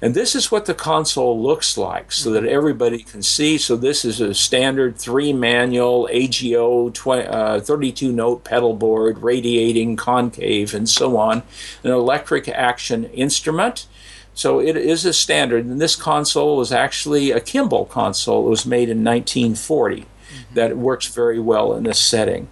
And 0.00 0.14
this 0.14 0.34
is 0.34 0.50
what 0.50 0.66
the 0.66 0.74
console 0.74 1.40
looks 1.40 1.78
like 1.78 2.10
so 2.10 2.30
that 2.32 2.44
everybody 2.44 3.04
can 3.04 3.22
see. 3.22 3.56
So 3.56 3.76
this 3.76 4.04
is 4.04 4.20
a 4.20 4.34
standard 4.34 4.96
three 4.96 5.32
manual 5.32 6.08
AGO 6.10 6.90
20, 6.90 7.28
uh, 7.28 7.60
32 7.60 8.12
note 8.12 8.42
pedal 8.42 8.74
board, 8.74 9.18
radiating, 9.18 9.96
concave, 9.96 10.74
and 10.74 10.88
so 10.88 11.16
on. 11.16 11.42
An 11.84 11.92
electric 11.92 12.48
action 12.48 13.04
instrument. 13.06 13.86
So 14.34 14.60
it 14.60 14.76
is 14.76 15.04
a 15.04 15.12
standard. 15.12 15.66
And 15.66 15.80
this 15.80 15.94
console 15.94 16.60
is 16.60 16.72
actually 16.72 17.30
a 17.30 17.40
Kimball 17.40 17.84
console. 17.84 18.46
It 18.46 18.50
was 18.50 18.66
made 18.66 18.88
in 18.88 19.04
1940 19.04 20.00
mm-hmm. 20.00 20.54
that 20.54 20.76
works 20.76 21.06
very 21.06 21.38
well 21.38 21.74
in 21.74 21.84
this 21.84 22.00
setting. 22.00 22.48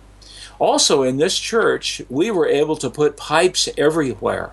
Also, 0.60 1.02
in 1.02 1.16
this 1.16 1.38
church, 1.38 2.02
we 2.10 2.30
were 2.30 2.46
able 2.46 2.76
to 2.76 2.90
put 2.90 3.16
pipes 3.16 3.68
everywhere. 3.78 4.52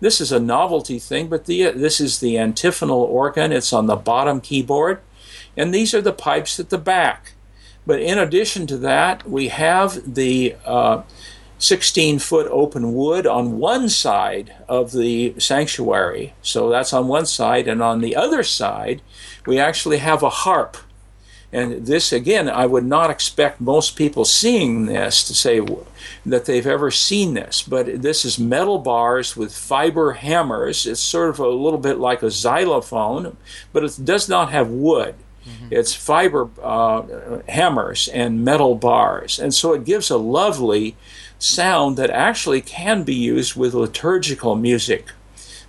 This 0.00 0.20
is 0.20 0.30
a 0.30 0.40
novelty 0.40 0.98
thing, 0.98 1.28
but 1.28 1.46
the, 1.46 1.70
this 1.70 2.00
is 2.00 2.20
the 2.20 2.38
antiphonal 2.38 3.02
organ. 3.02 3.52
It's 3.52 3.72
on 3.72 3.86
the 3.86 3.96
bottom 3.96 4.40
keyboard, 4.40 5.00
and 5.56 5.74
these 5.74 5.92
are 5.92 6.02
the 6.02 6.12
pipes 6.12 6.60
at 6.60 6.70
the 6.70 6.78
back. 6.78 7.32
But 7.86 8.00
in 8.00 8.18
addition 8.18 8.66
to 8.68 8.76
that, 8.78 9.28
we 9.28 9.48
have 9.48 10.14
the 10.14 10.54
uh, 10.64 11.02
16 11.58 12.20
foot 12.20 12.46
open 12.50 12.94
wood 12.94 13.26
on 13.26 13.58
one 13.58 13.88
side 13.88 14.54
of 14.68 14.92
the 14.92 15.34
sanctuary. 15.38 16.34
So 16.42 16.68
that's 16.68 16.92
on 16.92 17.08
one 17.08 17.26
side, 17.26 17.66
and 17.66 17.82
on 17.82 18.00
the 18.00 18.14
other 18.14 18.42
side, 18.42 19.02
we 19.46 19.58
actually 19.58 19.98
have 19.98 20.22
a 20.22 20.30
harp 20.30 20.76
and 21.52 21.86
this, 21.86 22.12
again, 22.12 22.48
I 22.48 22.66
would 22.66 22.84
not 22.84 23.10
expect 23.10 23.60
most 23.60 23.96
people 23.96 24.26
seeing 24.26 24.84
this 24.84 25.24
to 25.24 25.34
say 25.34 25.66
that 26.26 26.44
they've 26.44 26.66
ever 26.66 26.90
seen 26.90 27.34
this. 27.34 27.62
But 27.62 28.02
this 28.02 28.24
is 28.24 28.38
metal 28.38 28.78
bars 28.78 29.34
with 29.34 29.56
fiber 29.56 30.12
hammers. 30.12 30.86
It's 30.86 31.00
sort 31.00 31.30
of 31.30 31.38
a 31.38 31.48
little 31.48 31.78
bit 31.78 31.98
like 31.98 32.22
a 32.22 32.30
xylophone, 32.30 33.38
but 33.72 33.82
it 33.82 33.98
does 34.04 34.28
not 34.28 34.50
have 34.50 34.68
wood. 34.68 35.14
Mm-hmm. 35.46 35.68
It's 35.70 35.94
fiber 35.94 36.50
uh, 36.62 37.40
hammers 37.48 38.08
and 38.08 38.44
metal 38.44 38.74
bars. 38.74 39.38
And 39.38 39.54
so 39.54 39.72
it 39.72 39.86
gives 39.86 40.10
a 40.10 40.18
lovely 40.18 40.96
sound 41.38 41.96
that 41.96 42.10
actually 42.10 42.60
can 42.60 43.04
be 43.04 43.14
used 43.14 43.56
with 43.56 43.72
liturgical 43.72 44.54
music. 44.54 45.06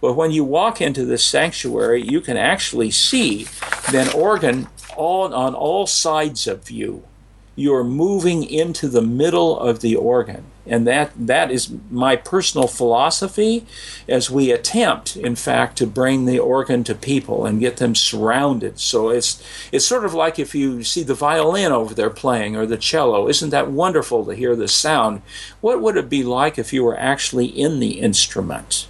But 0.02 0.14
when 0.14 0.32
you 0.32 0.44
walk 0.44 0.82
into 0.82 1.06
this 1.06 1.24
sanctuary, 1.24 2.02
you 2.02 2.20
can 2.20 2.36
actually 2.36 2.92
see 2.92 3.48
an 3.94 4.10
organ 4.10 4.68
all 5.00 5.34
on 5.34 5.56
all 5.56 5.88
sides 5.88 6.46
of 6.46 6.70
you. 6.70 7.04
You're 7.56 7.84
moving 7.84 8.44
into 8.44 8.88
the 8.88 9.02
middle 9.02 9.60
of 9.60 9.80
the 9.80 9.96
organ. 9.96 10.44
And 10.66 10.86
that, 10.86 11.12
that 11.18 11.50
is 11.52 11.72
my 11.90 12.16
personal 12.16 12.68
philosophy 12.68 13.66
as 14.08 14.30
we 14.30 14.52
attempt, 14.52 15.18
in 15.18 15.36
fact, 15.36 15.78
to 15.78 15.88
bring 15.88 16.26
the 16.26 16.38
organ 16.38 16.84
to 16.84 16.96
people 16.96 17.46
and 17.46 17.60
get 17.60 17.78
them 17.78 17.96
surrounded. 17.96 18.80
So 18.80 19.10
it's, 19.10 19.44
it's 19.72 19.86
sort 19.86 20.06
of 20.06 20.14
like 20.14 20.38
if 20.38 20.54
you 20.54 20.84
see 20.84 21.04
the 21.04 21.16
violin 21.16 21.72
over 21.72 21.94
there 21.94 22.12
playing 22.12 22.56
or 22.56 22.66
the 22.66 22.78
cello. 22.78 23.28
Isn't 23.28 23.50
that 23.50 23.72
wonderful 23.72 24.24
to 24.26 24.36
hear 24.36 24.56
the 24.56 24.68
sound? 24.68 25.22
What 25.60 25.82
would 25.82 25.98
it 25.98 26.10
be 26.10 26.24
like 26.24 26.60
if 26.60 26.72
you 26.72 26.84
were 26.84 27.00
actually 27.00 27.48
in 27.48 27.80
the 27.80 28.00
instrument? 28.00 28.88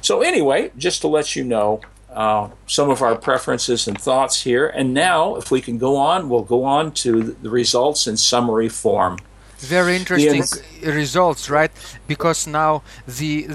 So, 0.00 0.22
anyway, 0.22 0.72
just 0.76 1.00
to 1.02 1.08
let 1.08 1.36
you 1.36 1.44
know, 1.44 1.80
uh, 2.16 2.48
some 2.66 2.88
of 2.90 3.02
our 3.02 3.14
preferences 3.14 3.86
and 3.86 4.00
thoughts 4.00 4.42
here. 4.42 4.66
And 4.66 4.94
now, 4.94 5.36
if 5.36 5.50
we 5.50 5.60
can 5.60 5.76
go 5.76 5.96
on, 5.96 6.28
we'll 6.30 6.48
go 6.56 6.64
on 6.64 6.92
to 7.04 7.36
the 7.42 7.50
results 7.50 8.06
in 8.06 8.16
summary 8.16 8.70
form. 8.70 9.18
very 9.58 9.96
interesting 9.96 10.42
results 10.82 11.48
right 11.48 11.72
because 12.06 12.46
now 12.46 12.82
the 13.20 13.46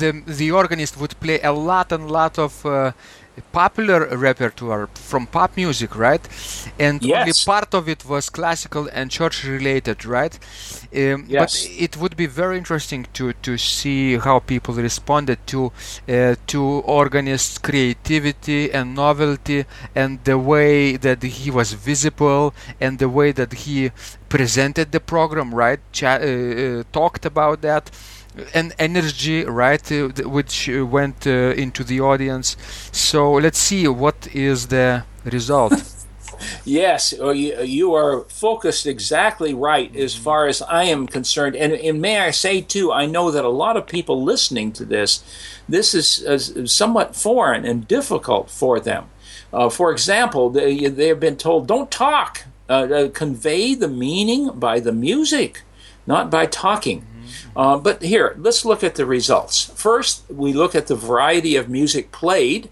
the 0.00 0.10
the 0.38 0.48
organist 0.52 0.96
would 1.00 1.14
play 1.24 1.38
a 1.42 1.52
lot 1.52 1.90
and 1.92 2.08
lot 2.18 2.38
of 2.38 2.52
uh, 2.64 2.92
popular 3.52 4.16
repertoire 4.16 4.88
from 4.94 5.26
pop 5.26 5.56
music, 5.56 5.96
right? 5.96 6.26
And 6.78 7.02
yes. 7.02 7.20
only 7.20 7.32
part 7.44 7.74
of 7.74 7.88
it 7.88 8.04
was 8.04 8.30
classical 8.30 8.88
and 8.92 9.10
church 9.10 9.44
related, 9.44 10.04
right? 10.04 10.34
Um, 10.94 11.24
yes. 11.28 11.66
But 11.66 11.70
it 11.78 11.96
would 11.96 12.16
be 12.16 12.26
very 12.26 12.56
interesting 12.58 13.06
to, 13.14 13.32
to 13.34 13.58
see 13.58 14.16
how 14.18 14.38
people 14.40 14.74
responded 14.74 15.38
to 15.48 15.72
uh, 16.08 16.36
to 16.46 16.62
organist's 16.62 17.58
creativity 17.58 18.72
and 18.72 18.94
novelty 18.94 19.64
and 19.94 20.22
the 20.24 20.38
way 20.38 20.96
that 20.96 21.22
he 21.22 21.50
was 21.50 21.72
visible 21.72 22.54
and 22.80 22.98
the 22.98 23.08
way 23.08 23.32
that 23.32 23.52
he 23.52 23.90
presented 24.28 24.92
the 24.92 25.00
program, 25.00 25.54
right? 25.54 25.80
Ch- 25.92 26.04
uh, 26.04 26.06
uh, 26.06 26.82
talked 26.92 27.24
about 27.26 27.62
that 27.62 27.90
and 28.54 28.74
energy, 28.78 29.44
right, 29.44 29.92
uh, 29.92 30.08
which 30.28 30.68
uh, 30.68 30.84
went 30.84 31.26
uh, 31.26 31.54
into 31.56 31.84
the 31.84 32.00
audience. 32.00 32.56
So 32.92 33.32
let's 33.32 33.58
see 33.58 33.88
what 33.88 34.28
is 34.34 34.66
the 34.68 35.04
result. 35.24 35.72
yes, 36.64 37.12
you, 37.12 37.60
you, 37.62 37.94
are 37.94 38.24
focused 38.24 38.86
exactly 38.86 39.54
right 39.54 39.94
as 39.96 40.14
mm-hmm. 40.14 40.24
far 40.24 40.46
as 40.46 40.62
I 40.62 40.84
am 40.84 41.06
concerned. 41.06 41.56
And, 41.56 41.72
and, 41.72 42.00
may 42.00 42.18
I 42.18 42.30
say, 42.30 42.60
too, 42.60 42.92
I 42.92 43.06
know 43.06 43.30
that 43.30 43.44
a 43.44 43.48
lot 43.48 43.76
of 43.76 43.86
people 43.86 44.22
listening 44.22 44.72
to 44.72 44.84
this, 44.84 45.24
this 45.68 45.94
is, 45.94 46.18
is 46.20 46.72
somewhat 46.72 47.16
foreign 47.16 47.64
and 47.64 47.88
difficult 47.88 48.50
for 48.50 48.80
them. 48.80 49.06
Uh, 49.52 49.70
for 49.70 49.90
example, 49.90 50.50
they, 50.50 50.88
they 50.88 51.08
have 51.08 51.20
been 51.20 51.36
told, 51.36 51.66
don't 51.66 51.90
talk, 51.90 52.44
uh, 52.68 53.08
convey 53.14 53.74
the 53.74 53.88
meaning 53.88 54.50
by 54.58 54.80
the 54.80 54.92
music, 54.92 55.62
not 56.06 56.30
by 56.30 56.46
talking. 56.46 57.06
Uh, 57.54 57.76
but 57.78 58.02
here, 58.02 58.34
let's 58.38 58.64
look 58.64 58.82
at 58.84 58.94
the 58.96 59.06
results. 59.06 59.64
First, 59.74 60.24
we 60.30 60.52
look 60.52 60.74
at 60.74 60.86
the 60.86 60.94
variety 60.94 61.56
of 61.56 61.68
music 61.68 62.12
played, 62.12 62.70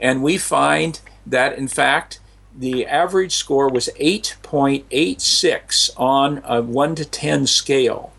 and 0.00 0.22
we 0.22 0.38
find 0.38 1.00
that, 1.26 1.56
in 1.56 1.68
fact, 1.68 2.20
the 2.56 2.86
average 2.86 3.34
score 3.34 3.68
was 3.68 3.88
8.86 4.00 5.90
on 5.96 6.40
a 6.44 6.62
1 6.62 6.94
to 6.96 7.04
10 7.04 7.46
scale. 7.46 8.12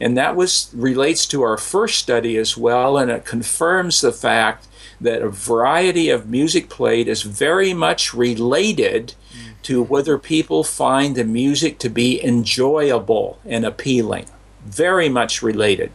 And 0.00 0.16
that 0.16 0.36
was 0.36 0.70
relates 0.74 1.26
to 1.26 1.42
our 1.42 1.56
first 1.56 1.98
study 1.98 2.36
as 2.36 2.56
well, 2.56 2.96
and 2.96 3.10
it 3.10 3.24
confirms 3.24 4.00
the 4.00 4.12
fact 4.12 4.68
that 5.00 5.22
a 5.22 5.28
variety 5.28 6.10
of 6.10 6.28
music 6.28 6.68
played 6.68 7.08
is 7.08 7.22
very 7.22 7.72
much 7.72 8.14
related 8.14 9.14
to 9.62 9.82
whether 9.82 10.18
people 10.18 10.62
find 10.64 11.16
the 11.16 11.24
music 11.24 11.78
to 11.78 11.88
be 11.88 12.24
enjoyable 12.24 13.38
and 13.44 13.64
appealing 13.64 14.26
very 14.68 15.08
much 15.08 15.42
related. 15.42 15.92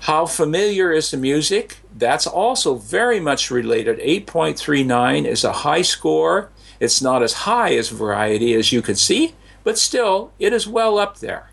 How 0.00 0.26
familiar 0.26 0.92
is 0.92 1.10
the 1.10 1.16
music? 1.16 1.78
That's 1.94 2.26
also 2.26 2.74
very 2.76 3.20
much 3.20 3.50
related. 3.50 3.98
8.39 3.98 5.26
is 5.26 5.44
a 5.44 5.52
high 5.52 5.82
score. 5.82 6.50
It's 6.80 7.02
not 7.02 7.22
as 7.22 7.32
high 7.32 7.74
as 7.74 7.88
variety 7.88 8.54
as 8.54 8.72
you 8.72 8.82
could 8.82 8.98
see, 8.98 9.34
but 9.64 9.78
still, 9.78 10.32
it 10.38 10.52
is 10.52 10.66
well 10.66 10.98
up 10.98 11.18
there. 11.18 11.50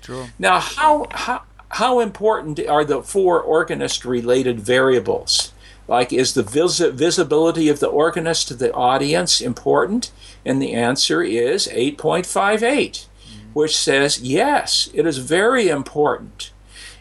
True. 0.00 0.26
Now, 0.38 0.58
how, 0.58 1.06
how, 1.10 1.42
how 1.68 2.00
important 2.00 2.58
are 2.66 2.84
the 2.84 3.02
four 3.02 3.40
organist 3.40 4.04
related 4.04 4.60
variables? 4.60 5.52
Like, 5.86 6.12
is 6.12 6.32
the 6.32 6.42
vis- 6.42 6.78
visibility 6.78 7.68
of 7.68 7.80
the 7.80 7.88
organist 7.88 8.48
to 8.48 8.54
the 8.54 8.72
audience 8.72 9.40
important? 9.40 10.10
And 10.44 10.60
the 10.62 10.72
answer 10.72 11.22
is 11.22 11.68
8.58 11.68 13.06
which 13.54 13.76
says, 13.76 14.20
yes, 14.20 14.90
it 14.92 15.06
is 15.06 15.18
very 15.18 15.68
important. 15.68 16.50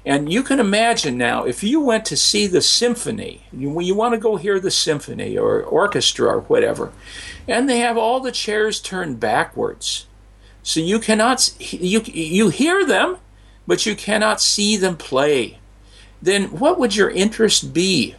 And 0.05 0.31
you 0.31 0.43
can 0.43 0.59
imagine 0.59 1.17
now, 1.17 1.45
if 1.45 1.63
you 1.63 1.81
went 1.81 2.05
to 2.05 2.17
see 2.17 2.45
the 2.45 2.61
symphony, 2.61 3.45
you, 3.51 3.79
you 3.81 3.95
want 3.95 4.13
to 4.13 4.19
go 4.19 4.35
hear 4.35 4.59
the 4.59 4.71
symphony 4.71 5.37
or 5.37 5.61
orchestra 5.61 6.27
or 6.27 6.41
whatever, 6.41 6.91
and 7.47 7.67
they 7.67 7.79
have 7.79 7.97
all 7.97 8.19
the 8.19 8.31
chairs 8.31 8.79
turned 8.79 9.19
backwards. 9.19 10.07
So 10.61 10.79
you 10.79 10.99
cannot, 10.99 11.53
you, 11.59 12.01
you 12.05 12.49
hear 12.49 12.85
them, 12.85 13.17
but 13.65 13.85
you 13.85 13.95
cannot 13.95 14.41
see 14.41 14.77
them 14.77 14.97
play. 14.97 15.59
Then 16.21 16.45
what 16.59 16.79
would 16.79 16.95
your 16.95 17.09
interest 17.09 17.73
be? 17.73 18.15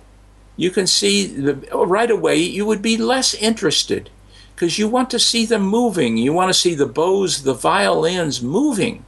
You 0.57 0.71
can 0.71 0.87
see 0.87 1.27
the, 1.27 1.55
right 1.75 2.11
away, 2.11 2.37
you 2.37 2.65
would 2.65 2.83
be 2.83 2.97
less 2.97 3.35
interested 3.35 4.11
because 4.55 4.79
you 4.79 4.89
want 4.89 5.11
to 5.11 5.19
see 5.19 5.45
them 5.45 5.63
moving. 5.63 6.17
You 6.17 6.33
want 6.33 6.49
to 6.51 6.59
see 6.59 6.75
the 6.75 6.87
bows, 6.87 7.43
the 7.43 7.55
violins 7.55 8.43
moving. 8.43 9.05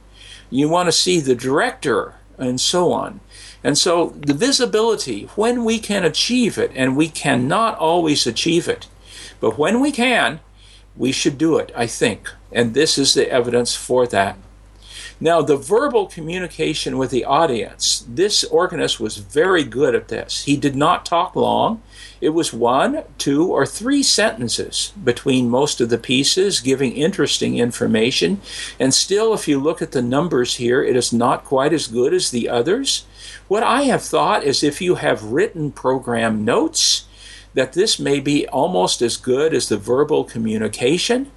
You 0.49 0.69
want 0.69 0.87
to 0.87 0.91
see 0.91 1.19
the 1.19 1.35
director, 1.35 2.15
and 2.37 2.59
so 2.59 2.91
on. 2.91 3.19
And 3.63 3.77
so 3.77 4.13
the 4.17 4.33
visibility, 4.33 5.23
when 5.35 5.65
we 5.65 5.79
can 5.79 6.03
achieve 6.03 6.57
it, 6.57 6.71
and 6.75 6.95
we 6.95 7.09
cannot 7.09 7.77
always 7.77 8.27
achieve 8.27 8.67
it, 8.67 8.87
but 9.39 9.57
when 9.57 9.81
we 9.81 9.91
can, 9.91 10.39
we 10.95 11.11
should 11.11 11.37
do 11.37 11.57
it, 11.57 11.71
I 11.75 11.87
think. 11.87 12.29
And 12.51 12.73
this 12.73 12.97
is 12.97 13.13
the 13.13 13.29
evidence 13.29 13.75
for 13.75 14.07
that. 14.07 14.37
Now, 15.19 15.41
the 15.41 15.57
verbal 15.57 16.05
communication 16.05 16.97
with 16.97 17.09
the 17.09 17.25
audience, 17.25 18.05
this 18.07 18.43
organist 18.43 18.99
was 18.99 19.17
very 19.17 19.63
good 19.63 19.95
at 19.95 20.09
this. 20.09 20.43
He 20.43 20.55
did 20.55 20.75
not 20.75 21.07
talk 21.07 21.35
long. 21.35 21.81
It 22.21 22.29
was 22.29 22.53
one, 22.53 23.03
two, 23.17 23.47
or 23.47 23.65
three 23.65 24.03
sentences 24.03 24.93
between 25.03 25.49
most 25.49 25.81
of 25.81 25.89
the 25.89 25.97
pieces, 25.97 26.59
giving 26.59 26.93
interesting 26.93 27.57
information. 27.57 28.41
And 28.79 28.93
still, 28.93 29.33
if 29.33 29.47
you 29.47 29.59
look 29.59 29.81
at 29.81 29.91
the 29.91 30.03
numbers 30.03 30.55
here, 30.55 30.83
it 30.83 30.95
is 30.95 31.11
not 31.11 31.45
quite 31.45 31.73
as 31.73 31.87
good 31.87 32.13
as 32.13 32.29
the 32.29 32.47
others. 32.47 33.05
What 33.47 33.63
I 33.63 33.83
have 33.83 34.03
thought 34.03 34.43
is 34.43 34.61
if 34.61 34.81
you 34.81 34.95
have 34.95 35.31
written 35.31 35.71
program 35.71 36.45
notes, 36.45 37.05
that 37.55 37.73
this 37.73 37.97
may 37.97 38.19
be 38.19 38.47
almost 38.49 39.01
as 39.01 39.17
good 39.17 39.51
as 39.51 39.67
the 39.67 39.77
verbal 39.77 40.23
communication. 40.23 41.31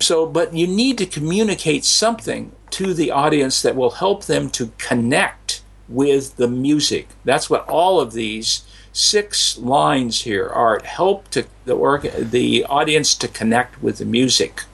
So, 0.00 0.26
but 0.26 0.54
you 0.54 0.66
need 0.66 0.98
to 0.98 1.06
communicate 1.06 1.84
something 1.84 2.52
to 2.70 2.94
the 2.94 3.10
audience 3.10 3.62
that 3.62 3.76
will 3.76 3.92
help 3.92 4.24
them 4.24 4.50
to 4.50 4.72
connect 4.78 5.62
with 5.88 6.36
the 6.36 6.48
music. 6.48 7.08
That's 7.24 7.48
what 7.48 7.68
all 7.68 8.00
of 8.00 8.12
these 8.12 8.64
six 8.92 9.58
lines 9.58 10.22
here 10.22 10.48
are 10.48 10.80
help 10.84 11.28
to 11.30 11.46
the 11.64 11.74
org- 11.74 12.30
the 12.30 12.64
audience 12.64 13.14
to 13.16 13.28
connect 13.28 13.82
with 13.82 13.98
the 13.98 14.04
music. 14.04 14.64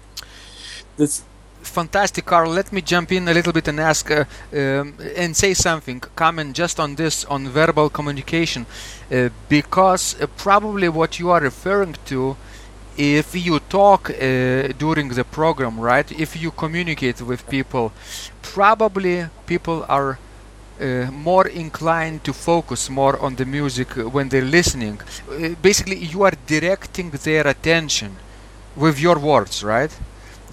This 0.96 1.22
fantastic 1.62 2.24
carl 2.24 2.50
let 2.50 2.72
me 2.72 2.80
jump 2.80 3.12
in 3.12 3.28
a 3.28 3.34
little 3.34 3.52
bit 3.52 3.68
and 3.68 3.78
ask 3.78 4.10
uh, 4.10 4.24
um, 4.52 4.94
and 5.16 5.36
say 5.36 5.52
something 5.54 6.00
comment 6.16 6.56
just 6.56 6.80
on 6.80 6.94
this 6.94 7.24
on 7.26 7.48
verbal 7.48 7.90
communication 7.90 8.64
uh, 9.12 9.28
because 9.48 10.20
uh, 10.20 10.26
probably 10.36 10.88
what 10.88 11.18
you 11.18 11.30
are 11.30 11.40
referring 11.40 11.94
to 12.06 12.36
if 12.98 13.34
you 13.34 13.60
talk 13.60 14.10
uh, 14.10 14.14
during 14.76 15.08
the 15.08 15.24
program 15.24 15.78
right 15.80 16.10
if 16.12 16.36
you 16.42 16.50
communicate 16.50 17.22
with 17.22 17.48
people 17.48 17.92
probably 18.42 19.26
people 19.46 19.84
are 19.88 20.18
uh, 20.80 21.10
more 21.10 21.48
inclined 21.48 22.22
to 22.24 22.32
focus 22.32 22.88
more 22.88 23.18
on 23.18 23.34
the 23.36 23.44
music 23.44 23.88
when 23.96 24.28
they're 24.28 24.44
listening. 24.44 25.00
Uh, 25.28 25.48
basically, 25.60 25.96
you 25.96 26.22
are 26.22 26.34
directing 26.46 27.10
their 27.10 27.46
attention 27.46 28.16
with 28.76 29.00
your 29.00 29.18
words, 29.18 29.64
right? 29.64 29.90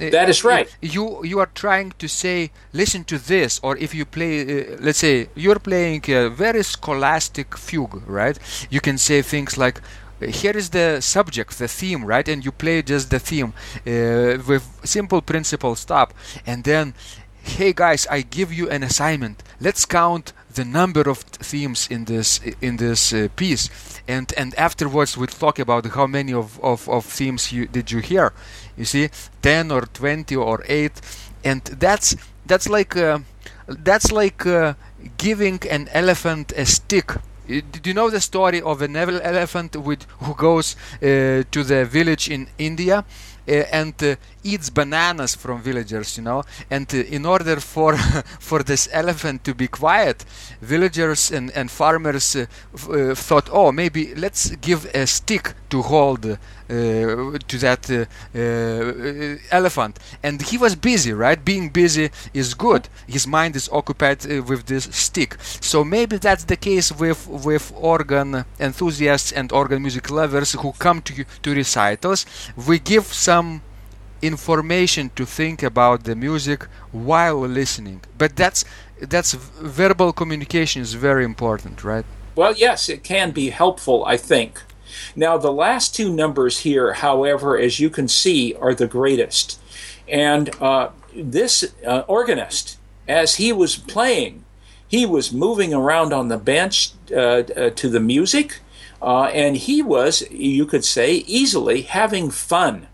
Uh, 0.02 0.10
that 0.10 0.28
is 0.28 0.44
right. 0.44 0.68
You 0.82 1.24
you 1.24 1.40
are 1.40 1.50
trying 1.54 1.94
to 2.00 2.08
say, 2.08 2.52
listen 2.74 3.04
to 3.06 3.18
this, 3.18 3.60
or 3.64 3.78
if 3.78 3.94
you 3.94 4.06
play, 4.06 4.42
uh, 4.42 4.78
let's 4.82 5.00
say 5.00 5.30
you're 5.36 5.60
playing 5.60 6.02
a 6.10 6.30
very 6.30 6.64
scholastic 6.64 7.56
fugue, 7.58 8.02
right? 8.08 8.38
You 8.70 8.82
can 8.82 8.98
say 8.98 9.22
things 9.22 9.58
like, 9.58 9.80
here 10.22 10.56
is 10.58 10.70
the 10.70 11.02
subject, 11.02 11.58
the 11.58 11.68
theme, 11.68 12.06
right? 12.06 12.28
And 12.28 12.44
you 12.44 12.52
play 12.52 12.82
just 12.82 13.10
the 13.10 13.20
theme 13.20 13.54
uh, 13.86 14.42
with 14.48 14.64
simple 14.84 15.22
principle 15.22 15.76
stop, 15.76 16.14
and 16.46 16.64
then 16.64 16.94
hey 17.46 17.72
guys 17.74 18.08
i 18.10 18.22
give 18.22 18.52
you 18.52 18.70
an 18.70 18.84
assignment. 18.84 19.44
Let's 19.62 19.86
count 19.86 20.34
the 20.54 20.66
number 20.66 21.02
of 21.10 21.20
themes 21.20 21.88
in 21.90 22.06
this 22.06 22.40
in 22.62 22.78
this 22.78 23.14
uh, 23.14 23.28
piece. 23.36 23.70
And 24.08 24.34
and 24.38 24.56
afterwards 24.56 25.18
we'll 25.18 25.28
talk 25.28 25.60
about 25.60 25.86
how 25.86 26.08
many 26.08 26.34
of, 26.34 26.60
of, 26.64 26.90
of 26.90 27.06
themes 27.06 27.52
you 27.52 27.68
did 27.68 27.92
you 27.92 28.00
hear. 28.00 28.34
You 28.76 28.86
see 28.86 29.10
10 29.42 29.72
or 29.72 29.82
20 29.82 30.36
or 30.36 30.64
8 30.68 30.92
and 31.44 31.64
that's 31.64 32.16
that's 32.46 32.68
like 32.68 32.98
uh, 32.98 33.20
that's 33.68 34.12
like 34.12 34.46
uh, 34.46 34.74
giving 35.18 35.60
an 35.70 35.88
elephant 35.94 36.52
a 36.58 36.66
stick 36.66 37.12
do 37.48 37.90
you 37.90 37.94
know 37.94 38.10
the 38.10 38.22
story 38.22 38.62
of 38.62 38.82
an 38.82 38.96
elephant 38.96 39.76
with, 39.76 40.04
who 40.20 40.34
goes 40.36 40.76
uh, 40.96 41.44
to 41.52 41.64
the 41.64 41.86
village 41.86 42.30
in 42.30 42.48
India 42.58 43.06
and 43.48 43.94
uh, 44.04 44.16
eats 44.46 44.70
bananas 44.70 45.36
from 45.36 45.62
villagers, 45.62 46.18
you 46.18 46.24
know. 46.24 46.44
And 46.70 46.88
uh, 46.94 46.98
in 46.98 47.26
order 47.26 47.60
for 47.60 47.98
for 48.40 48.64
this 48.64 48.88
elephant 48.92 49.44
to 49.44 49.54
be 49.54 49.68
quiet, 49.68 50.24
villagers 50.62 51.32
and, 51.32 51.52
and 51.52 51.70
farmers 51.72 52.36
uh, 52.36 52.46
uh, 52.90 53.16
thought, 53.16 53.50
oh, 53.52 53.72
maybe 53.72 54.14
let's 54.16 54.56
give 54.58 54.86
a 54.94 55.08
stick 55.08 55.54
to 55.70 55.82
hold 55.82 56.26
uh, 56.26 56.38
to 56.70 57.58
that 57.58 58.08
elephant. 59.52 60.00
And 60.24 60.42
he 60.42 60.58
was 60.58 60.76
busy, 60.76 61.14
right? 61.14 61.44
Being 61.44 61.70
busy 61.70 62.12
is 62.34 62.54
good. 62.54 62.88
His 63.08 63.28
mind 63.28 63.56
is 63.56 63.70
occupied 63.72 64.26
with 64.26 64.66
this 64.68 64.86
stick. 64.96 65.38
So 65.42 65.84
maybe 65.84 66.18
that's 66.18 66.46
the 66.46 66.58
case 66.58 66.92
with 66.92 67.28
with 67.28 67.74
organ 67.76 68.46
enthusiasts 68.60 69.32
and 69.32 69.52
organ 69.52 69.82
music 69.82 70.10
lovers 70.10 70.54
who 70.54 70.72
come 70.74 71.02
to 71.02 71.26
to 71.44 71.54
recitals. 71.54 72.26
We 72.68 72.80
give 72.80 73.06
some 73.06 73.62
information 74.22 75.12
to 75.16 75.26
think 75.26 75.64
about 75.64 76.04
the 76.04 76.16
music 76.16 76.64
while 76.92 77.40
listening. 77.40 78.02
But 78.18 78.36
that's 78.36 78.66
that's 79.02 79.34
verbal 79.34 80.14
communication 80.14 80.82
is 80.82 80.94
very 80.94 81.26
important 81.26 81.84
right? 81.84 82.06
Well 82.36 82.54
yes 82.54 82.90
it 82.90 83.04
can 83.04 83.32
be 83.32 83.50
helpful 83.50 84.06
i 84.06 84.18
think. 84.18 84.62
Now 85.16 85.38
the 85.38 85.52
last 85.52 85.96
two 85.96 86.14
numbers 86.14 86.60
here 86.60 86.94
however 86.94 87.58
as 87.58 87.80
you 87.80 87.90
can 87.90 88.08
see 88.08 88.54
are 88.56 88.74
the 88.74 88.88
greatest. 88.88 89.60
And 90.08 90.50
uh, 90.62 90.90
this 91.16 91.74
uh, 91.86 92.04
organist 92.08 92.78
as 93.08 93.36
he 93.36 93.52
was 93.52 93.76
playing 93.76 94.44
he 94.88 95.06
was 95.06 95.34
moving 95.34 95.74
around 95.74 96.14
on 96.14 96.28
the 96.28 96.38
bench 96.38 96.92
uh, 97.12 97.16
uh 97.16 97.70
to 97.72 97.90
the 97.90 98.00
music 98.00 98.60
uh, 99.02 99.26
and 99.26 99.58
he 99.58 99.82
was 99.82 100.30
you 100.32 100.66
could 100.66 100.86
say 100.86 101.16
easily 101.28 101.82
having 101.84 102.30
fun 102.30 102.88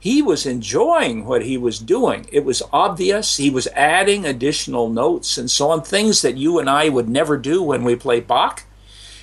he 0.00 0.22
was 0.22 0.46
enjoying 0.46 1.26
what 1.26 1.42
he 1.42 1.58
was 1.58 1.78
doing. 1.78 2.26
It 2.32 2.42
was 2.42 2.62
obvious. 2.72 3.36
He 3.36 3.50
was 3.50 3.68
adding 3.68 4.24
additional 4.24 4.88
notes 4.88 5.36
and 5.36 5.50
so 5.50 5.70
on, 5.70 5.82
things 5.82 6.22
that 6.22 6.38
you 6.38 6.58
and 6.58 6.70
I 6.70 6.88
would 6.88 7.08
never 7.08 7.36
do 7.36 7.62
when 7.62 7.84
we 7.84 7.94
play 7.94 8.20
Bach. 8.20 8.64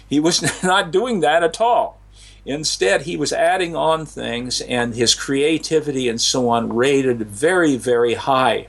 He 0.08 0.20
was 0.20 0.64
not 0.64 0.92
doing 0.92 1.22
that 1.22 1.44
at 1.44 1.60
all. 1.60 2.00
Instead, 2.46 3.02
he 3.02 3.18
was 3.18 3.34
adding 3.34 3.76
on 3.76 4.06
things, 4.06 4.62
and 4.62 4.96
his 4.96 5.14
creativity 5.14 6.08
and 6.08 6.22
so 6.22 6.48
on 6.48 6.74
rated 6.74 7.24
very, 7.24 7.76
very 7.76 8.14
high. 8.14 8.68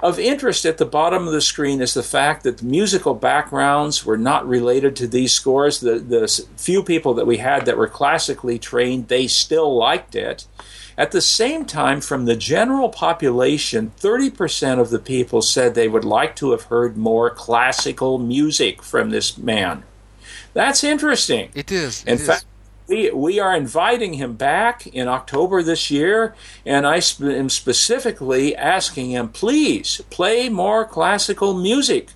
Of 0.00 0.18
interest 0.18 0.66
at 0.66 0.78
the 0.78 0.84
bottom 0.84 1.28
of 1.28 1.32
the 1.32 1.40
screen 1.40 1.80
is 1.80 1.94
the 1.94 2.02
fact 2.02 2.42
that 2.42 2.58
the 2.58 2.64
musical 2.64 3.14
backgrounds 3.14 4.04
were 4.04 4.18
not 4.18 4.48
related 4.48 4.96
to 4.96 5.06
these 5.06 5.32
scores. 5.32 5.78
The, 5.78 6.00
the 6.00 6.26
few 6.56 6.82
people 6.82 7.14
that 7.14 7.26
we 7.26 7.36
had 7.36 7.66
that 7.66 7.78
were 7.78 7.86
classically 7.86 8.58
trained, 8.58 9.06
they 9.06 9.28
still 9.28 9.76
liked 9.76 10.16
it. 10.16 10.46
At 10.96 11.10
the 11.12 11.20
same 11.20 11.64
time, 11.64 12.00
from 12.00 12.26
the 12.26 12.36
general 12.36 12.88
population, 12.88 13.92
30% 13.98 14.78
of 14.78 14.90
the 14.90 14.98
people 14.98 15.42
said 15.42 15.74
they 15.74 15.88
would 15.88 16.04
like 16.04 16.36
to 16.36 16.50
have 16.50 16.64
heard 16.64 16.96
more 16.96 17.30
classical 17.30 18.18
music 18.18 18.82
from 18.82 19.10
this 19.10 19.38
man. 19.38 19.84
That's 20.52 20.84
interesting. 20.84 21.50
It 21.54 21.72
is. 21.72 22.04
In 22.04 22.14
it 22.14 22.20
fact, 22.20 22.42
is. 22.42 22.46
We, 22.88 23.10
we 23.10 23.40
are 23.40 23.56
inviting 23.56 24.14
him 24.14 24.34
back 24.34 24.86
in 24.86 25.08
October 25.08 25.62
this 25.62 25.90
year, 25.90 26.34
and 26.66 26.86
I 26.86 27.00
am 27.20 27.48
specifically 27.48 28.54
asking 28.54 29.12
him, 29.12 29.28
please 29.28 30.02
play 30.10 30.48
more 30.48 30.84
classical 30.84 31.54
music 31.54 32.08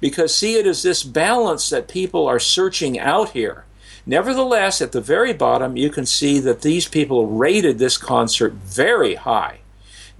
because 0.00 0.34
see 0.34 0.56
it 0.56 0.66
is 0.66 0.82
this 0.82 1.02
balance 1.02 1.70
that 1.70 1.88
people 1.88 2.26
are 2.26 2.38
searching 2.38 2.98
out 2.98 3.30
here. 3.30 3.64
Nevertheless, 4.06 4.82
at 4.82 4.92
the 4.92 5.00
very 5.00 5.32
bottom, 5.32 5.76
you 5.76 5.88
can 5.90 6.04
see 6.04 6.38
that 6.40 6.62
these 6.62 6.88
people 6.88 7.26
rated 7.26 7.78
this 7.78 7.96
concert 7.96 8.52
very 8.52 9.14
high 9.14 9.60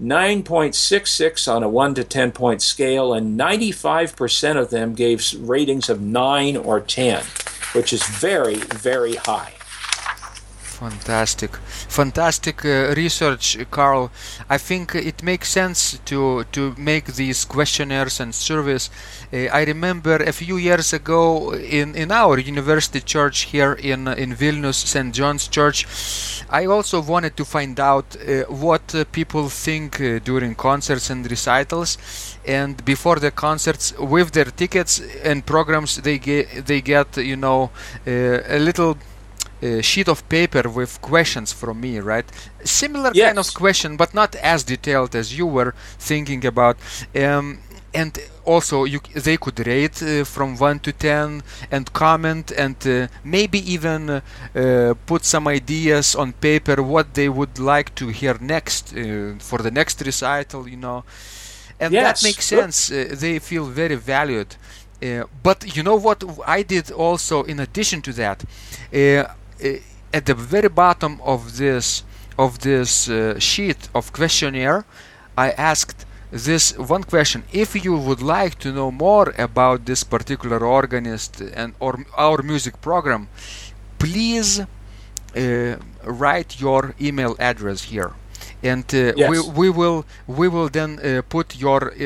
9.66 0.01 1.49
on 1.49 1.63
a 1.63 1.69
1 1.69 1.95
to 1.95 2.03
10 2.03 2.31
point 2.33 2.61
scale, 2.61 3.13
and 3.13 3.39
95% 3.39 4.57
of 4.57 4.69
them 4.69 4.93
gave 4.93 5.23
ratings 5.39 5.89
of 5.89 6.01
9 6.01 6.57
or 6.57 6.81
10, 6.81 7.23
which 7.73 7.93
is 7.93 8.03
very, 8.03 8.55
very 8.55 9.15
high. 9.15 9.54
Fantastic, 10.79 11.55
fantastic 11.87 12.65
uh, 12.65 12.93
research, 12.97 13.57
Carl. 13.71 14.11
I 14.49 14.57
think 14.57 14.93
it 14.93 15.23
makes 15.23 15.47
sense 15.49 15.97
to 16.03 16.43
to 16.51 16.75
make 16.77 17.13
these 17.15 17.45
questionnaires 17.45 18.19
and 18.19 18.35
surveys. 18.35 18.89
Uh, 19.31 19.47
I 19.59 19.63
remember 19.63 20.17
a 20.17 20.33
few 20.33 20.57
years 20.57 20.91
ago 20.91 21.53
in 21.53 21.95
in 21.95 22.11
our 22.11 22.37
university 22.39 22.99
church 22.99 23.37
here 23.53 23.73
in 23.73 24.09
in 24.09 24.35
Vilnius, 24.35 24.85
St. 24.85 25.15
John's 25.15 25.47
Church. 25.47 25.85
I 26.49 26.65
also 26.65 27.01
wanted 27.01 27.37
to 27.37 27.45
find 27.45 27.79
out 27.79 28.07
uh, 28.17 28.43
what 28.49 28.93
uh, 28.93 29.05
people 29.13 29.47
think 29.47 30.01
uh, 30.01 30.19
during 30.19 30.55
concerts 30.55 31.09
and 31.09 31.25
recitals, 31.31 31.97
and 32.45 32.83
before 32.83 33.19
the 33.19 33.31
concerts, 33.31 33.93
with 33.97 34.31
their 34.31 34.51
tickets 34.51 35.01
and 35.23 35.45
programs, 35.45 35.95
they 35.95 36.17
get 36.19 36.65
they 36.65 36.81
get 36.81 37.15
you 37.15 37.37
know 37.37 37.69
uh, 38.05 38.57
a 38.57 38.59
little 38.59 38.97
sheet 39.81 40.07
of 40.07 40.27
paper 40.29 40.69
with 40.69 41.01
questions 41.01 41.53
from 41.53 41.81
me, 41.81 41.99
right? 41.99 42.25
Similar 42.63 43.11
yes. 43.13 43.27
kind 43.27 43.39
of 43.39 43.53
question, 43.53 43.97
but 43.97 44.13
not 44.13 44.35
as 44.35 44.63
detailed 44.63 45.15
as 45.15 45.37
you 45.37 45.45
were 45.45 45.73
thinking 45.97 46.45
about. 46.45 46.77
Um, 47.15 47.59
and 47.95 48.19
also, 48.43 48.83
you, 48.83 48.99
they 49.15 49.37
could 49.37 49.65
rate 49.65 50.03
uh, 50.03 50.25
from 50.25 50.57
1 50.57 50.79
to 50.79 50.91
10 50.91 51.41
and 51.71 51.93
comment 51.93 52.51
and 52.51 52.75
uh, 52.85 53.07
maybe 53.23 53.59
even 53.71 54.09
uh, 54.09 54.93
put 55.05 55.23
some 55.23 55.47
ideas 55.47 56.13
on 56.13 56.33
paper 56.33 56.83
what 56.83 57.13
they 57.13 57.29
would 57.29 57.57
like 57.57 57.95
to 57.95 58.09
hear 58.09 58.37
next 58.41 58.93
uh, 58.93 59.35
for 59.39 59.59
the 59.59 59.71
next 59.71 60.01
recital, 60.05 60.67
you 60.67 60.77
know. 60.77 61.05
And 61.79 61.93
yes. 61.93 62.21
that 62.21 62.27
makes 62.27 62.45
sense. 62.45 62.91
Uh, 62.91 63.15
they 63.17 63.39
feel 63.39 63.65
very 63.65 63.95
valued. 63.95 64.55
Uh, 65.01 65.23
but 65.41 65.75
you 65.75 65.83
know 65.83 65.95
what 65.95 66.23
I 66.45 66.63
did 66.63 66.91
also 66.91 67.43
in 67.43 67.59
addition 67.59 68.01
to 68.03 68.13
that 68.13 68.43
at 70.13 70.25
the 70.25 70.33
very 70.33 70.69
bottom 70.69 71.19
of 71.23 71.57
this 71.57 72.03
of 72.37 72.59
this 72.59 73.09
uh, 73.09 73.39
sheet 73.39 73.89
of 73.93 74.11
questionnaire 74.11 74.85
I 75.37 75.51
asked 75.51 76.05
this 76.31 76.77
one 76.77 77.03
question. 77.03 77.43
If 77.51 77.75
you 77.85 77.97
would 77.97 78.21
like 78.21 78.59
to 78.59 78.71
know 78.71 78.91
more 78.91 79.33
about 79.37 79.85
this 79.85 80.03
particular 80.03 80.65
organist 80.65 81.41
and 81.41 81.73
or 81.79 82.05
our 82.17 82.41
music 82.41 82.81
program 82.81 83.27
please 83.99 84.59
uh, 84.59 85.75
write 86.03 86.59
your 86.59 86.95
email 86.99 87.35
address 87.39 87.83
here 87.83 88.13
and 88.65 88.85
uh, 88.93 89.13
yes. 89.15 89.29
we, 89.29 89.37
we 89.61 89.69
will 89.69 90.05
we 90.27 90.47
will 90.47 90.69
then 90.69 90.99
uh, 90.99 91.21
put 91.29 91.55
your 91.55 91.93
uh, 91.93 92.05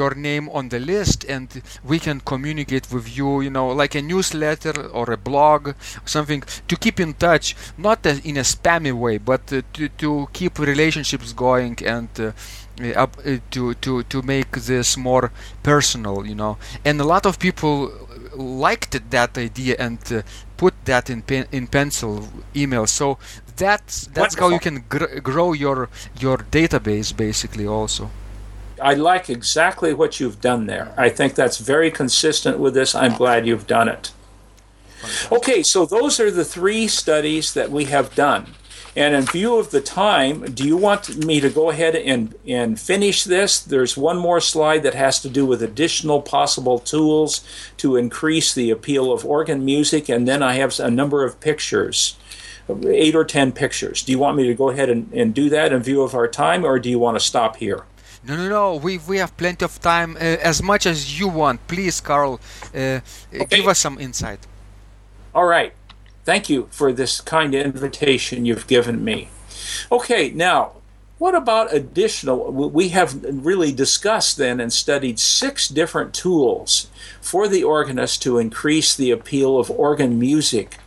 your 0.00 0.14
name 0.14 0.48
on 0.50 0.68
the 0.68 0.80
list 0.80 1.24
and 1.28 1.62
we 1.84 1.98
can 1.98 2.20
communicate 2.20 2.92
with 2.92 3.16
you 3.16 3.40
you 3.40 3.50
know 3.50 3.68
like 3.68 3.94
a 3.94 4.02
newsletter 4.02 4.74
or 4.88 5.12
a 5.12 5.16
blog 5.16 5.74
something 6.04 6.42
to 6.66 6.76
keep 6.76 6.98
in 6.98 7.14
touch 7.14 7.54
not 7.78 8.04
in 8.06 8.36
a 8.36 8.46
spammy 8.54 8.92
way 8.92 9.16
but 9.18 9.52
uh, 9.52 9.62
to, 9.72 9.88
to 9.90 10.28
keep 10.32 10.58
relationships 10.58 11.32
going 11.32 11.76
and 11.84 12.08
uh, 12.18 12.32
up 12.94 13.16
uh, 13.24 13.36
to 13.50 13.74
to 13.74 14.02
to 14.04 14.22
make 14.22 14.50
this 14.70 14.96
more 14.96 15.30
personal 15.62 16.26
you 16.26 16.34
know 16.34 16.58
and 16.84 17.00
a 17.00 17.04
lot 17.04 17.24
of 17.24 17.38
people 17.38 17.90
liked 18.36 19.10
that 19.10 19.38
idea 19.38 19.76
and 19.78 19.98
uh, 20.12 20.22
put 20.56 20.74
that 20.84 21.10
in 21.10 21.22
pen, 21.22 21.46
in 21.52 21.66
pencil 21.66 22.28
email 22.54 22.86
so 22.86 23.18
that's 23.56 24.06
that's 24.08 24.36
Wonderful. 24.36 24.48
how 24.48 24.54
you 24.54 24.60
can 24.60 24.84
gr- 24.88 25.20
grow 25.20 25.52
your 25.52 25.88
your 26.18 26.38
database 26.38 27.16
basically 27.16 27.66
also 27.66 28.10
I 28.80 28.94
like 28.94 29.30
exactly 29.30 29.94
what 29.94 30.20
you've 30.20 30.40
done 30.40 30.66
there. 30.66 30.92
I 30.98 31.08
think 31.08 31.34
that's 31.34 31.58
very 31.58 31.90
consistent 31.90 32.58
with 32.58 32.74
this. 32.74 32.94
I'm 32.94 33.14
glad 33.14 33.46
you've 33.46 33.66
done 33.66 33.88
it. 33.88 34.12
Okay, 35.32 35.62
so 35.62 35.86
those 35.86 36.20
are 36.20 36.30
the 36.30 36.44
three 36.44 36.88
studies 36.88 37.54
that 37.54 37.70
we 37.70 37.86
have 37.86 38.14
done. 38.14 38.54
And 38.94 39.14
in 39.14 39.24
view 39.24 39.56
of 39.56 39.70
the 39.70 39.82
time, 39.82 40.52
do 40.54 40.66
you 40.66 40.76
want 40.76 41.24
me 41.24 41.38
to 41.40 41.50
go 41.50 41.68
ahead 41.68 41.94
and, 41.94 42.34
and 42.46 42.80
finish 42.80 43.24
this? 43.24 43.60
There's 43.60 43.94
one 43.94 44.16
more 44.16 44.40
slide 44.40 44.82
that 44.84 44.94
has 44.94 45.20
to 45.20 45.28
do 45.28 45.44
with 45.44 45.62
additional 45.62 46.22
possible 46.22 46.78
tools 46.78 47.44
to 47.76 47.96
increase 47.96 48.54
the 48.54 48.70
appeal 48.70 49.12
of 49.12 49.24
organ 49.24 49.66
music, 49.66 50.08
and 50.08 50.26
then 50.26 50.42
I 50.42 50.54
have 50.54 50.80
a 50.80 50.90
number 50.90 51.24
of 51.24 51.40
pictures 51.40 52.16
eight 52.86 53.14
or 53.14 53.24
ten 53.24 53.52
pictures. 53.52 54.02
Do 54.02 54.12
you 54.12 54.18
want 54.18 54.36
me 54.36 54.46
to 54.46 54.54
go 54.54 54.70
ahead 54.70 54.88
and, 54.88 55.12
and 55.12 55.34
do 55.34 55.48
that 55.50 55.72
in 55.72 55.82
view 55.82 56.02
of 56.02 56.14
our 56.14 56.28
time, 56.28 56.64
or 56.64 56.78
do 56.78 56.90
you 56.90 56.98
want 56.98 57.16
to 57.18 57.24
stop 57.24 57.56
here? 57.56 57.84
No, 58.26 58.36
no, 58.36 58.48
no. 58.48 58.76
We 58.76 58.98
we 58.98 59.18
have 59.18 59.36
plenty 59.36 59.64
of 59.64 59.80
time, 59.80 60.16
uh, 60.16 60.20
as 60.20 60.62
much 60.62 60.86
as 60.86 61.18
you 61.18 61.28
want. 61.28 61.66
Please, 61.68 62.00
Carl, 62.00 62.40
uh, 62.74 63.00
okay. 63.32 63.46
give 63.50 63.68
us 63.68 63.78
some 63.78 63.98
insight. 64.00 64.46
All 65.34 65.46
right. 65.46 65.72
Thank 66.24 66.48
you 66.48 66.66
for 66.70 66.92
this 66.92 67.20
kind 67.20 67.54
invitation 67.54 68.44
you've 68.44 68.66
given 68.66 69.04
me. 69.04 69.28
Okay, 69.92 70.30
now 70.30 70.72
what 71.18 71.34
about 71.34 71.72
additional? 71.72 72.52
We 72.52 72.90
have 72.90 73.24
really 73.24 73.72
discussed 73.72 74.36
then 74.36 74.60
and 74.60 74.72
studied 74.72 75.18
six 75.18 75.68
different 75.68 76.12
tools 76.12 76.90
for 77.20 77.48
the 77.48 77.64
organist 77.64 78.22
to 78.22 78.38
increase 78.38 78.94
the 78.94 79.10
appeal 79.10 79.58
of 79.58 79.70
organ 79.70 80.18
music 80.18 80.78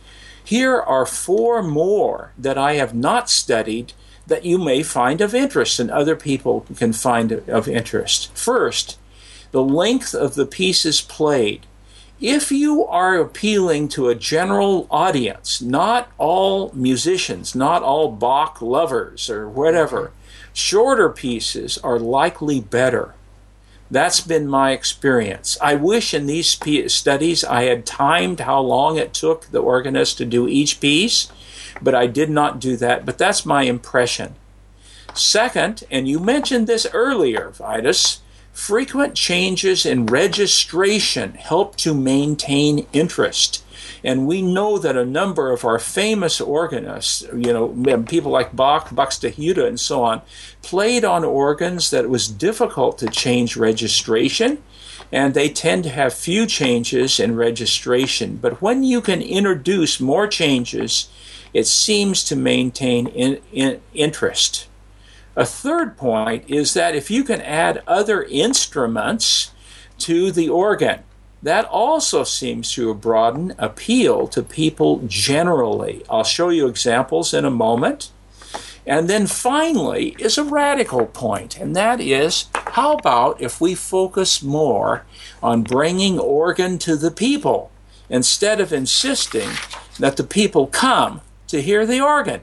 here 0.50 0.80
are 0.80 1.06
four 1.06 1.62
more 1.62 2.32
that 2.36 2.58
I 2.58 2.72
have 2.72 2.92
not 2.92 3.30
studied 3.30 3.92
that 4.26 4.44
you 4.44 4.58
may 4.58 4.82
find 4.82 5.20
of 5.20 5.32
interest 5.32 5.78
and 5.78 5.92
other 5.92 6.16
people 6.16 6.66
can 6.74 6.92
find 6.92 7.30
of 7.48 7.68
interest. 7.68 8.36
First, 8.36 8.98
the 9.52 9.62
length 9.62 10.12
of 10.12 10.34
the 10.34 10.46
pieces 10.46 11.02
played. 11.02 11.66
If 12.20 12.50
you 12.50 12.84
are 12.84 13.16
appealing 13.20 13.90
to 13.90 14.08
a 14.08 14.16
general 14.16 14.88
audience, 14.90 15.62
not 15.62 16.10
all 16.18 16.72
musicians, 16.74 17.54
not 17.54 17.84
all 17.84 18.10
Bach 18.10 18.60
lovers 18.60 19.30
or 19.30 19.48
whatever, 19.48 20.10
shorter 20.52 21.10
pieces 21.10 21.78
are 21.78 22.00
likely 22.00 22.58
better. 22.58 23.14
That's 23.90 24.20
been 24.20 24.46
my 24.46 24.70
experience. 24.70 25.58
I 25.60 25.74
wish 25.74 26.14
in 26.14 26.26
these 26.26 26.58
studies 26.92 27.42
I 27.44 27.64
had 27.64 27.84
timed 27.84 28.40
how 28.40 28.60
long 28.60 28.96
it 28.96 29.12
took 29.12 29.46
the 29.46 29.58
organist 29.58 30.18
to 30.18 30.24
do 30.24 30.46
each 30.46 30.80
piece 30.80 31.30
but 31.82 31.94
I 31.94 32.06
did 32.06 32.30
not 32.30 32.60
do 32.60 32.76
that. 32.76 33.04
But 33.04 33.18
that's 33.18 33.46
my 33.46 33.62
impression. 33.62 34.34
Second, 35.14 35.84
and 35.90 36.08
you 36.08 36.20
mentioned 36.20 36.66
this 36.66 36.86
earlier, 36.92 37.50
Vidas, 37.50 38.20
frequent 38.52 39.14
changes 39.14 39.84
in 39.86 40.06
registration 40.06 41.34
help 41.34 41.76
to 41.76 41.94
maintain 41.94 42.86
interest. 42.92 43.64
And 44.02 44.26
we 44.26 44.42
know 44.42 44.78
that 44.78 44.96
a 44.96 45.04
number 45.04 45.52
of 45.52 45.64
our 45.64 45.78
famous 45.78 46.40
organists, 46.40 47.22
you 47.34 47.52
know, 47.52 48.02
people 48.04 48.30
like 48.30 48.56
Bach, 48.56 48.88
Buxtehude, 48.90 49.66
and 49.66 49.78
so 49.78 50.02
on, 50.02 50.22
played 50.62 51.04
on 51.04 51.24
organs 51.24 51.90
that 51.90 52.04
it 52.04 52.10
was 52.10 52.28
difficult 52.28 52.98
to 52.98 53.08
change 53.08 53.56
registration, 53.56 54.62
and 55.12 55.34
they 55.34 55.48
tend 55.48 55.84
to 55.84 55.90
have 55.90 56.14
few 56.14 56.46
changes 56.46 57.20
in 57.20 57.36
registration. 57.36 58.36
But 58.36 58.62
when 58.62 58.84
you 58.84 59.00
can 59.00 59.20
introduce 59.20 60.00
more 60.00 60.26
changes 60.26 61.08
it 61.52 61.66
seems 61.66 62.24
to 62.24 62.36
maintain 62.36 63.06
in, 63.08 63.40
in 63.52 63.80
interest. 63.94 64.68
A 65.36 65.44
third 65.44 65.96
point 65.96 66.44
is 66.48 66.74
that 66.74 66.94
if 66.94 67.10
you 67.10 67.24
can 67.24 67.40
add 67.40 67.82
other 67.86 68.22
instruments 68.24 69.52
to 69.98 70.30
the 70.32 70.48
organ, 70.48 71.00
that 71.42 71.64
also 71.66 72.24
seems 72.24 72.72
to 72.72 72.92
broaden 72.94 73.54
appeal 73.58 74.28
to 74.28 74.42
people 74.42 75.02
generally. 75.06 76.02
I'll 76.10 76.24
show 76.24 76.50
you 76.50 76.66
examples 76.66 77.32
in 77.32 77.44
a 77.44 77.50
moment. 77.50 78.10
And 78.86 79.08
then 79.08 79.26
finally 79.26 80.16
is 80.18 80.38
a 80.38 80.44
radical 80.44 81.06
point, 81.06 81.58
and 81.58 81.76
that 81.76 82.00
is 82.00 82.46
how 82.54 82.94
about 82.94 83.40
if 83.40 83.60
we 83.60 83.74
focus 83.74 84.42
more 84.42 85.04
on 85.42 85.62
bringing 85.62 86.18
organ 86.18 86.78
to 86.78 86.96
the 86.96 87.10
people 87.10 87.70
instead 88.08 88.60
of 88.60 88.72
insisting 88.72 89.50
that 89.98 90.16
the 90.16 90.24
people 90.24 90.66
come 90.66 91.20
to 91.48 91.60
hear 91.60 91.86
the 91.86 92.00
organ? 92.00 92.40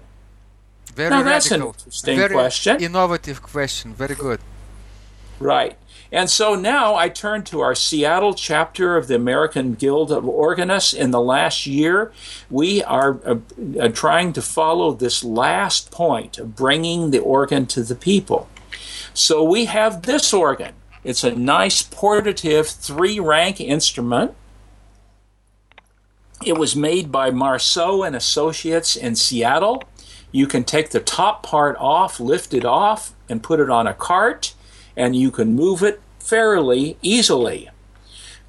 Very 0.94 1.10
now, 1.10 1.24
radical. 1.24 1.32
that's 1.32 1.52
an 1.52 1.62
interesting 1.62 2.18
Very 2.18 2.34
question. 2.34 2.82
Innovative 2.82 3.42
question. 3.42 3.94
Very 3.94 4.16
good. 4.16 4.40
Right. 5.40 5.78
And 6.12 6.30
so 6.30 6.56
now 6.56 6.96
I 6.96 7.10
turn 7.10 7.44
to 7.46 7.60
our 7.62 7.76
Seattle 7.76 8.34
chapter 8.34 8.96
of 8.96 9.08
the 9.08 9.16
American 9.16 9.74
Guild 9.74 10.12
of 10.12 10.28
Organists. 10.28 10.94
In 10.94 11.12
the 11.12 11.22
last 11.22 11.68
year, 11.68 12.12
we 12.50 12.84
are 12.84 13.20
uh, 13.26 13.38
uh, 13.80 13.90
trying 13.90 14.34
to 14.34 14.42
follow 14.42 14.94
this 14.94 15.24
last 15.24 15.92
point 15.92 16.38
of 16.38 16.56
bringing 16.56 17.12
the 17.12 17.20
organ 17.20 17.66
to 17.68 17.84
the 17.84 17.96
people. 17.96 18.50
So 19.14 19.44
we 19.44 19.66
have 19.66 20.04
this 20.04 20.34
organ. 20.34 20.74
It's 21.04 21.24
a 21.24 21.36
nice 21.36 21.84
portative 21.84 22.74
three 22.74 23.20
rank 23.20 23.60
instrument 23.60 24.36
it 26.46 26.58
was 26.58 26.76
made 26.76 27.12
by 27.12 27.32
Marceau 27.32 28.04
and 28.04 28.16
Associates 28.16 28.96
in 28.96 29.16
Seattle. 29.16 29.84
You 30.32 30.46
can 30.46 30.64
take 30.64 30.92
the 30.92 31.00
top 31.00 31.42
part 31.44 31.76
off, 31.80 32.20
lift 32.20 32.54
it 32.54 32.66
off, 32.66 33.14
and 33.28 33.42
put 33.42 33.60
it 33.60 33.70
on 33.70 33.88
a 33.88 33.94
cart, 33.94 34.54
and 34.98 35.16
you 35.16 35.32
can 35.32 35.56
move 35.56 35.82
it 35.82 36.02
fairly 36.20 36.98
easily. 37.02 37.70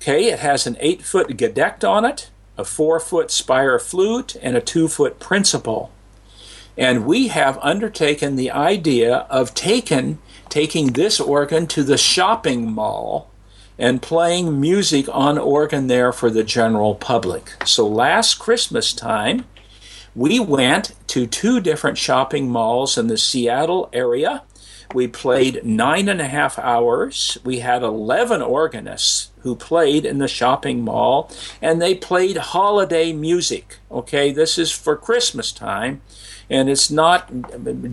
Okay, 0.01 0.24
it 0.24 0.40
has 0.40 0.66
an 0.66 0.76
8 0.80 1.03
foot 1.03 1.28
Gedeckt 1.36 1.88
on 1.88 2.05
it, 2.05 2.30
a 2.57 2.64
4 2.64 2.99
foot 2.99 3.30
Spire 3.30 3.78
flute, 3.78 4.34
and 4.42 4.57
a 4.57 4.61
2 4.61 4.88
foot 4.88 5.20
principal. 5.20 5.92
And 6.76 7.07
we 7.07 7.28
have 7.28 7.59
undertaken 7.59 8.36
the 8.36 8.51
idea 8.51 9.26
of 9.28 9.55
taken, 9.55 10.18
taking 10.49 10.88
this 10.92 11.20
organ 11.20 11.66
to 11.68 11.82
the 11.82 11.99
shopping 11.99 12.72
mall 12.72 13.30
and 13.78 14.03
playing 14.03 14.61
music 14.61 15.07
on 15.12 15.38
organ 15.38 15.86
there 15.86 16.12
for 16.12 16.30
the 16.30 16.44
general 16.44 16.94
public. 16.94 17.53
So 17.64 17.86
last 17.86 18.34
Christmas 18.38 18.92
time, 18.92 19.44
we 20.14 20.40
went 20.40 20.94
to 21.09 21.26
two 21.26 21.61
different 21.61 21.99
shopping 21.99 22.49
malls 22.49 22.99
in 22.99 23.07
the 23.07 23.18
Seattle 23.18 23.88
area. 23.92 24.42
We 24.95 25.07
played 25.07 25.64
nine 25.64 26.09
and 26.09 26.20
a 26.20 26.26
half 26.26 26.59
hours. 26.59 27.39
We 27.45 27.59
had 27.59 27.82
11 27.82 28.41
organists 28.43 29.30
who 29.41 29.55
played 29.55 30.05
in 30.05 30.18
the 30.18 30.28
shopping 30.28 30.82
mall, 30.82 31.30
and 31.61 31.80
they 31.80 31.95
played 31.95 32.36
holiday 32.39 33.12
music. 33.12 33.76
Okay, 33.91 34.32
this 34.32 34.59
is 34.59 34.72
for 34.72 34.97
Christmas 34.97 35.53
time 35.53 36.01
and 36.51 36.68
it's 36.68 36.91
not 36.91 37.30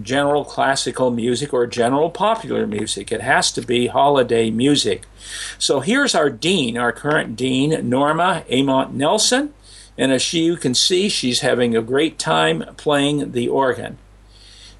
general 0.01 0.45
classical 0.45 1.11
music 1.11 1.53
or 1.53 1.67
general 1.67 2.09
popular 2.09 2.65
music. 2.65 3.11
It 3.11 3.21
has 3.21 3.51
to 3.53 3.61
be 3.61 3.87
holiday 3.87 4.49
music. 4.49 5.03
So 5.59 5.81
here's 5.81 6.15
our 6.15 6.29
dean, 6.29 6.77
our 6.77 6.91
current 6.91 7.35
dean, 7.35 7.89
Norma 7.89 8.45
Aamodt-Nelson, 8.49 9.53
and 9.97 10.11
as 10.11 10.33
you 10.33 10.55
can 10.57 10.73
see, 10.73 11.09
she's 11.09 11.39
having 11.39 11.75
a 11.75 11.81
great 11.81 12.17
time 12.19 12.63
playing 12.77 13.31
the 13.31 13.47
organ. 13.47 13.97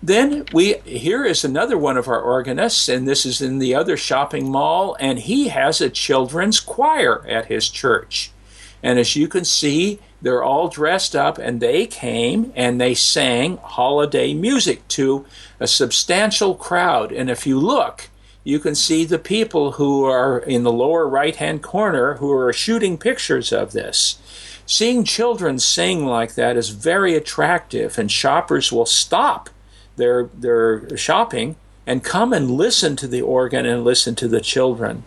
Then 0.06 0.46
we 0.54 0.76
here 0.86 1.26
is 1.26 1.44
another 1.44 1.80
one 1.80 1.98
of 1.98 2.08
our 2.08 2.22
organists, 2.22 2.88
and 2.88 3.08
this 3.08 3.26
is 3.26 3.42
in 3.42 3.58
the 3.58 3.74
other 3.74 3.98
shopping 3.98 4.52
mall, 4.52 4.96
and 5.00 5.18
he 5.18 5.48
has 5.48 5.82
a 5.82 5.90
children's 5.90 6.60
choir 6.60 7.26
at 7.28 7.48
his 7.48 7.68
church. 7.70 8.30
And 8.84 9.00
as 9.00 9.16
you 9.16 9.28
can 9.28 9.46
see, 9.46 10.00
they're 10.22 10.44
all 10.44 10.68
dressed 10.68 11.16
up 11.16 11.40
and 11.40 11.60
they 11.60 11.88
came 11.88 12.54
and 12.56 12.80
they 12.80 12.94
sang 12.94 13.58
holiday 13.58 14.36
music 14.36 14.88
to 14.90 15.26
a 15.60 15.66
substantial 15.66 16.54
crowd. 16.54 17.12
And 17.12 17.32
if 17.32 17.48
you 17.48 17.60
look, 17.60 18.10
you 18.44 18.60
can 18.60 18.76
see 18.76 19.06
the 19.06 19.18
people 19.18 19.72
who 19.72 20.06
are 20.06 20.38
in 20.38 20.62
the 20.62 20.72
lower 20.72 21.08
right 21.08 21.36
hand 21.36 21.64
corner 21.64 22.16
who 22.16 22.32
are 22.32 22.54
shooting 22.54 23.00
pictures 23.00 23.52
of 23.52 23.72
this. 23.72 24.20
Seeing 24.68 25.04
children 25.04 25.58
sing 25.58 26.06
like 26.06 26.36
that 26.36 26.58
is 26.58 26.70
very 26.70 27.16
attractive, 27.16 27.98
and 27.98 28.12
shoppers 28.12 28.72
will 28.72 28.86
stop 28.86 29.50
their, 29.96 30.26
their 30.34 30.98
shopping 30.98 31.56
and 31.88 32.04
come 32.04 32.34
and 32.34 32.52
listen 32.52 32.96
to 32.96 33.08
the 33.08 33.22
organ 33.22 33.66
and 33.66 33.84
listen 33.84 34.16
to 34.16 34.28
the 34.28 34.42
children. 34.42 35.04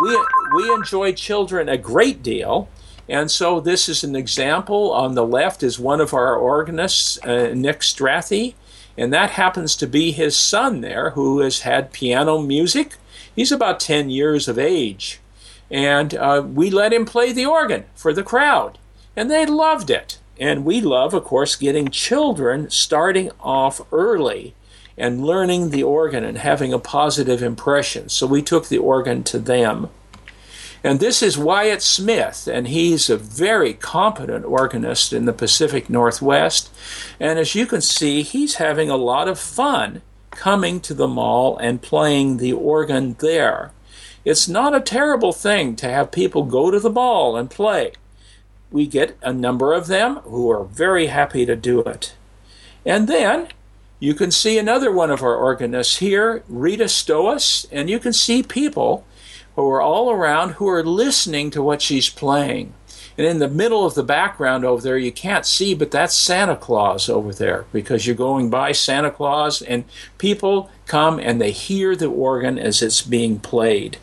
We, 0.00 0.26
we 0.54 0.72
enjoy 0.72 1.12
children 1.12 1.68
a 1.68 1.76
great 1.76 2.22
deal 2.22 2.68
and 3.08 3.30
so 3.30 3.60
this 3.60 3.88
is 3.88 4.04
an 4.04 4.16
example. 4.16 4.92
On 4.92 5.14
the 5.14 5.26
left 5.26 5.62
is 5.62 5.78
one 5.78 6.00
of 6.00 6.14
our 6.14 6.34
organists, 6.34 7.18
uh, 7.22 7.52
Nick 7.54 7.80
Strathy, 7.80 8.54
and 8.96 9.12
that 9.12 9.30
happens 9.30 9.74
to 9.76 9.86
be 9.86 10.12
his 10.12 10.36
son 10.36 10.80
there 10.80 11.10
who 11.10 11.40
has 11.40 11.60
had 11.60 11.92
piano 11.92 12.40
music. 12.40 12.96
He's 13.34 13.52
about 13.52 13.80
10 13.80 14.10
years 14.10 14.48
of 14.48 14.58
age. 14.58 15.20
And 15.70 16.14
uh, 16.14 16.42
we 16.46 16.70
let 16.70 16.92
him 16.92 17.04
play 17.04 17.32
the 17.32 17.46
organ 17.46 17.84
for 17.94 18.12
the 18.12 18.22
crowd, 18.22 18.78
and 19.16 19.30
they 19.30 19.46
loved 19.46 19.90
it. 19.90 20.18
And 20.38 20.64
we 20.64 20.80
love, 20.80 21.14
of 21.14 21.24
course, 21.24 21.56
getting 21.56 21.90
children 21.90 22.70
starting 22.70 23.30
off 23.40 23.80
early 23.92 24.54
and 24.96 25.24
learning 25.24 25.70
the 25.70 25.82
organ 25.82 26.24
and 26.24 26.38
having 26.38 26.72
a 26.72 26.78
positive 26.78 27.42
impression. 27.42 28.08
So 28.08 28.26
we 28.26 28.42
took 28.42 28.68
the 28.68 28.78
organ 28.78 29.22
to 29.24 29.38
them. 29.38 29.90
And 30.84 30.98
this 30.98 31.22
is 31.22 31.38
Wyatt 31.38 31.80
Smith, 31.80 32.48
and 32.48 32.66
he's 32.66 33.08
a 33.08 33.16
very 33.16 33.72
competent 33.72 34.44
organist 34.44 35.12
in 35.12 35.26
the 35.26 35.32
Pacific 35.32 35.88
Northwest. 35.88 36.72
And 37.20 37.38
as 37.38 37.54
you 37.54 37.66
can 37.66 37.80
see, 37.80 38.22
he's 38.22 38.56
having 38.56 38.90
a 38.90 38.96
lot 38.96 39.28
of 39.28 39.38
fun 39.38 40.02
coming 40.32 40.80
to 40.80 40.94
the 40.94 41.06
mall 41.06 41.56
and 41.58 41.80
playing 41.80 42.38
the 42.38 42.52
organ 42.52 43.14
there. 43.20 43.70
It's 44.24 44.48
not 44.48 44.74
a 44.74 44.80
terrible 44.80 45.32
thing 45.32 45.76
to 45.76 45.88
have 45.88 46.10
people 46.10 46.44
go 46.44 46.70
to 46.72 46.80
the 46.80 46.90
mall 46.90 47.36
and 47.36 47.48
play. 47.48 47.92
We 48.72 48.86
get 48.86 49.16
a 49.22 49.32
number 49.32 49.72
of 49.72 49.86
them 49.86 50.16
who 50.24 50.50
are 50.50 50.64
very 50.64 51.06
happy 51.06 51.46
to 51.46 51.54
do 51.54 51.80
it. 51.80 52.14
And 52.84 53.06
then 53.06 53.48
you 54.00 54.14
can 54.14 54.32
see 54.32 54.58
another 54.58 54.90
one 54.90 55.10
of 55.10 55.22
our 55.22 55.36
organists 55.36 55.98
here, 55.98 56.42
Rita 56.48 56.88
Stoas, 56.88 57.66
and 57.70 57.88
you 57.88 58.00
can 58.00 58.12
see 58.12 58.42
people 58.42 59.06
who 59.54 59.68
are 59.68 59.82
all 59.82 60.10
around 60.10 60.52
who 60.54 60.68
are 60.68 60.82
listening 60.82 61.50
to 61.50 61.62
what 61.62 61.82
she's 61.82 62.08
playing. 62.08 62.72
And 63.18 63.26
in 63.26 63.38
the 63.38 63.48
middle 63.48 63.84
of 63.84 63.94
the 63.94 64.02
background 64.02 64.64
over 64.64 64.80
there, 64.80 64.96
you 64.96 65.12
can't 65.12 65.44
see, 65.44 65.74
but 65.74 65.90
that's 65.90 66.16
Santa 66.16 66.56
Claus 66.56 67.08
over 67.08 67.32
there 67.32 67.66
because 67.72 68.06
you're 68.06 68.16
going 68.16 68.48
by 68.48 68.72
Santa 68.72 69.10
Claus, 69.10 69.60
and 69.60 69.84
people 70.16 70.70
come 70.86 71.18
and 71.18 71.40
they 71.40 71.50
hear 71.50 71.94
the 71.94 72.08
organ 72.08 72.58
as 72.58 72.80
it's 72.80 73.02
being 73.02 73.38
played. 73.38 73.98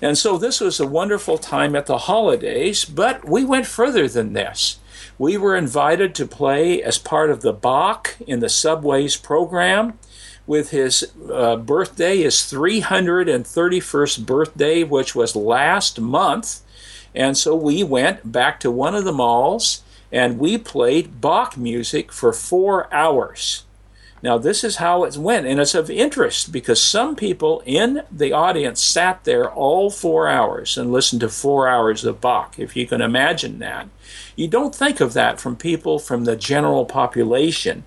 And 0.00 0.16
so 0.16 0.38
this 0.38 0.60
was 0.60 0.78
a 0.80 0.86
wonderful 0.86 1.38
time 1.38 1.74
at 1.74 1.86
the 1.86 1.98
holidays, 1.98 2.84
but 2.84 3.28
we 3.28 3.44
went 3.44 3.66
further 3.66 4.08
than 4.08 4.32
this. 4.32 4.78
We 5.18 5.36
were 5.36 5.56
invited 5.56 6.14
to 6.16 6.26
play 6.26 6.82
as 6.82 6.98
part 6.98 7.30
of 7.30 7.40
the 7.40 7.52
Bach 7.52 8.16
in 8.26 8.40
the 8.40 8.48
Subways 8.48 9.16
program 9.16 9.98
with 10.46 10.70
his 10.70 11.12
uh, 11.30 11.56
birthday, 11.56 12.22
his 12.22 12.36
331st 12.36 14.24
birthday, 14.24 14.82
which 14.84 15.14
was 15.14 15.36
last 15.36 16.00
month. 16.00 16.60
And 17.14 17.36
so 17.36 17.54
we 17.54 17.82
went 17.82 18.32
back 18.32 18.60
to 18.60 18.70
one 18.70 18.94
of 18.94 19.04
the 19.04 19.12
malls 19.12 19.82
and 20.10 20.38
we 20.38 20.56
played 20.56 21.20
Bach 21.20 21.56
music 21.56 22.12
for 22.12 22.32
four 22.32 22.92
hours. 22.92 23.64
Now, 24.22 24.36
this 24.36 24.64
is 24.64 24.76
how 24.76 25.04
it 25.04 25.16
went, 25.16 25.46
and 25.46 25.60
it's 25.60 25.74
of 25.74 25.90
interest 25.90 26.50
because 26.50 26.82
some 26.82 27.14
people 27.14 27.62
in 27.64 28.02
the 28.10 28.32
audience 28.32 28.82
sat 28.82 29.22
there 29.24 29.50
all 29.50 29.90
four 29.90 30.28
hours 30.28 30.76
and 30.76 30.90
listened 30.90 31.20
to 31.20 31.28
four 31.28 31.68
hours 31.68 32.04
of 32.04 32.20
Bach, 32.20 32.58
if 32.58 32.74
you 32.74 32.86
can 32.86 33.00
imagine 33.00 33.60
that. 33.60 33.88
You 34.34 34.48
don't 34.48 34.74
think 34.74 35.00
of 35.00 35.12
that 35.12 35.40
from 35.40 35.56
people 35.56 35.98
from 36.00 36.24
the 36.24 36.36
general 36.36 36.84
population, 36.84 37.84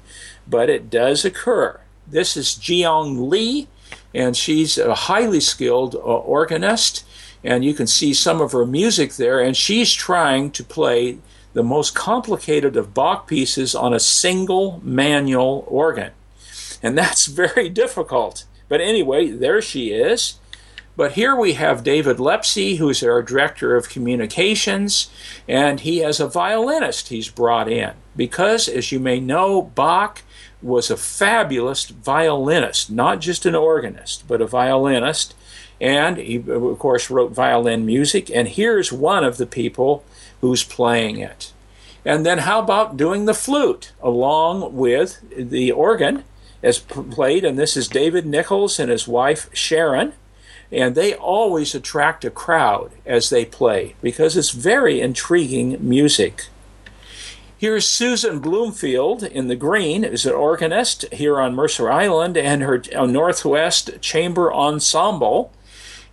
but 0.48 0.70
it 0.70 0.90
does 0.90 1.26
occur. 1.26 1.82
This 2.08 2.38
is 2.38 2.56
Jiong 2.56 3.30
Lee, 3.30 3.68
and 4.14 4.36
she's 4.38 4.78
a 4.78 4.96
highly 4.96 5.42
skilled 5.42 5.96
uh, 5.96 6.00
organist, 6.00 7.06
and 7.44 7.66
you 7.66 7.74
can 7.74 7.88
see 7.88 8.14
some 8.14 8.40
of 8.40 8.54
her 8.54 8.66
music 8.66 9.14
there, 9.16 9.42
and 9.42 9.56
she's 9.58 9.92
trying 9.92 10.52
to 10.52 10.64
play 10.64 11.18
the 11.54 11.64
most 11.64 11.94
complicated 11.94 12.78
of 12.78 12.94
Bach 12.94 13.28
pieces 13.28 13.76
on 13.76 13.94
a 13.94 14.00
single 14.00 14.80
manual 14.84 15.66
organ. 15.68 16.12
And 16.82 16.98
that's 16.98 17.26
very 17.28 17.70
difficult. 17.70 18.46
But 18.68 18.82
anyway, 18.82 19.30
there 19.30 19.62
she 19.62 19.92
is. 19.92 20.40
But 20.98 21.14
here 21.14 21.36
we 21.36 21.54
have 21.54 21.84
David 21.84 22.20
Lepsey, 22.20 22.76
who's 22.76 23.02
our 23.02 23.22
director 23.22 23.76
of 23.76 23.90
communications, 23.90 25.10
and 25.48 25.80
he 25.80 26.00
has 26.00 26.20
a 26.20 26.28
violinist 26.28 27.08
he's 27.08 27.30
brought 27.30 27.70
in. 27.72 27.94
Because, 28.16 28.68
as 28.68 28.92
you 28.92 29.00
may 29.00 29.20
know, 29.20 29.62
Bach 29.62 30.22
was 30.62 30.92
a 30.92 30.98
fabulous 30.98 31.86
violinist, 31.86 32.92
not 32.92 33.20
just 33.20 33.46
an 33.46 33.56
organist, 33.56 34.28
but 34.28 34.42
a 34.42 34.46
violinist. 34.46 35.34
And 35.80 36.18
he, 36.18 36.36
of 36.36 36.78
course, 36.78 37.10
wrote 37.10 37.32
violin 37.32 37.86
music. 37.86 38.30
And 38.30 38.48
here's 38.48 38.92
one 38.92 39.24
of 39.24 39.38
the 39.38 39.48
people 39.48 40.04
who's 40.42 40.64
playing 40.64 41.18
it. 41.18 41.52
And 42.06 42.26
then, 42.26 42.40
how 42.40 42.60
about 42.60 42.98
doing 42.98 43.26
the 43.26 43.34
flute 43.34 43.92
along 44.02 44.76
with 44.76 45.20
the 45.36 45.72
organ? 45.72 46.26
As 46.64 46.80
played, 46.80 47.44
and 47.44 47.58
this 47.58 47.76
is 47.76 47.88
David 47.88 48.26
Nichols 48.26 48.80
and 48.80 48.92
his 48.92 49.08
wife 49.08 49.50
Sharon. 49.54 50.14
And 50.72 50.96
they 50.96 51.14
always 51.14 51.76
attract 51.76 52.24
a 52.24 52.30
crowd 52.30 52.92
as 53.06 53.30
they 53.30 53.44
play 53.44 53.96
because 54.02 54.38
it's 54.38 54.52
very 54.52 55.02
intriguing 55.02 55.78
music. 55.82 56.46
Here's 57.58 57.88
Susan 57.88 58.40
Bloomfield 58.40 59.22
in 59.22 59.48
the 59.48 59.56
green, 59.56 60.04
is 60.04 60.26
an 60.26 60.34
organist 60.34 61.06
here 61.14 61.40
on 61.40 61.54
Mercer 61.54 61.92
Island, 61.92 62.36
and 62.36 62.64
her 62.64 62.82
uh, 62.96 63.06
Northwest 63.06 64.02
Chamber 64.02 64.52
Ensemble. 64.52 65.52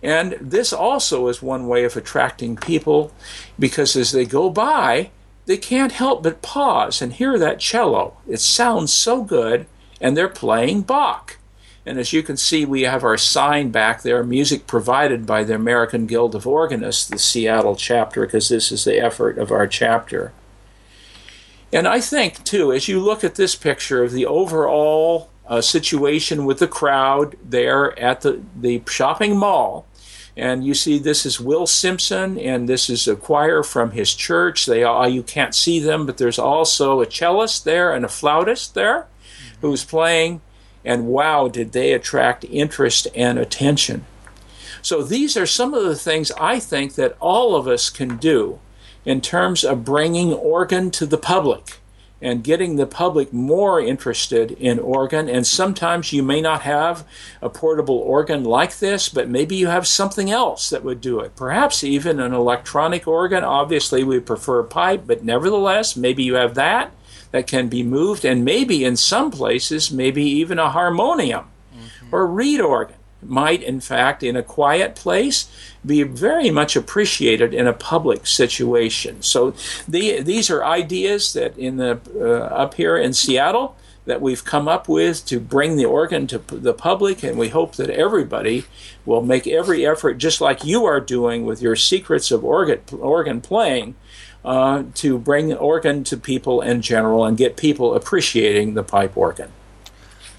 And 0.03 0.37
this 0.39 0.71
also 0.71 1.27
is 1.27 1.41
one 1.41 1.67
way 1.67 1.85
of 1.85 1.97
attracting 1.97 2.55
people 2.55 3.11
because 3.57 3.95
as 3.95 4.11
they 4.11 4.25
go 4.25 4.49
by, 4.49 5.09
they 5.47 5.57
can't 5.57 5.93
help 5.93 6.21
but 6.21 6.43
pause 6.43 7.01
and 7.01 7.13
hear 7.13 7.39
that 7.39 7.59
cello. 7.59 8.17
It 8.27 8.39
sounds 8.39 8.93
so 8.93 9.23
good 9.23 9.65
and 10.01 10.15
they're 10.15 10.29
playing 10.29 10.81
Bach. 10.81 11.37
And 11.85 11.97
as 11.97 12.13
you 12.13 12.21
can 12.21 12.37
see, 12.37 12.65
we 12.65 12.83
have 12.83 13.03
our 13.03 13.17
sign 13.17 13.71
back 13.71 14.03
there, 14.03 14.23
music 14.23 14.67
provided 14.67 15.25
by 15.25 15.43
the 15.43 15.55
American 15.55 16.05
Guild 16.05 16.35
of 16.35 16.45
Organists, 16.45 17.07
the 17.07 17.17
Seattle 17.17 17.75
chapter, 17.75 18.21
because 18.21 18.49
this 18.49 18.71
is 18.71 18.83
the 18.83 18.99
effort 18.99 19.37
of 19.37 19.51
our 19.51 19.65
chapter. 19.65 20.33
And 21.71 21.87
I 21.87 22.01
think, 22.01 22.43
too, 22.43 22.71
as 22.71 22.87
you 22.87 22.99
look 22.99 23.23
at 23.23 23.35
this 23.35 23.55
picture 23.55 24.03
of 24.03 24.11
the 24.11 24.25
overall 24.25 25.29
uh, 25.47 25.61
situation 25.61 26.45
with 26.45 26.59
the 26.59 26.67
crowd 26.67 27.35
there 27.43 27.97
at 27.99 28.21
the, 28.21 28.41
the 28.55 28.83
shopping 28.87 29.37
mall, 29.37 29.87
and 30.35 30.63
you 30.63 30.73
see 30.73 30.99
this 30.99 31.25
is 31.25 31.39
Will 31.39 31.65
Simpson, 31.65 32.37
and 32.37 32.69
this 32.69 32.89
is 32.89 33.07
a 33.07 33.15
choir 33.15 33.63
from 33.63 33.91
his 33.91 34.13
church. 34.13 34.65
They 34.65 34.83
all, 34.83 35.07
you 35.07 35.23
can't 35.23 35.55
see 35.55 35.79
them, 35.79 36.05
but 36.05 36.17
there's 36.17 36.39
also 36.39 37.01
a 37.01 37.07
cellist 37.07 37.65
there 37.65 37.93
and 37.93 38.05
a 38.05 38.09
flautist 38.09 38.73
there 38.73 39.07
who 39.61 39.71
was 39.71 39.83
playing, 39.83 40.41
and 40.85 41.07
wow, 41.07 41.47
did 41.47 41.71
they 41.71 41.93
attract 41.93 42.45
interest 42.45 43.07
and 43.15 43.37
attention. 43.37 44.05
So 44.81 45.03
these 45.03 45.35
are 45.35 45.45
some 45.45 45.73
of 45.73 45.83
the 45.83 45.95
things 45.95 46.31
I 46.39 46.59
think 46.59 46.95
that 46.95 47.17
all 47.19 47.55
of 47.55 47.67
us 47.67 47.89
can 47.89 48.17
do 48.17 48.59
in 49.05 49.21
terms 49.21 49.63
of 49.63 49.85
bringing 49.85 50.33
organ 50.33 50.91
to 50.91 51.05
the 51.05 51.17
public 51.17 51.79
and 52.21 52.43
getting 52.43 52.75
the 52.75 52.85
public 52.85 53.31
more 53.31 53.79
interested 53.79 54.51
in 54.51 54.77
organ. 54.77 55.29
And 55.29 55.47
sometimes 55.47 56.11
you 56.11 56.21
may 56.21 56.41
not 56.41 56.61
have 56.61 57.05
a 57.41 57.49
portable 57.49 57.97
organ 57.97 58.43
like 58.43 58.79
this, 58.79 59.07
but 59.07 59.29
maybe 59.29 59.55
you 59.55 59.67
have 59.67 59.87
something 59.87 60.29
else 60.29 60.69
that 60.69 60.83
would 60.83 60.99
do 60.99 61.21
it. 61.21 61.35
Perhaps 61.35 61.83
even 61.83 62.19
an 62.19 62.33
electronic 62.33 63.07
organ. 63.07 63.43
Obviously, 63.43 64.03
we 64.03 64.19
prefer 64.19 64.63
pipe, 64.63 65.03
but 65.05 65.23
nevertheless, 65.23 65.95
maybe 65.95 66.23
you 66.23 66.33
have 66.35 66.55
that 66.55 66.91
that 67.31 67.47
can 67.47 67.67
be 67.67 67.83
moved, 67.83 68.25
and 68.25 68.43
maybe 68.43 68.83
in 68.83 68.95
some 68.97 69.31
places, 69.31 69.91
maybe 69.91 70.23
even 70.23 70.59
a 70.59 70.71
harmonium 70.71 71.45
mm-hmm. 71.73 72.15
or 72.15 72.25
reed 72.25 72.59
organ 72.59 72.95
might, 73.21 73.61
in 73.61 73.79
fact, 73.81 74.23
in 74.23 74.35
a 74.35 74.43
quiet 74.43 74.95
place, 74.95 75.49
be 75.85 76.03
very 76.03 76.49
much 76.49 76.75
appreciated 76.75 77.53
in 77.53 77.67
a 77.67 77.73
public 77.73 78.25
situation. 78.25 79.21
So 79.21 79.53
the, 79.87 80.21
these 80.21 80.49
are 80.49 80.63
ideas 80.63 81.33
that 81.33 81.57
in 81.57 81.77
the 81.77 81.99
uh, 82.15 82.45
up 82.45 82.75
here 82.75 82.97
in 82.97 83.13
Seattle 83.13 83.75
that 84.05 84.21
we've 84.21 84.43
come 84.43 84.67
up 84.67 84.87
with 84.87 85.25
to 85.25 85.39
bring 85.39 85.75
the 85.75 85.85
organ 85.85 86.27
to 86.27 86.39
the 86.39 86.73
public, 86.73 87.21
and 87.21 87.37
we 87.37 87.49
hope 87.49 87.75
that 87.75 87.89
everybody 87.89 88.65
will 89.05 89.21
make 89.21 89.45
every 89.45 89.85
effort, 89.85 90.13
just 90.13 90.41
like 90.41 90.63
you 90.63 90.85
are 90.85 90.99
doing 90.99 91.45
with 91.45 91.61
your 91.61 91.75
secrets 91.75 92.31
of 92.31 92.43
organ, 92.43 92.79
organ 92.99 93.41
playing, 93.41 93.95
uh, 94.49 94.83
to 94.95 95.19
bring 95.19 95.53
organ 95.53 96.03
to 96.03 96.17
people 96.17 96.59
in 96.61 96.81
general 96.81 97.23
and 97.23 97.37
get 97.37 97.55
people 97.55 97.93
appreciating 97.93 98.73
the 98.73 98.81
pipe 98.81 99.15
organ. 99.15 99.51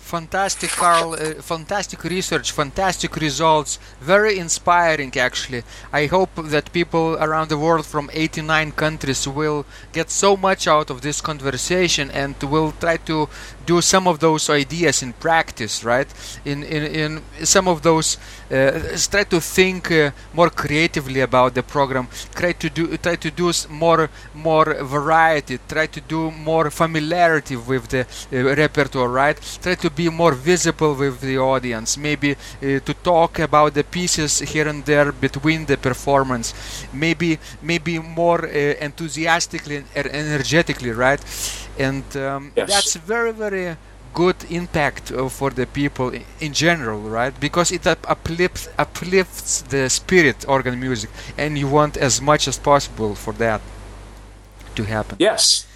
Fantastic 0.00 0.70
carl 0.70 1.14
uh, 1.14 1.34
fantastic 1.54 2.02
research 2.02 2.50
fantastic 2.50 3.14
results. 3.14 3.78
Very 4.00 4.36
inspiring 4.36 5.12
actually. 5.16 5.62
I 5.92 6.06
hope 6.06 6.32
that 6.54 6.72
people 6.72 7.06
around 7.24 7.50
the 7.50 7.58
world 7.66 7.86
from 7.86 8.10
89 8.12 8.72
countries 8.72 9.28
will 9.28 9.64
get 9.92 10.10
so 10.10 10.36
much 10.36 10.66
out 10.66 10.90
of 10.90 11.02
this 11.02 11.20
conversation 11.20 12.10
and 12.10 12.34
will 12.42 12.72
try 12.72 12.96
to 13.10 13.28
do 13.72 13.80
some 13.80 14.04
of 14.12 14.18
those 14.18 14.44
ideas 14.50 15.02
in 15.02 15.12
practice 15.26 15.74
right? 15.92 16.10
In 16.44 16.58
in, 16.76 16.82
in 17.02 17.10
some 17.54 17.66
of 17.72 17.78
those 17.88 18.08
uh, 18.50 18.96
try 19.12 19.24
to 19.34 19.38
think 19.40 19.90
uh, 19.90 20.10
more 20.38 20.50
creatively 20.62 21.20
about 21.28 21.50
the 21.54 21.62
program. 21.62 22.06
Try 22.40 22.52
to 22.62 22.68
do 22.78 22.84
try 23.06 23.16
to 23.26 23.30
do 23.42 23.48
more 23.84 24.02
more 24.34 24.68
variety. 24.98 25.54
Try 25.74 25.86
to 25.96 26.00
do 26.16 26.20
more 26.50 26.66
familiarity 26.82 27.56
with 27.70 27.84
the 27.94 28.02
uh, 28.02 28.54
repertoire 28.62 29.10
right? 29.22 29.38
Try 29.64 29.76
to 29.84 29.90
be 29.90 30.06
more 30.22 30.34
visible 30.52 30.92
with 31.02 31.20
the 31.20 31.38
audience. 31.38 31.90
Maybe 32.08 32.30
uh, 32.32 32.36
to 32.88 32.92
talk 33.12 33.32
about 33.48 33.70
the 33.78 33.84
pieces 33.84 34.32
here 34.52 34.68
and 34.72 34.84
there 34.84 35.12
between 35.26 35.66
the 35.66 35.76
performance. 35.76 36.46
Maybe 36.92 37.38
maybe 37.62 37.94
more 37.98 38.42
uh, 38.46 38.86
enthusiastically 38.88 39.76
and 39.98 40.06
energetically 40.22 40.92
right 41.06 41.20
and 41.80 42.04
um, 42.16 42.52
yes. 42.56 42.68
that's 42.70 42.94
very 42.96 43.32
very 43.32 43.76
good 44.12 44.36
impact 44.50 45.12
uh, 45.12 45.28
for 45.28 45.50
the 45.50 45.66
people 45.66 46.12
in 46.40 46.52
general, 46.52 47.00
right? 47.00 47.38
Because 47.40 47.70
it 47.72 47.86
uplifts 47.86 48.68
uplifts 48.78 49.62
the 49.62 49.88
spirit 49.88 50.44
organ 50.48 50.78
music, 50.80 51.10
and 51.38 51.58
you 51.58 51.68
want 51.68 51.96
as 51.96 52.20
much 52.20 52.48
as 52.48 52.58
possible 52.58 53.14
for 53.14 53.32
that 53.34 53.60
to 54.74 54.84
happen. 54.84 55.16
Yes. 55.18 55.66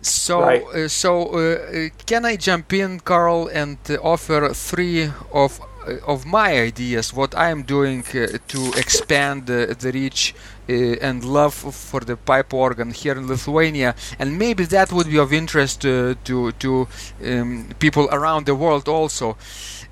So, 0.00 0.40
right. 0.40 0.62
uh, 0.62 0.88
so 0.88 1.10
uh, 1.22 1.38
uh 1.38 1.88
can 2.06 2.24
I 2.24 2.36
jump 2.36 2.72
in, 2.72 3.00
Carl, 3.00 3.48
and 3.48 3.78
uh, 3.88 3.96
offer 4.02 4.52
three 4.52 5.10
of 5.32 5.60
of 6.06 6.24
my 6.26 6.60
ideas, 6.60 7.12
what 7.12 7.34
I 7.34 7.50
am 7.50 7.62
doing 7.62 8.02
to 8.02 8.72
expand 8.76 9.46
the 9.46 9.90
reach 9.92 10.34
uh, 10.68 10.72
and 10.72 11.24
love 11.24 11.54
for 11.54 12.00
the 12.00 12.16
pipe 12.16 12.54
organ 12.54 12.90
here 12.90 13.14
in 13.16 13.26
Lithuania, 13.26 13.94
and 14.18 14.38
maybe 14.38 14.64
that 14.64 14.92
would 14.92 15.08
be 15.08 15.18
of 15.18 15.32
interest 15.32 15.84
uh, 15.84 16.14
to 16.24 16.52
to 16.52 16.88
um, 17.24 17.68
people 17.78 18.08
around 18.10 18.46
the 18.46 18.54
world 18.54 18.88
also. 18.88 19.36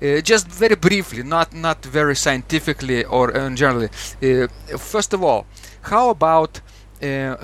Uh, 0.01 0.19
just 0.21 0.47
very 0.47 0.75
briefly, 0.75 1.23
not 1.23 1.53
not 1.53 1.85
very 1.85 2.15
scientifically 2.15 3.05
or 3.05 3.31
generally. 3.55 3.89
first 4.77 5.13
of 5.13 5.23
all, 5.23 5.45
how 5.81 6.09
about 6.09 6.61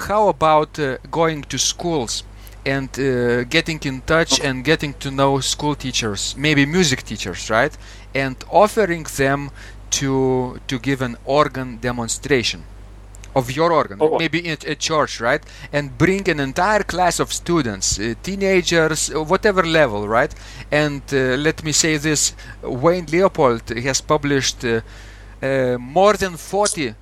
how 0.07 0.27
about 0.29 0.79
going 1.11 1.43
to 1.43 1.57
schools? 1.57 2.23
and 2.65 2.89
uh, 2.99 3.43
getting 3.45 3.79
in 3.83 4.01
touch 4.01 4.39
and 4.41 4.63
getting 4.63 4.93
to 4.95 5.09
know 5.09 5.39
school 5.39 5.75
teachers, 5.75 6.35
maybe 6.37 6.65
music 6.65 7.03
teachers, 7.03 7.49
right? 7.49 7.75
And 8.13 8.35
offering 8.49 9.03
them 9.17 9.49
to 9.91 10.59
to 10.67 10.79
give 10.79 11.01
an 11.01 11.17
organ 11.25 11.77
demonstration 11.81 12.63
of 13.35 13.51
your 13.51 13.71
organ, 13.71 13.97
Oh. 14.01 14.17
maybe 14.17 14.39
in 14.39 14.57
a 14.67 14.75
church, 14.75 15.19
right? 15.21 15.43
And 15.71 15.97
bring 15.97 16.27
an 16.29 16.39
entire 16.39 16.83
class 16.83 17.19
of 17.19 17.31
students, 17.31 17.99
uh, 17.99 18.13
teenagers, 18.23 19.09
uh, 19.09 19.23
whatever 19.23 19.63
level, 19.63 20.07
right? 20.07 20.33
And 20.71 21.01
uh, 21.13 21.37
let 21.37 21.63
me 21.63 21.71
say 21.71 21.97
this: 21.97 22.33
Wayne 22.63 23.05
Leupold 23.05 23.69
has 23.83 24.01
published 24.01 24.63
uh, 24.65 24.81
uh, 25.41 25.77
more 25.79 26.13
than 26.17 26.37
40 26.37 26.89
uh, 26.89 26.93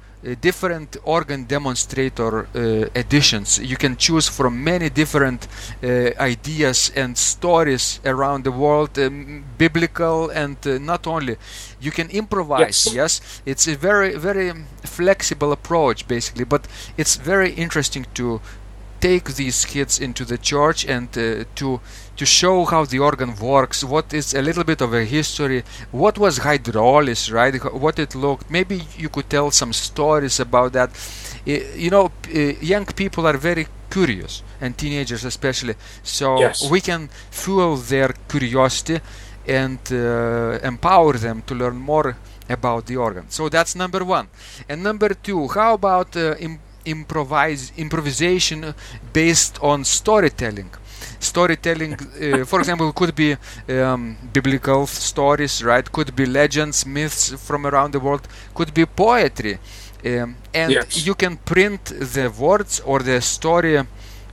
different 0.42 0.98
organ 1.04 1.46
demonstrator 1.46 2.48
uh, 2.56 2.90
editions. 2.96 3.60
You 3.60 3.78
can 3.78 3.96
choose 3.98 4.28
from 4.28 4.64
many 4.64 4.90
different 4.90 5.48
uh, 5.84 6.12
ideas 6.20 6.92
and 6.96 7.18
stories 7.18 8.00
around 8.06 8.44
the 8.44 8.52
world, 8.52 8.98
um, 8.98 9.44
biblical 9.58 10.30
and 10.30 10.58
uh, 10.66 10.78
not 10.80 11.08
only. 11.08 11.38
You 11.80 11.92
can 11.92 12.10
improvise. 12.10 12.86
Yes. 12.86 12.94
Yes, 12.94 13.42
it's 13.46 13.68
a 13.68 13.76
very 13.76 14.18
very 14.18 14.54
flexible 14.84 15.52
approach 15.52 16.08
basically, 16.08 16.46
but 16.46 16.68
it's 16.98 17.16
very 17.16 17.52
interesting 17.52 18.06
to 18.16 18.42
take 19.00 19.36
these 19.36 19.66
kids 19.66 20.00
into 20.00 20.26
the 20.26 20.38
church 20.38 20.86
and 20.86 21.08
uh, 21.18 21.44
to 21.56 21.80
to 22.18 22.26
show 22.26 22.66
how 22.66 22.84
the 22.86 23.00
organ 23.00 23.32
works 23.40 23.84
what 23.84 24.14
is 24.14 24.34
a 24.34 24.42
little 24.42 24.64
bit 24.64 24.82
of 24.82 24.94
a 24.94 25.04
history 25.06 25.64
what 25.92 26.18
was 26.18 26.40
hydraulis 26.40 27.32
right? 27.32 27.56
What 27.74 28.00
it 28.00 28.16
looked. 28.16 28.50
Maybe 28.50 28.82
you 28.98 29.10
could 29.10 29.30
tell 29.30 29.52
some 29.52 29.72
stories 29.74 30.40
about 30.40 30.74
that. 30.74 30.90
You 31.46 31.90
know 31.96 32.06
uh, 32.36 32.40
young 32.74 32.86
people 32.86 33.26
are 33.28 33.38
very 33.38 33.68
curious 33.90 34.44
and 34.62 34.78
teenagers 34.78 35.24
especially. 35.26 35.76
So 36.04 36.40
Yes. 36.40 36.70
we 36.70 36.82
can 36.82 37.10
fuel 37.32 37.78
their 37.78 38.10
curiosity 38.28 39.00
and 39.48 39.80
uh, 39.92 40.60
empower 40.64 41.14
them 41.14 41.42
to 41.48 41.56
learn 41.56 41.78
more 41.78 42.16
about 42.50 42.86
the 42.88 42.98
organ. 42.98 43.26
So 43.30 43.48
that's 43.50 43.76
number 43.76 44.04
one. 44.04 44.28
And 44.70 44.84
number 44.84 45.10
two 45.14 45.48
how 45.50 45.74
about 45.76 46.16
uh, 46.18 46.36
im- 46.40 46.60
improvise 46.90 47.72
improvisation 47.78 48.74
based 49.14 49.60
on 49.62 49.84
storytelling. 49.86 50.70
Storytelling 51.20 51.94
uh, 52.22 52.46
for 52.46 52.60
example 52.60 52.92
could 52.94 53.14
be 53.16 53.36
um, 53.70 54.18
biblical 54.34 54.88
stories 54.88 55.64
right? 55.64 55.92
Could 55.92 56.16
be 56.16 56.26
legends 56.26 56.86
myths 56.86 57.34
from 57.48 57.66
around 57.66 57.92
the 57.94 58.00
world. 58.00 58.28
Could 58.54 58.74
be 58.74 58.86
poetry. 58.86 59.60
Um, 60.06 60.36
and 60.54 60.72
Yes. 60.72 61.06
you 61.08 61.16
can 61.16 61.38
print 61.38 61.86
the 61.86 62.30
words 62.38 62.80
or 62.86 63.00
the 63.00 63.20
story 63.22 63.78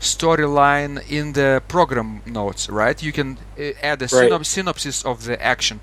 storyline 0.00 1.00
in 1.11 1.32
the 1.32 1.62
program 1.68 2.20
notes 2.26 2.68
right? 2.68 3.02
You 3.02 3.12
can 3.12 3.38
uh, 3.59 3.62
add 3.82 4.02
a 4.02 4.05
Right. 4.07 4.30
synop- 4.30 4.44
synopsis 4.46 5.05
of 5.05 5.24
the 5.24 5.36
action 5.42 5.80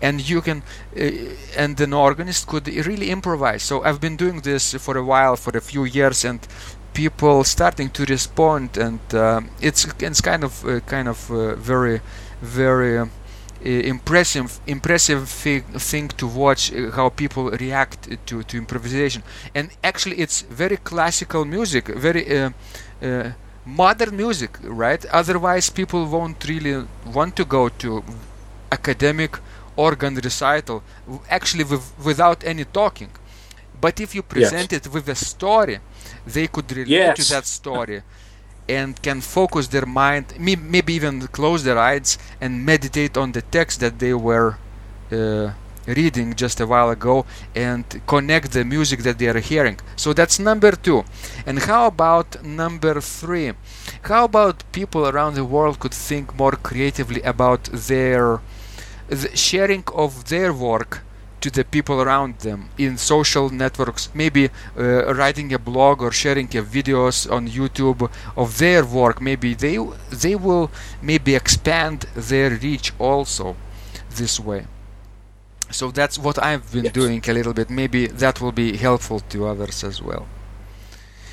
and 0.00 0.28
you 0.28 0.40
can 0.40 0.62
uh, 0.96 1.10
and 1.56 1.80
an 1.80 1.92
organist 1.92 2.46
could 2.46 2.66
really 2.86 3.10
improvise. 3.10 3.62
So 3.62 3.82
i've 3.84 4.00
been 4.00 4.16
doing 4.16 4.40
this 4.40 4.74
for 4.74 4.96
a 4.96 5.04
while 5.04 5.36
for 5.36 5.56
a 5.56 5.60
few 5.60 5.84
years 5.84 6.24
and 6.24 6.40
people 6.94 7.44
starting 7.44 7.90
to 7.90 8.04
respond 8.04 8.76
and 8.78 9.00
um, 9.14 9.50
it's 9.60 9.86
it's 9.98 10.20
kind 10.20 10.44
of 10.44 10.64
uh, 10.64 10.80
kind 10.80 11.08
of 11.08 11.30
uh, 11.30 11.54
very 11.56 12.00
very 12.40 12.98
uh, 12.98 13.06
impressive 13.64 14.60
impressive 14.66 15.28
thing, 15.28 15.62
thing 15.62 16.08
to 16.08 16.26
watch 16.26 16.72
uh, 16.72 16.90
how 16.92 17.08
people 17.08 17.50
react 17.50 18.08
to 18.26 18.42
to 18.42 18.56
improvisation. 18.56 19.22
And 19.54 19.70
actually 19.82 20.18
it's 20.18 20.42
very 20.42 20.76
classical 20.76 21.44
music 21.44 21.88
very 21.88 22.24
uh, 22.38 22.50
uh, 23.02 23.32
modern 23.66 24.16
music 24.16 24.58
right? 24.62 25.04
Otherwise 25.06 25.70
people 25.70 26.06
won't 26.06 26.44
really 26.48 26.86
want 27.06 27.34
to 27.36 27.44
go 27.44 27.68
to 27.68 28.04
academic 28.70 29.38
organ 29.76 30.14
recital 30.16 30.82
actually 31.30 31.64
with, 31.64 31.92
without 32.04 32.44
any 32.44 32.64
talking. 32.64 33.10
But 33.80 34.00
if 34.00 34.14
you 34.14 34.22
present 34.22 34.72
it 34.72 34.86
with 34.92 35.08
a 35.08 35.14
story 35.14 35.78
they 36.26 36.46
could 36.46 36.70
relate 36.72 37.14
to 37.16 37.24
that 37.28 37.44
story 37.46 38.02
and 38.68 39.00
can 39.02 39.20
focus 39.20 39.66
their 39.68 39.86
mind 39.86 40.26
maybe 40.38 40.94
even 40.94 41.26
close 41.28 41.64
their 41.64 41.78
eyes 41.78 42.18
and 42.40 42.64
meditate 42.64 43.16
on 43.16 43.32
the 43.32 43.42
text 43.42 43.80
that 43.80 43.98
they 43.98 44.14
were 44.14 44.56
uh, 45.12 45.50
reading 45.86 46.34
just 46.34 46.60
a 46.60 46.66
while 46.66 46.90
ago 46.90 47.26
and 47.54 47.84
connect 48.06 48.52
the 48.52 48.64
music 48.64 49.00
that 49.02 49.18
they 49.18 49.26
are 49.26 49.38
hearing. 49.38 49.78
So 49.96 50.12
that's 50.12 50.38
number 50.38 50.72
two. 50.72 51.04
And 51.46 51.58
how 51.58 51.86
about 51.86 52.42
number 52.42 53.00
three? 53.00 53.52
How 54.02 54.24
about 54.24 54.64
people 54.72 55.06
around 55.06 55.34
the 55.34 55.44
world 55.44 55.78
could 55.78 55.92
think 55.94 56.34
more 56.36 56.52
creatively 56.52 57.20
about 57.22 57.64
their 57.64 58.40
the 59.22 59.36
sharing 59.36 59.84
of 60.04 60.10
their 60.32 60.52
work 60.52 61.02
to 61.40 61.50
the 61.50 61.64
people 61.64 62.00
around 62.00 62.32
them 62.38 62.60
in 62.78 62.96
social 62.96 63.46
networks 63.50 64.08
maybe 64.14 64.44
uh, 64.78 65.14
writing 65.14 65.52
a 65.52 65.58
blog 65.58 66.00
or 66.02 66.10
sharing 66.10 66.46
a 66.56 66.62
videos 66.76 67.30
on 67.30 67.42
youtube 67.58 68.00
of 68.42 68.48
their 68.58 68.82
work 68.84 69.20
maybe 69.20 69.50
they 69.64 69.76
they 70.22 70.34
will 70.34 70.70
maybe 71.02 71.34
expand 71.34 71.98
their 72.14 72.50
reach 72.66 72.92
also 72.98 73.46
this 74.16 74.38
way. 74.40 74.62
So 75.70 75.90
that's 75.90 76.16
what 76.18 76.36
i've 76.48 76.66
been 76.72 76.84
Yes. 76.84 76.94
doing 77.00 77.20
a 77.28 77.32
little 77.38 77.52
bit. 77.52 77.68
Maybe 77.68 78.06
that 78.22 78.40
will 78.40 78.52
be 78.64 78.76
helpful 78.76 79.20
to 79.32 79.36
others 79.52 79.82
as 79.84 80.00
well 80.08 80.26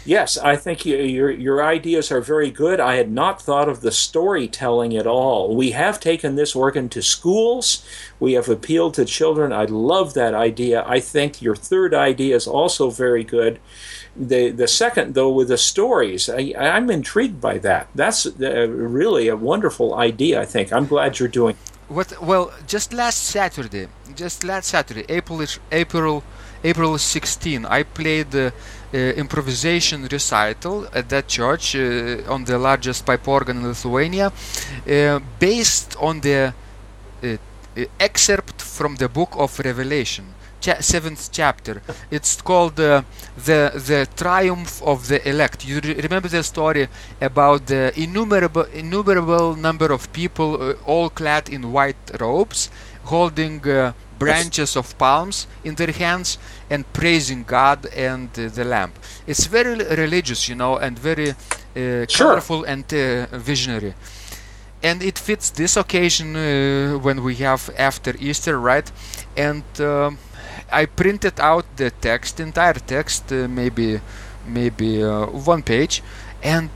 Yes, 0.03 0.37
I 0.37 0.55
think 0.55 0.85
you, 0.85 0.97
your 0.97 1.29
your 1.29 1.63
ideas 1.63 2.11
are 2.11 2.21
very 2.21 2.49
good. 2.49 2.79
I 2.79 2.95
had 2.95 3.11
not 3.11 3.41
thought 3.41 3.69
of 3.69 3.81
the 3.81 3.91
storytelling 3.91 4.97
at 4.97 5.05
all. 5.05 5.55
We 5.55 5.71
have 5.71 5.99
taken 5.99 6.35
this 6.35 6.55
organ 6.55 6.89
to 6.89 7.03
schools. 7.03 7.85
We 8.19 8.33
have 8.33 8.49
appealed 8.49 8.95
to 8.95 9.05
children. 9.05 9.53
I 9.53 9.65
love 9.65 10.15
that 10.15 10.33
idea. 10.33 10.83
I 10.87 10.99
think 10.99 11.41
your 11.41 11.55
third 11.55 11.93
idea 11.93 12.35
is 12.35 12.47
also 12.47 12.89
very 12.89 13.23
good. 13.23 13.59
The 14.15 14.49
the 14.49 14.67
second 14.67 15.13
though 15.13 15.29
with 15.29 15.49
the 15.49 15.57
stories, 15.57 16.29
I, 16.29 16.53
I'm 16.57 16.89
intrigued 16.89 17.39
by 17.39 17.59
that. 17.59 17.87
That's 17.93 18.25
uh, 18.25 18.67
really 18.69 19.27
a 19.27 19.35
wonderful 19.35 19.93
idea. 19.93 20.41
I 20.41 20.45
think. 20.45 20.73
I'm 20.73 20.87
glad 20.87 21.19
you're 21.19 21.27
doing. 21.29 21.55
What? 21.89 22.21
Well, 22.23 22.51
just 22.65 22.91
last 22.91 23.23
Saturday, 23.23 23.87
just 24.15 24.43
last 24.43 24.69
Saturday, 24.69 25.05
April 25.09 25.45
April 25.71 26.23
April 26.63 26.97
16, 26.97 27.65
I 27.65 27.83
played 27.83 28.35
uh, 28.35 28.51
uh, 28.93 28.97
improvisation 28.97 30.07
recital 30.11 30.87
at 30.93 31.09
that 31.09 31.27
church 31.27 31.75
uh, 31.75 32.21
on 32.27 32.45
the 32.45 32.57
largest 32.57 33.05
pipe 33.05 33.27
organ 33.27 33.57
in 33.57 33.67
Lithuania, 33.67 34.27
uh, 34.87 35.19
based 35.39 35.95
on 35.99 36.21
the 36.21 36.53
uh, 37.23 37.37
excerpt 37.99 38.61
from 38.61 38.95
the 38.97 39.09
book 39.09 39.33
of 39.37 39.57
Revelation. 39.59 40.25
Cha- 40.59 40.81
seventh 40.81 41.29
chapter. 41.31 41.81
It's 42.11 42.39
called 42.39 42.75
the 42.75 43.03
the 43.35 44.07
triumph 44.15 44.79
of 44.83 45.07
the 45.07 45.27
elect. 45.27 45.65
You 45.65 45.79
re- 45.79 45.95
remember 45.95 46.27
the 46.27 46.43
story 46.43 46.87
about 47.19 47.65
the 47.65 47.91
innumerable 47.99 48.65
innumerable 48.71 49.55
number 49.55 49.91
of 49.91 50.13
people, 50.13 50.75
all 50.85 51.09
clad 51.09 51.49
in 51.49 51.71
white 51.71 52.11
robes, 52.19 52.69
holding 53.05 53.61
branches 54.25 54.75
of 54.75 54.97
palms 54.97 55.47
in 55.63 55.75
their 55.75 55.91
hands 55.91 56.37
and 56.69 56.83
praising 56.93 57.43
God 57.43 57.85
and 57.95 58.29
uh, 58.37 58.49
the 58.49 58.63
Lamb. 58.65 58.91
It's 59.27 59.45
very 59.47 59.75
religious, 59.95 60.47
you 60.49 60.55
know, 60.55 60.77
and 60.77 60.97
very 60.99 61.29
uh, 61.31 62.05
Sure. 62.07 62.27
colorful 62.29 62.63
and 62.65 62.83
uh, 62.93 63.25
visionary 63.37 63.93
and 64.83 65.03
it 65.03 65.17
fits 65.19 65.49
this 65.51 65.77
occasion 65.77 66.35
uh, 66.35 66.97
when 66.97 67.23
we 67.23 67.35
have 67.35 67.69
after 67.77 68.13
Easter, 68.19 68.59
right? 68.59 68.91
And 69.37 69.63
um 69.79 70.17
I 70.71 70.85
printed 70.85 71.39
out 71.39 71.65
the 71.75 71.91
text, 71.91 72.39
entire 72.39 72.79
text, 72.95 73.31
uh, 73.31 73.47
maybe 73.47 73.99
maybe 74.47 75.03
uh, 75.03 75.25
one 75.27 75.61
page, 75.63 76.01
and 76.43 76.69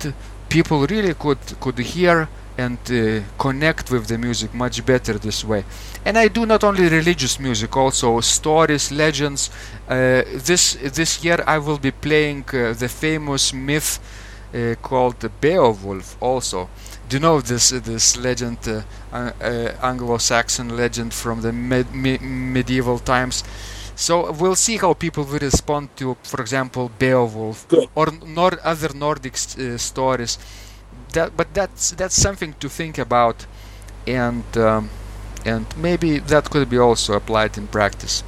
people 0.50 0.86
really 0.88 1.14
could 1.14 1.40
could 1.60 1.80
hear 1.80 2.28
and 2.58 2.78
uh, 2.90 3.22
connect 3.38 3.92
with 3.92 4.08
the 4.08 4.18
music 4.18 4.54
much 4.54 4.86
better 4.86 5.18
this 5.20 5.44
way. 5.44 5.64
And 6.06 6.18
I 6.18 6.28
do 6.30 6.46
not 6.46 6.64
only 6.64 6.88
religious 6.88 7.40
music, 7.40 7.76
also 7.76 8.22
stories, 8.22 8.92
legends. 8.92 9.50
Uh, 9.88 10.24
this 10.46 10.78
this 10.94 11.24
year 11.24 11.44
I 11.48 11.58
will 11.58 11.80
be 11.80 11.92
playing 11.92 12.46
uh, 12.54 12.74
the 12.74 12.88
famous 12.88 13.54
myth 13.54 14.00
uh, 14.54 14.76
called 14.82 15.30
Beowulf 15.42 16.18
also. 16.22 16.70
Do 17.10 17.18
you 17.18 17.22
know 17.22 17.42
this 17.42 17.70
this 17.70 18.18
legend, 18.18 18.58
uh, 18.68 18.82
uh, 19.14 19.72
Anglo-Saxon 19.82 20.76
legend 20.76 21.14
from 21.14 21.42
the 21.42 21.52
med- 21.52 21.94
me- 21.94 22.18
medieval 22.20 23.00
times? 23.00 23.44
So 23.96 24.32
we'll 24.32 24.56
see 24.56 24.78
how 24.78 24.94
people 24.94 25.24
will 25.24 25.40
respond 25.40 25.90
to, 25.98 26.18
for 26.24 26.42
example, 26.42 26.90
Beowulf 27.00 27.68
Good. 27.68 27.88
or 27.96 28.08
nor- 28.26 28.60
other 28.64 28.94
Nordic 28.94 29.34
uh, 29.36 29.78
stories. 29.78 30.38
That, 31.16 31.38
but 31.38 31.54
that's 31.54 31.92
that's 31.92 32.16
something 32.16 32.56
to 32.60 32.68
think 32.70 32.98
about, 32.98 33.46
and 34.06 34.46
um, 34.58 34.90
and 35.46 35.66
maybe 35.78 36.20
that 36.20 36.50
could 36.50 36.70
be 36.70 36.78
also 36.78 37.14
applied 37.14 37.58
in 37.58 37.68
practice. 37.68 38.24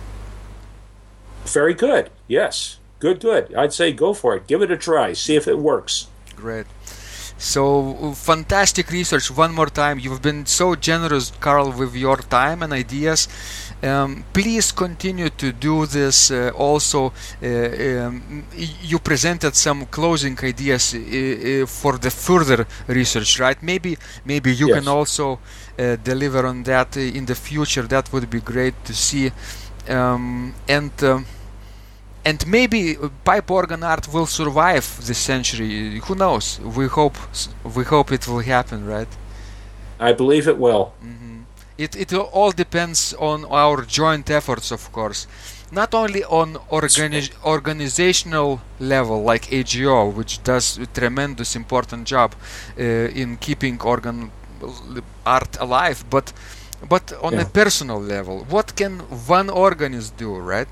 Very 1.46 1.74
good. 1.74 2.10
Yes. 2.28 2.80
Good. 3.00 3.20
Good. 3.20 3.54
I'd 3.54 3.74
say 3.74 3.92
go 3.92 4.14
for 4.14 4.36
it. 4.36 4.48
Give 4.48 4.62
it 4.62 4.72
a 4.72 4.78
try. 4.78 5.14
See 5.14 5.36
if 5.36 5.48
it 5.48 5.60
works. 5.60 6.08
Great. 6.36 6.68
So 7.38 8.14
fantastic 8.16 8.90
research. 8.90 9.30
One 9.30 9.54
more 9.54 9.70
time, 9.70 10.00
you've 10.00 10.24
been 10.24 10.46
so 10.46 10.76
generous, 10.76 11.32
Carl, 11.40 11.72
with 11.72 11.94
your 11.94 12.18
time 12.18 12.64
and 12.64 12.74
ideas. 12.74 13.28
Um, 13.84 14.24
please 14.34 14.72
continue 14.72 15.30
to 15.30 15.52
do 15.52 15.86
this. 15.86 16.32
Uh, 16.32 16.52
also, 16.56 17.14
uh, 17.44 17.48
um, 18.08 18.44
you 18.82 18.98
presented 19.00 19.56
some 19.56 19.86
closing 19.86 20.38
ideas 20.44 20.96
uh, 20.96 21.66
for 21.68 21.98
the 22.00 22.10
further 22.10 22.66
research, 22.88 23.40
right? 23.40 23.62
Maybe, 23.62 23.98
maybe 24.26 24.52
you 24.56 24.68
Yes. 24.68 24.80
can 24.80 24.88
also 24.88 25.40
uh, 25.78 25.96
deliver 26.04 26.46
on 26.48 26.64
that 26.64 26.98
in 26.98 27.26
the 27.26 27.36
future. 27.36 27.84
That 27.84 28.12
would 28.12 28.30
be 28.30 28.40
great 28.42 28.74
to 28.86 28.94
see. 28.94 29.32
Um, 29.88 30.54
and 30.68 30.92
um, 31.04 31.26
and 32.26 32.46
maybe 32.48 32.98
pipe 33.24 33.50
organ 33.52 33.84
art 33.84 34.08
will 34.12 34.26
survive 34.26 34.86
this 35.06 35.18
century. 35.18 36.00
Who 36.00 36.16
knows? 36.16 36.60
We 36.60 36.88
hope. 36.88 37.16
We 37.64 37.84
hope 37.86 38.12
it 38.12 38.28
will 38.28 38.40
happen, 38.40 38.86
right? 38.86 39.08
I 40.00 40.14
believe 40.14 40.48
it 40.48 40.58
will. 40.58 40.94
It 41.78 41.96
it 41.96 42.14
all 42.14 42.52
depends 42.52 43.14
on 43.20 43.46
our 43.46 43.86
joint 43.86 44.30
efforts, 44.30 44.72
of 44.72 44.92
course. 44.92 45.28
Not 45.72 45.94
only 45.94 46.24
on 46.24 46.56
organi- 46.72 47.32
organizational 47.44 48.62
level, 48.80 49.22
like 49.24 49.52
AGO, 49.52 50.10
which 50.10 50.42
does 50.44 50.78
a 50.78 50.86
tremendous 50.88 51.56
important 51.56 52.08
job 52.08 52.34
uh, 52.80 52.84
in 53.22 53.38
keeping 53.38 53.82
organ 53.82 54.32
art 55.26 55.58
alive, 55.60 56.04
but 56.10 56.34
but 56.90 57.14
on 57.22 57.38
a 57.40 57.46
personal 57.46 58.00
level, 58.02 58.46
what 58.50 58.76
can 58.76 59.00
one 59.28 59.50
organist 59.50 60.18
do, 60.18 60.36
right? 60.38 60.68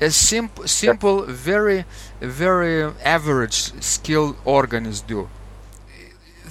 A 0.00 0.10
simple, 0.10 0.66
simple, 0.66 1.22
very, 1.26 1.84
very 2.20 2.92
average 3.04 3.72
skilled 3.80 4.36
organist 4.44 5.06
do 5.06 5.28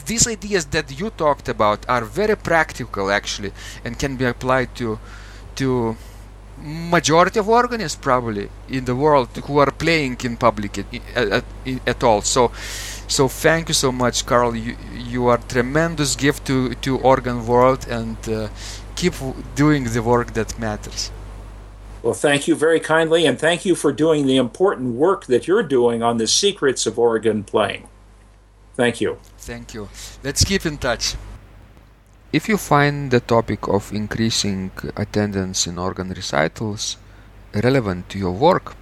these 0.06 0.28
ideas 0.28 0.66
that 0.68 1.00
you 1.00 1.10
talked 1.12 1.48
about 1.50 1.86
are 1.88 2.04
very 2.04 2.36
practical 2.36 3.12
actually 3.12 3.52
and 3.86 3.98
can 4.00 4.16
be 4.16 4.26
applied 4.26 4.74
to 4.76 5.00
to 5.56 5.96
majority 6.98 7.40
of 7.40 7.50
organists 7.50 7.98
probably 7.98 8.50
in 8.70 8.86
the 8.86 8.96
world 8.96 9.30
who 9.46 9.58
are 9.58 9.72
playing 9.72 10.18
in 10.24 10.38
public 10.38 10.78
at, 10.78 10.86
at, 11.16 11.44
at 11.88 12.04
all 12.04 12.22
so 12.22 12.52
so 13.08 13.28
thank 13.28 13.68
you 13.68 13.74
so 13.74 13.92
much 13.92 14.26
carl 14.26 14.56
you, 14.56 14.76
you 15.14 15.28
are 15.28 15.40
tremendous 15.56 16.16
gift 16.16 16.46
to 16.46 16.74
to 16.76 16.98
organ 17.00 17.46
world 17.48 17.86
and 17.90 18.18
uh, 18.30 18.48
keep 18.96 19.14
doing 19.56 19.84
the 19.86 20.02
work 20.02 20.34
that 20.34 20.58
matters 20.60 21.12
Well, 22.04 22.16
thank 22.16 22.48
you 22.48 22.56
very 22.56 22.80
kindly, 22.80 23.28
and 23.28 23.40
thank 23.40 23.64
you 23.64 23.76
for 23.76 23.94
doing 23.94 24.26
the 24.26 24.38
important 24.38 24.96
work 24.96 25.26
that 25.28 25.48
you're 25.48 25.62
doing 25.64 26.02
on 26.02 26.18
the 26.18 26.28
secrets 26.28 26.88
of 26.88 26.98
organ 26.98 27.44
playing. 27.44 27.88
Thank 28.76 29.02
you. 29.02 29.20
Thank 29.42 29.74
you. 29.74 29.90
Let's 30.24 30.46
keep 30.46 30.68
in 30.68 30.78
touch. 30.78 31.16
If 32.32 32.48
you 32.48 32.58
find 32.58 33.10
the 33.10 33.22
topic 33.22 33.68
of 33.68 33.92
increasing 33.92 34.70
attendance 34.96 35.66
in 35.66 35.80
organ 35.80 36.10
recitals 36.10 36.98
relevant 37.56 38.08
to 38.10 38.20
your 38.20 38.34
work, 38.34 38.76